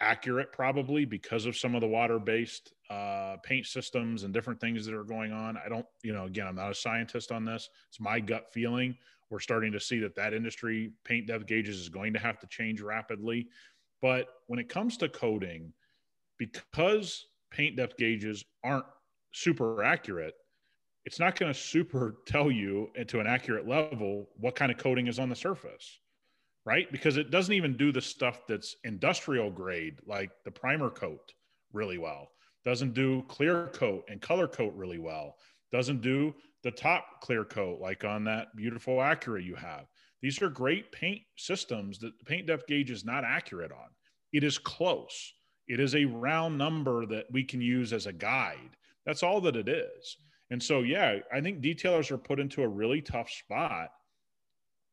accurate 0.00 0.52
probably 0.52 1.04
because 1.04 1.46
of 1.46 1.56
some 1.56 1.74
of 1.74 1.80
the 1.80 1.86
water 1.86 2.18
based 2.18 2.72
uh, 2.88 3.36
paint 3.42 3.66
systems 3.66 4.24
and 4.24 4.32
different 4.34 4.60
things 4.60 4.84
that 4.86 4.94
are 4.94 5.04
going 5.04 5.32
on. 5.32 5.56
I 5.64 5.68
don't 5.68 5.86
you 6.02 6.12
know 6.12 6.24
again 6.24 6.46
i'm 6.46 6.56
not 6.56 6.70
a 6.70 6.74
scientist 6.74 7.32
on 7.32 7.44
this. 7.44 7.68
It's 7.88 8.00
my 8.00 8.20
gut 8.20 8.52
feeling. 8.52 8.96
We're 9.30 9.40
starting 9.40 9.70
to 9.72 9.80
see 9.80 10.00
that 10.00 10.16
that 10.16 10.34
industry, 10.34 10.92
paint 11.04 11.28
depth 11.28 11.46
gauges, 11.46 11.78
is 11.78 11.88
going 11.88 12.12
to 12.14 12.18
have 12.18 12.40
to 12.40 12.46
change 12.48 12.80
rapidly. 12.80 13.48
But 14.02 14.26
when 14.48 14.58
it 14.58 14.68
comes 14.68 14.96
to 14.98 15.08
coating, 15.08 15.72
because 16.36 17.26
paint 17.52 17.76
depth 17.76 17.96
gauges 17.96 18.44
aren't 18.64 18.86
super 19.32 19.84
accurate, 19.84 20.34
it's 21.04 21.20
not 21.20 21.38
going 21.38 21.52
to 21.52 21.58
super 21.58 22.16
tell 22.26 22.50
you 22.50 22.88
to 23.06 23.20
an 23.20 23.26
accurate 23.28 23.68
level 23.68 24.28
what 24.36 24.56
kind 24.56 24.72
of 24.72 24.78
coating 24.78 25.06
is 25.06 25.20
on 25.20 25.28
the 25.28 25.36
surface, 25.36 25.99
right? 26.70 26.92
Because 26.92 27.16
it 27.16 27.32
doesn't 27.32 27.54
even 27.54 27.76
do 27.76 27.90
the 27.90 28.00
stuff 28.00 28.46
that's 28.46 28.76
industrial 28.84 29.50
grade, 29.50 29.98
like 30.06 30.30
the 30.44 30.52
primer 30.52 30.88
coat, 30.88 31.32
really 31.72 31.98
well. 31.98 32.28
Doesn't 32.64 32.94
do 32.94 33.24
clear 33.26 33.66
coat 33.72 34.04
and 34.08 34.20
color 34.20 34.46
coat 34.46 34.72
really 34.76 35.00
well. 35.00 35.34
Doesn't 35.72 36.00
do 36.00 36.32
the 36.62 36.70
top 36.70 37.22
clear 37.22 37.44
coat, 37.44 37.80
like 37.80 38.04
on 38.04 38.22
that 38.22 38.54
beautiful 38.54 38.98
Acura 38.98 39.44
you 39.44 39.56
have. 39.56 39.86
These 40.22 40.40
are 40.42 40.48
great 40.48 40.92
paint 40.92 41.22
systems 41.36 41.98
that 41.98 42.16
the 42.16 42.24
paint 42.24 42.46
depth 42.46 42.68
gauge 42.68 42.92
is 42.92 43.04
not 43.04 43.24
accurate 43.24 43.72
on. 43.72 43.88
It 44.32 44.44
is 44.44 44.56
close. 44.56 45.32
It 45.66 45.80
is 45.80 45.96
a 45.96 46.04
round 46.04 46.56
number 46.56 47.04
that 47.06 47.26
we 47.32 47.42
can 47.42 47.60
use 47.60 47.92
as 47.92 48.06
a 48.06 48.12
guide. 48.12 48.76
That's 49.04 49.24
all 49.24 49.40
that 49.40 49.56
it 49.56 49.68
is. 49.68 50.18
And 50.50 50.62
so, 50.62 50.82
yeah, 50.82 51.18
I 51.34 51.40
think 51.40 51.62
detailers 51.62 52.12
are 52.12 52.18
put 52.18 52.38
into 52.38 52.62
a 52.62 52.68
really 52.68 53.02
tough 53.02 53.28
spot 53.28 53.88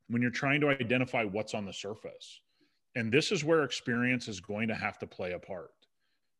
when 0.09 0.21
you're 0.21 0.31
trying 0.31 0.61
to 0.61 0.69
identify 0.69 1.23
what's 1.23 1.53
on 1.53 1.65
the 1.65 1.73
surface. 1.73 2.39
And 2.95 3.11
this 3.11 3.31
is 3.31 3.43
where 3.43 3.63
experience 3.63 4.27
is 4.27 4.39
going 4.39 4.67
to 4.69 4.75
have 4.75 4.97
to 4.99 5.07
play 5.07 5.33
a 5.33 5.39
part 5.39 5.71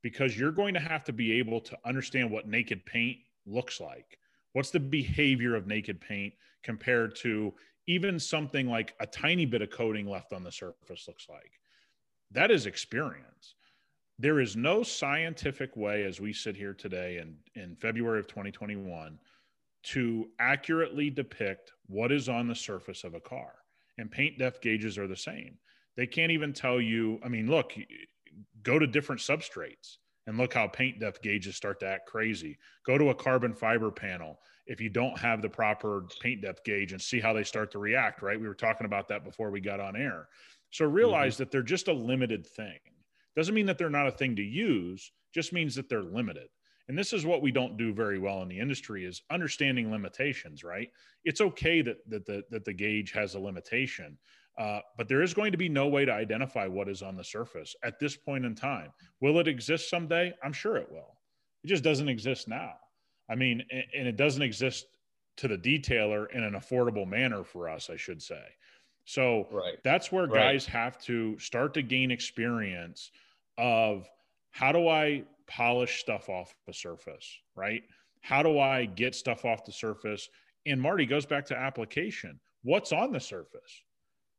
because 0.02 0.38
you're 0.38 0.52
going 0.52 0.74
to 0.74 0.80
have 0.80 1.04
to 1.06 1.14
be 1.14 1.34
able 1.34 1.60
to 1.62 1.78
understand 1.86 2.32
what 2.32 2.48
naked 2.48 2.86
paint 2.86 3.18
looks 3.46 3.80
like 3.80 4.18
What's 4.58 4.72
the 4.72 4.80
behavior 4.80 5.54
of 5.54 5.68
naked 5.68 6.02
paint 6.02 6.34
compared 6.64 7.16
to 7.18 7.54
even 7.86 8.20
something 8.20 8.68
like 8.68 8.96
a 9.00 9.06
tiny 9.06 9.46
bit 9.46 9.62
of 9.62 9.70
coating 9.70 10.10
left 10.10 10.34
on 10.34 10.44
the 10.44 10.52
surface 10.52 11.08
looks 11.08 11.28
like? 11.30 11.52
That 12.32 12.50
is 12.50 12.66
experience. 12.66 13.54
There 14.18 14.40
is 14.40 14.56
no 14.56 14.82
scientific 14.82 15.78
way, 15.78 16.06
as 16.06 16.20
we 16.20 16.34
sit 16.34 16.56
here 16.56 16.74
today 16.74 17.20
in, 17.20 17.36
in 17.54 17.76
February 17.76 18.20
of 18.20 18.26
2021, 18.26 19.20
to 19.92 20.30
accurately 20.40 21.10
depict 21.10 21.72
what 21.88 22.12
is 22.12 22.28
on 22.28 22.48
the 22.48 22.56
surface 22.56 23.04
of 23.04 23.14
a 23.14 23.20
car. 23.20 23.54
And 23.98 24.12
paint 24.12 24.38
depth 24.38 24.62
gauges 24.62 24.98
are 24.98 25.08
the 25.08 25.16
same. 25.16 25.58
They 25.96 26.06
can't 26.06 26.32
even 26.32 26.54
tell 26.54 26.80
you, 26.80 27.20
I 27.24 27.30
mean, 27.30 27.50
look, 27.50 27.74
go 28.64 28.78
to 28.78 28.86
different 28.86 29.22
substrates 29.22 29.98
and 30.28 30.38
look 30.38 30.54
how 30.54 30.68
paint 30.68 31.00
depth 31.00 31.22
gauges 31.22 31.56
start 31.56 31.80
to 31.80 31.88
act 31.88 32.06
crazy. 32.06 32.58
Go 32.86 32.98
to 32.98 33.10
a 33.10 33.16
carbon 33.16 33.54
fiber 33.54 33.90
panel 33.90 34.40
if 34.68 34.82
you 34.82 34.90
don't 34.90 35.18
have 35.18 35.42
the 35.42 35.50
proper 35.50 36.04
paint 36.22 36.42
depth 36.42 36.66
gauge 36.66 36.92
and 36.92 37.02
see 37.02 37.22
how 37.22 37.32
they 37.32 37.44
start 37.44 37.72
to 37.72 37.80
react, 37.80 38.22
right? 38.22 38.40
We 38.40 38.48
were 38.48 38.54
talking 38.54 38.86
about 38.86 39.08
that 39.08 39.24
before 39.24 39.50
we 39.50 39.62
got 39.62 39.80
on 39.80 39.96
air. 39.96 40.28
So 40.72 40.86
realize 40.86 41.36
mm-hmm. 41.36 41.44
that 41.44 41.52
they're 41.52 41.64
just 41.64 41.88
a 41.88 41.94
limited 41.94 42.46
thing. 42.46 42.80
Doesn't 43.38 43.56
mean 43.56 43.68
that 43.68 43.78
they're 43.78 43.90
not 43.90 44.08
a 44.08 44.12
thing 44.12 44.36
to 44.36 44.44
use, 44.44 45.12
just 45.34 45.54
means 45.54 45.76
that 45.76 45.88
they're 45.88 46.04
limited. 46.04 46.50
And 46.88 46.98
this 46.98 47.12
is 47.12 47.26
what 47.26 47.42
we 47.42 47.52
don't 47.52 47.78
do 47.78 47.94
very 47.94 48.18
well 48.18 48.42
in 48.42 48.48
the 48.48 48.60
industry 48.60 49.06
is 49.06 49.22
understanding 49.30 49.92
limitations, 49.92 50.64
right? 50.64 50.90
It's 51.26 51.42
okay 51.42 51.82
that 51.82 51.98
that 52.10 52.26
the, 52.26 52.44
that 52.50 52.64
the 52.64 52.74
gauge 52.74 53.12
has 53.12 53.36
a 53.36 53.40
limitation, 53.40 54.18
uh, 54.58 54.80
but 54.98 55.08
there 55.08 55.22
is 55.22 55.34
going 55.34 55.52
to 55.52 55.58
be 55.58 55.70
no 55.70 55.88
way 55.88 56.06
to 56.06 56.14
identify 56.14 56.66
what 56.66 56.88
is 56.88 57.02
on 57.02 57.16
the 57.16 57.24
surface 57.24 57.76
at 57.84 58.00
this 58.00 58.16
point 58.16 58.46
in 58.46 58.56
time. 58.56 58.92
Will 59.22 59.40
it 59.40 59.48
exist 59.48 59.90
someday? 59.90 60.34
I'm 60.44 60.54
sure 60.54 60.78
it 60.78 60.92
will. 60.92 61.18
It 61.64 61.68
just 61.68 61.84
doesn't 61.84 62.10
exist 62.10 62.48
now. 62.48 62.74
I 63.30 63.36
mean, 63.36 63.64
and 63.72 64.08
it 64.08 64.16
doesn't 64.16 64.42
exist 64.42 64.86
to 65.38 65.48
the 65.48 65.58
detailer 65.58 66.32
in 66.34 66.44
an 66.44 66.54
affordable 66.54 67.08
manner 67.08 67.44
for 67.44 67.70
us, 67.70 67.90
I 67.90 67.98
should 67.98 68.22
say. 68.22 68.44
So 69.06 69.48
right. 69.52 69.78
that's 69.84 70.12
where 70.12 70.28
guys 70.28 70.68
right. 70.68 70.74
have 70.74 70.98
to 71.04 71.38
start 71.40 71.74
to 71.76 71.82
gain 71.82 72.12
experience 72.12 73.12
of 73.58 74.10
how 74.52 74.72
do 74.72 74.88
I 74.88 75.24
polish 75.48 76.00
stuff 76.00 76.30
off 76.30 76.54
the 76.66 76.74
surface, 76.74 77.40
right? 77.56 77.84
How 78.22 78.44
do 78.44 78.60
I 78.60 78.86
get 78.86 79.16
stuff 79.16 79.46
off 79.46 79.66
the 79.66 79.72
surface? 79.72 80.30
And 80.66 80.82
Marty 80.82 81.06
goes 81.06 81.26
back 81.26 81.46
to 81.46 81.58
application. 81.58 82.40
What's 82.64 82.92
on 82.92 83.12
the 83.12 83.20
surface? 83.20 83.84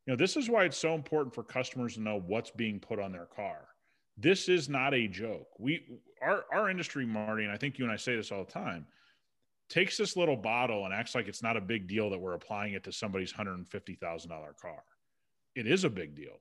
You 0.06 0.12
know, 0.12 0.16
this 0.16 0.36
is 0.36 0.48
why 0.48 0.64
it's 0.64 0.76
so 0.76 0.94
important 0.94 1.34
for 1.34 1.42
customers 1.42 1.94
to 1.94 2.00
know 2.00 2.20
what's 2.26 2.50
being 2.50 2.80
put 2.80 2.98
on 2.98 3.12
their 3.12 3.26
car. 3.26 3.68
This 4.16 4.48
is 4.48 4.68
not 4.68 4.94
a 4.94 5.06
joke. 5.06 5.48
We 5.58 5.82
our 6.20 6.44
our 6.52 6.70
industry, 6.70 7.06
Marty, 7.06 7.44
and 7.44 7.52
I 7.52 7.56
think 7.56 7.78
you 7.78 7.84
and 7.84 7.92
I 7.92 7.96
say 7.96 8.16
this 8.16 8.32
all 8.32 8.44
the 8.44 8.50
time, 8.50 8.86
takes 9.68 9.96
this 9.96 10.16
little 10.16 10.36
bottle 10.36 10.84
and 10.84 10.94
acts 10.94 11.14
like 11.14 11.28
it's 11.28 11.42
not 11.42 11.56
a 11.56 11.60
big 11.60 11.86
deal 11.86 12.10
that 12.10 12.18
we're 12.18 12.34
applying 12.34 12.72
it 12.72 12.84
to 12.84 12.92
somebody's 12.92 13.30
hundred 13.30 13.58
and 13.58 13.68
fifty 13.68 13.94
thousand 13.94 14.30
dollar 14.30 14.54
car. 14.60 14.82
It 15.54 15.66
is 15.66 15.84
a 15.84 15.90
big 15.90 16.14
deal 16.14 16.40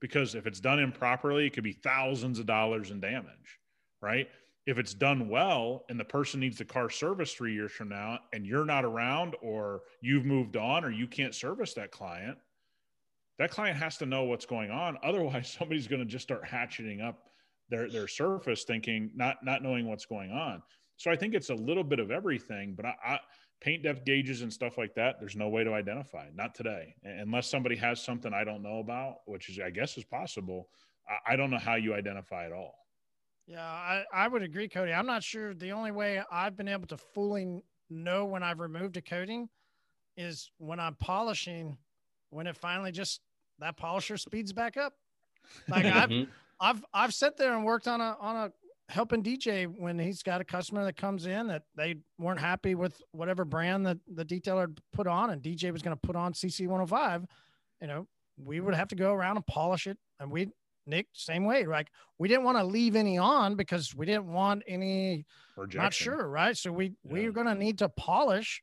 because 0.00 0.34
if 0.34 0.46
it's 0.46 0.60
done 0.60 0.80
improperly, 0.80 1.46
it 1.46 1.52
could 1.52 1.64
be 1.64 1.72
thousands 1.72 2.38
of 2.38 2.46
dollars 2.46 2.90
in 2.90 3.00
damage, 3.00 3.58
right? 4.06 4.28
If 4.66 4.78
it's 4.78 4.94
done 4.94 5.28
well 5.28 5.84
and 5.88 5.98
the 5.98 6.04
person 6.04 6.40
needs 6.40 6.58
the 6.58 6.64
car 6.64 6.88
serviced 6.90 7.36
three 7.36 7.52
years 7.52 7.72
from 7.72 7.88
now 7.88 8.20
and 8.32 8.46
you're 8.46 8.64
not 8.64 8.84
around 8.84 9.34
or 9.42 9.82
you've 10.00 10.24
moved 10.24 10.56
on 10.56 10.84
or 10.84 10.90
you 10.90 11.06
can't 11.08 11.34
service 11.34 11.74
that 11.74 11.90
client, 11.90 12.38
that 13.38 13.50
client 13.50 13.76
has 13.76 13.96
to 13.98 14.06
know 14.06 14.24
what's 14.24 14.46
going 14.46 14.70
on. 14.70 14.96
Otherwise, 15.02 15.54
somebody's 15.58 15.88
going 15.88 16.00
to 16.00 16.06
just 16.06 16.22
start 16.22 16.44
hatcheting 16.46 17.00
up 17.00 17.24
their 17.68 17.90
their 17.90 18.06
surface, 18.06 18.62
thinking 18.62 19.10
not 19.14 19.44
not 19.44 19.62
knowing 19.62 19.88
what's 19.88 20.06
going 20.06 20.30
on. 20.30 20.62
So 20.96 21.10
I 21.10 21.16
think 21.16 21.34
it's 21.34 21.50
a 21.50 21.54
little 21.54 21.84
bit 21.84 21.98
of 21.98 22.10
everything. 22.10 22.74
But 22.76 22.86
I, 22.86 22.94
I 23.04 23.20
paint 23.60 23.82
depth 23.82 24.04
gauges 24.04 24.42
and 24.42 24.52
stuff 24.52 24.78
like 24.78 24.94
that. 24.94 25.16
There's 25.18 25.36
no 25.36 25.48
way 25.48 25.64
to 25.64 25.74
identify. 25.74 26.26
Not 26.34 26.54
today, 26.54 26.94
unless 27.02 27.50
somebody 27.50 27.76
has 27.76 28.00
something 28.02 28.32
I 28.32 28.44
don't 28.44 28.62
know 28.62 28.78
about, 28.78 29.16
which 29.26 29.48
is 29.48 29.58
I 29.58 29.70
guess 29.70 29.98
is 29.98 30.04
possible. 30.04 30.68
I, 31.08 31.32
I 31.32 31.36
don't 31.36 31.50
know 31.50 31.58
how 31.58 31.74
you 31.74 31.92
identify 31.92 32.46
at 32.46 32.52
all. 32.52 32.85
Yeah, 33.46 33.64
I, 33.64 34.04
I 34.12 34.28
would 34.28 34.42
agree, 34.42 34.68
Cody. 34.68 34.92
I'm 34.92 35.06
not 35.06 35.22
sure. 35.22 35.54
The 35.54 35.70
only 35.70 35.92
way 35.92 36.20
I've 36.32 36.56
been 36.56 36.68
able 36.68 36.86
to 36.88 36.96
fully 36.96 37.62
know 37.88 38.24
when 38.24 38.42
I've 38.42 38.58
removed 38.58 38.96
a 38.96 39.02
coating 39.02 39.48
is 40.16 40.50
when 40.58 40.80
I'm 40.80 40.94
polishing 40.96 41.78
when 42.30 42.46
it 42.46 42.56
finally 42.56 42.90
just 42.90 43.20
that 43.58 43.76
polisher 43.76 44.16
speeds 44.16 44.52
back 44.52 44.76
up. 44.76 44.94
Like 45.68 45.84
I've 45.86 46.10
mm-hmm. 46.10 46.30
I've 46.60 46.84
I've 46.92 47.14
sat 47.14 47.36
there 47.36 47.54
and 47.54 47.64
worked 47.64 47.86
on 47.86 48.00
a 48.00 48.16
on 48.20 48.36
a 48.36 48.52
helping 48.88 49.22
DJ 49.22 49.66
when 49.66 49.98
he's 49.98 50.22
got 50.22 50.40
a 50.40 50.44
customer 50.44 50.84
that 50.84 50.96
comes 50.96 51.26
in 51.26 51.48
that 51.48 51.62
they 51.76 51.96
weren't 52.18 52.40
happy 52.40 52.74
with 52.74 53.00
whatever 53.12 53.44
brand 53.44 53.84
that 53.86 53.98
the 54.12 54.24
detailer 54.24 54.76
put 54.92 55.06
on 55.06 55.30
and 55.30 55.42
DJ 55.42 55.72
was 55.72 55.82
going 55.82 55.96
to 55.96 56.00
put 56.00 56.14
on 56.14 56.32
CC 56.32 56.68
105, 56.68 57.26
you 57.80 57.88
know, 57.88 58.06
we 58.36 58.60
would 58.60 58.74
have 58.74 58.88
to 58.88 58.94
go 58.94 59.12
around 59.12 59.36
and 59.36 59.46
polish 59.46 59.86
it 59.86 59.98
and 60.20 60.30
we 60.30 60.48
Nick 60.86 61.06
same 61.12 61.44
way 61.44 61.66
like 61.66 61.88
we 62.18 62.28
didn't 62.28 62.44
want 62.44 62.58
to 62.58 62.64
leave 62.64 62.96
any 62.96 63.18
on 63.18 63.56
because 63.56 63.94
we 63.94 64.06
didn't 64.06 64.26
want 64.26 64.62
any 64.66 65.26
Rejection. 65.56 65.82
not 65.82 65.94
sure 65.94 66.28
right 66.28 66.56
so 66.56 66.70
we 66.70 66.92
yeah. 67.04 67.12
we 67.12 67.30
going 67.32 67.46
to 67.46 67.54
need 67.54 67.78
to 67.78 67.88
polish 67.88 68.62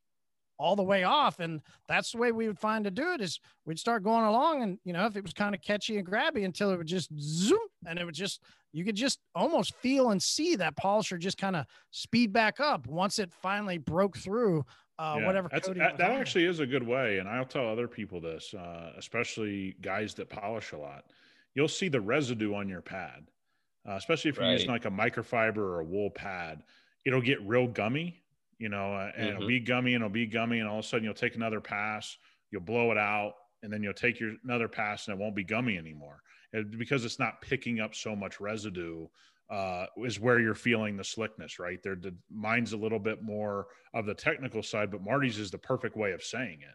all 0.64 0.76
the 0.76 0.84
way 0.84 1.04
off. 1.04 1.40
And 1.40 1.62
that's 1.88 2.12
the 2.12 2.18
way 2.18 2.32
we 2.32 2.48
would 2.48 2.60
find 2.60 2.86
to 2.86 2.92
do 2.92 3.12
it 3.14 3.22
is 3.22 3.40
we'd 3.66 3.80
start 3.80 4.04
going 4.04 4.26
along 4.26 4.64
and, 4.64 4.80
you 4.84 4.94
know, 4.94 5.06
if 5.06 5.16
it 5.16 5.24
was 5.24 5.34
kind 5.34 5.54
of 5.54 5.62
catchy 5.62 5.98
and 5.98 6.08
grabby 6.08 6.46
until 6.46 6.72
it 6.72 6.78
would 6.78 6.88
just 6.88 7.10
zoom 7.20 7.60
and 7.86 8.00
it 8.00 8.06
would 8.06 8.16
just, 8.16 8.42
you 8.72 8.86
could 8.86 8.96
just 8.96 9.20
almost 9.36 9.76
feel 9.76 10.12
and 10.12 10.22
see 10.22 10.56
that 10.56 10.76
polisher 10.76 11.18
just 11.18 11.38
kind 11.38 11.56
of 11.56 11.66
speed 11.92 12.32
back 12.34 12.60
up 12.60 12.88
once 12.88 13.20
it 13.20 13.32
finally 13.32 13.78
broke 13.78 14.18
through 14.18 14.66
uh, 15.00 15.18
Yeah, 15.20 15.26
whatever 15.26 15.50
that, 15.52 15.98
that 15.98 16.12
actually 16.12 16.46
is 16.46 16.60
a 16.60 16.66
good 16.66 16.86
way 16.86 17.18
and 17.18 17.28
i'll 17.28 17.46
tell 17.46 17.68
other 17.68 17.88
people 17.88 18.20
this 18.20 18.54
uh, 18.54 18.94
especially 18.98 19.76
guys 19.82 20.14
that 20.16 20.30
polish 20.30 20.72
a 20.72 20.78
lot 20.78 21.06
you'll 21.56 21.68
see 21.68 21.88
the 21.90 22.02
residue 22.02 22.54
on 22.54 22.68
your 22.70 22.82
pad 22.82 23.28
uh, 23.88 23.94
especially 23.94 24.30
if 24.30 24.38
you're 24.38 24.46
using 24.54 24.70
like 24.70 24.86
a 24.86 24.92
microfiber 24.92 25.58
or 25.58 25.80
a 25.80 25.86
wool 25.86 26.10
pad 26.10 26.64
it'll 27.06 27.22
get 27.22 27.42
real 27.42 27.68
gummy 27.68 28.24
you 28.60 28.70
know 28.70 28.94
uh, 28.94 29.12
and 29.16 29.30
it'll 29.30 29.42
Mhm. 29.44 29.48
be 29.48 29.60
gummy 29.60 29.94
and 29.94 30.04
it'll 30.04 30.14
be 30.14 30.26
gummy 30.28 30.60
and 30.60 30.68
all 30.70 30.80
of 30.80 30.86
a 30.86 30.88
sudden 30.88 31.04
you'll 31.04 31.14
take 31.14 31.36
another 31.36 31.62
pass 31.62 32.18
you'll 32.52 32.62
blow 32.62 32.92
it 32.92 32.98
out 32.98 33.34
and 33.62 33.72
then 33.72 33.82
you'll 33.84 33.94
take 33.94 34.20
your 34.20 34.36
another 34.44 34.68
pass 34.68 35.08
and 35.08 35.18
it 35.18 35.22
won't 35.22 35.36
be 35.36 35.44
gummy 35.44 35.78
anymore 35.78 36.22
It- 36.54 36.78
because 36.78 37.06
it's 37.06 37.20
not 37.20 37.42
picking 37.42 37.80
up 37.80 37.96
so 37.96 38.16
much 38.16 38.40
residue 38.40 39.08
uh, 39.50 39.86
is 39.98 40.20
where 40.20 40.40
you're 40.40 40.56
feeling 40.56 40.96
the 40.98 41.04
slickness, 41.04 41.60
right? 41.60 41.78
There, 41.84 41.96
the 41.96 42.16
mine's 42.32 42.74
a 42.74 42.78
little 42.78 42.98
bit 42.98 43.22
more 43.22 43.68
of 43.94 44.06
the 44.06 44.14
technical 44.16 44.64
side, 44.64 44.90
but 44.90 45.02
Marty's 45.04 45.38
is 45.38 45.52
the 45.52 45.58
perfect 45.60 45.96
way 45.96 46.14
of 46.14 46.24
saying 46.24 46.62
it. 46.62 46.74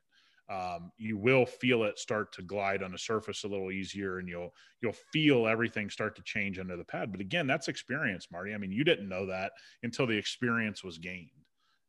Um, 0.50 0.92
you 0.96 1.18
will 1.18 1.44
feel 1.44 1.84
it 1.84 1.98
start 1.98 2.32
to 2.32 2.42
glide 2.42 2.82
on 2.82 2.92
the 2.92 2.98
surface 2.98 3.44
a 3.44 3.48
little 3.48 3.70
easier, 3.70 4.18
and 4.18 4.28
you'll 4.28 4.54
you'll 4.80 4.96
feel 5.12 5.46
everything 5.46 5.90
start 5.90 6.16
to 6.16 6.22
change 6.22 6.58
under 6.58 6.76
the 6.76 6.84
pad. 6.84 7.12
But 7.12 7.20
again, 7.20 7.46
that's 7.46 7.68
experience, 7.68 8.28
Marty. 8.32 8.54
I 8.54 8.58
mean, 8.58 8.72
you 8.72 8.82
didn't 8.82 9.08
know 9.08 9.26
that 9.26 9.52
until 9.82 10.06
the 10.06 10.16
experience 10.16 10.82
was 10.82 10.96
gained, 10.96 11.28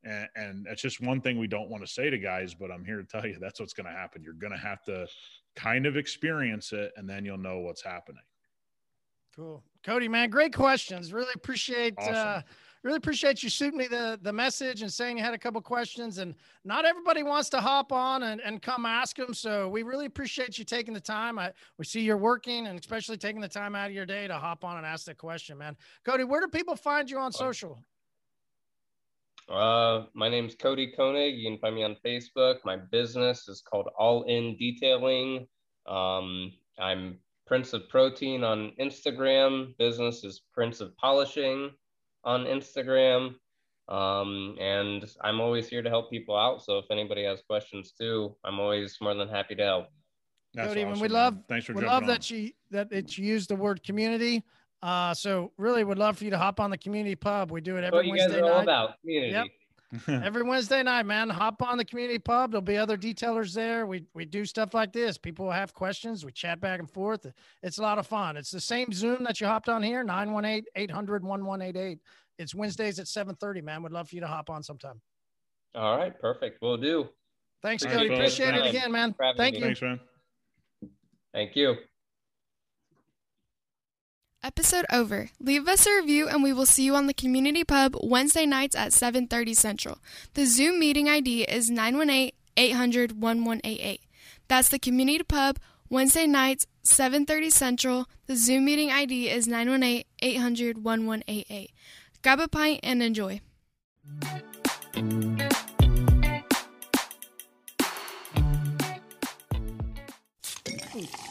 and, 0.03 0.27
and 0.35 0.65
that's 0.65 0.81
just 0.81 0.99
one 0.99 1.21
thing 1.21 1.39
we 1.39 1.47
don't 1.47 1.69
want 1.69 1.85
to 1.85 1.91
say 1.91 2.09
to 2.09 2.17
guys. 2.17 2.53
But 2.53 2.69
I'm 2.69 2.83
here 2.83 2.97
to 2.97 3.05
tell 3.05 3.25
you 3.25 3.37
that's 3.39 3.61
what's 3.61 3.73
going 3.73 3.87
to 3.87 3.93
happen. 3.93 4.23
You're 4.23 4.33
going 4.33 4.51
to 4.51 4.59
have 4.59 4.83
to 4.83 5.07
kind 5.55 5.85
of 5.85 5.95
experience 5.95 6.73
it, 6.73 6.91
and 6.97 7.09
then 7.09 7.23
you'll 7.23 7.37
know 7.37 7.59
what's 7.59 7.83
happening. 7.83 8.23
Cool. 9.35 9.63
Cody, 9.85 10.09
man, 10.09 10.29
great 10.29 10.53
questions. 10.53 11.13
Really 11.13 11.31
appreciate 11.33 11.97
uh 11.97 12.01
Awesome. 12.01 12.43
Really 12.83 12.97
appreciate 12.97 13.43
you 13.43 13.49
shooting 13.49 13.77
me 13.77 13.87
the 13.87 14.19
the 14.21 14.31
message 14.31 14.81
and 14.81 14.91
saying 14.91 15.17
you 15.17 15.23
had 15.23 15.33
a 15.33 15.37
couple 15.37 15.61
questions 15.61 16.17
and 16.17 16.33
not 16.63 16.85
everybody 16.85 17.23
wants 17.23 17.49
to 17.49 17.59
hop 17.59 17.91
on 17.91 18.23
and, 18.23 18.41
and 18.41 18.61
come 18.61 18.85
ask 18.85 19.17
them. 19.17 19.33
So 19.33 19.67
we 19.67 19.83
really 19.83 20.05
appreciate 20.05 20.57
you 20.57 20.65
taking 20.65 20.93
the 20.93 20.99
time. 20.99 21.37
I 21.37 21.51
we 21.77 21.85
see 21.85 22.01
you're 22.01 22.17
working 22.17 22.67
and 22.67 22.79
especially 22.79 23.17
taking 23.17 23.41
the 23.41 23.49
time 23.49 23.75
out 23.75 23.87
of 23.87 23.93
your 23.93 24.05
day 24.05 24.27
to 24.27 24.35
hop 24.35 24.63
on 24.63 24.77
and 24.77 24.85
ask 24.85 25.05
that 25.05 25.17
question, 25.17 25.57
man. 25.57 25.75
Cody, 26.05 26.23
where 26.23 26.41
do 26.41 26.47
people 26.47 26.75
find 26.75 27.09
you 27.09 27.19
on 27.19 27.31
social? 27.31 27.79
Uh, 29.49 30.05
my 30.13 30.29
name's 30.29 30.53
Cody 30.53 30.93
Koenig. 30.95 31.35
You 31.35 31.49
can 31.49 31.59
find 31.59 31.75
me 31.75 31.83
on 31.83 31.97
Facebook. 32.05 32.57
My 32.63 32.77
business 32.77 33.47
is 33.47 33.61
called 33.61 33.89
All 33.97 34.23
In 34.23 34.55
Detailing. 34.57 35.47
Um, 35.87 36.53
I'm 36.77 37.17
Prince 37.47 37.73
of 37.73 37.89
Protein 37.89 38.43
on 38.43 38.73
Instagram. 38.79 39.75
Business 39.79 40.23
is 40.23 40.43
Prince 40.53 40.81
of 40.81 40.95
Polishing 40.97 41.71
on 42.29 42.45
Instagram. 42.45 43.35
Um, 43.87 44.55
and 44.59 45.03
I'm 45.21 45.39
always 45.41 45.67
here 45.67 45.81
to 45.81 45.89
help 45.89 46.11
people 46.11 46.37
out. 46.37 46.63
So 46.63 46.77
if 46.77 46.85
anybody 46.91 47.23
has 47.23 47.41
questions 47.41 47.91
too, 47.91 48.35
I'm 48.43 48.59
always 48.59 48.97
more 49.01 49.15
than 49.15 49.27
happy 49.27 49.55
to 49.55 49.63
help. 49.63 49.87
That's 50.53 50.67
Cody, 50.67 50.83
awesome, 50.83 51.01
we 51.01 51.07
man. 51.07 51.11
love 51.11 51.37
Thanks 51.47 51.65
for 51.65 51.73
we 51.73 51.85
love 51.85 52.03
on. 52.03 52.07
that 52.07 52.29
you 52.29 52.51
that 52.71 52.91
it 52.91 53.17
you 53.17 53.25
used 53.25 53.49
the 53.49 53.55
word 53.55 53.81
community. 53.83 54.43
Uh 54.81 55.13
so 55.13 55.51
really 55.57 55.83
would 55.83 55.97
love 55.97 56.17
for 56.17 56.23
you 56.23 56.29
to 56.29 56.37
hop 56.37 56.59
on 56.59 56.69
the 56.69 56.77
community 56.77 57.15
pub. 57.15 57.51
We 57.51 57.61
do 57.61 57.77
it 57.77 57.81
What 57.81 57.93
every 57.95 58.07
you 58.07 58.17
guys 58.17 58.29
Wednesday 58.29 58.41
are 58.41 58.53
all 58.53 58.61
about 58.61 58.99
community. 59.01 59.33
Yep. 59.33 59.47
every 60.07 60.43
Wednesday 60.43 60.83
night, 60.83 61.05
man. 61.05 61.29
Hop 61.29 61.61
on 61.61 61.77
the 61.77 61.85
community 61.85 62.19
pub. 62.19 62.51
There'll 62.51 62.61
be 62.61 62.77
other 62.77 62.97
detailers 62.97 63.53
there. 63.53 63.85
We 63.87 64.05
we 64.13 64.25
do 64.25 64.45
stuff 64.45 64.73
like 64.73 64.93
this. 64.93 65.17
People 65.17 65.45
will 65.45 65.51
have 65.51 65.73
questions. 65.73 66.23
We 66.25 66.31
chat 66.31 66.59
back 66.61 66.79
and 66.79 66.89
forth. 66.89 67.25
It's 67.63 67.77
a 67.79 67.81
lot 67.81 67.97
of 67.97 68.07
fun. 68.07 68.37
It's 68.37 68.51
the 68.51 68.61
same 68.61 68.91
Zoom 68.91 69.23
that 69.23 69.41
you 69.41 69.47
hopped 69.47 69.69
on 69.69 69.81
here, 69.81 70.05
918-800-1188. 70.05 71.99
It's 72.37 72.53
Wednesdays 72.55 72.99
at 72.99 73.07
7:30, 73.07 73.63
man. 73.63 73.83
Would 73.83 73.91
love 73.91 74.09
for 74.09 74.15
you 74.15 74.21
to 74.21 74.27
hop 74.27 74.49
on 74.49 74.63
sometime. 74.63 75.01
All 75.75 75.97
right, 75.97 76.17
perfect. 76.19 76.59
We'll 76.61 76.77
do. 76.77 77.09
Thanks, 77.61 77.83
All 77.83 77.91
right, 77.91 77.97
Cody. 77.97 78.13
Appreciate 78.13 78.55
it 78.55 78.65
again, 78.65 78.91
man. 78.91 79.13
Thank 79.37 79.55
you. 79.55 79.61
Thanks, 79.61 79.81
man. 79.81 79.99
Thank 81.33 81.55
you. 81.55 81.75
Episode 84.41 84.85
over. 84.89 85.31
Leave 85.41 85.67
us 85.67 85.85
a 85.85 85.95
review 85.95 86.29
and 86.29 86.41
we 86.41 86.53
will 86.53 86.65
see 86.65 86.83
you 86.83 86.95
on 86.95 87.07
the 87.07 87.13
community 87.13 87.65
pub 87.65 87.93
Wednesday 88.01 88.45
nights 88.45 88.73
at 88.73 88.93
7:30 88.93 89.53
Central. 89.53 89.97
The 90.33 90.45
Zoom 90.45 90.79
meeting 90.79 91.09
ID 91.09 91.43
is 91.43 91.69
918-800-1188. 91.69 93.99
That's 94.47 94.69
the 94.69 94.79
community 94.79 95.25
pub 95.25 95.59
Wednesday 95.89 96.25
nights 96.25 96.67
7:30 96.85 97.51
Central. 97.51 98.07
The 98.27 98.37
Zoom 98.37 98.63
meeting 98.63 98.91
ID 98.91 99.29
is 99.29 99.45
918-800-1188. 99.45 101.71
Grab 102.23 102.39
a 102.39 102.47
pint 102.47 102.79
and 102.81 103.03
enjoy. 103.03 103.41
Ooh. 110.95 111.28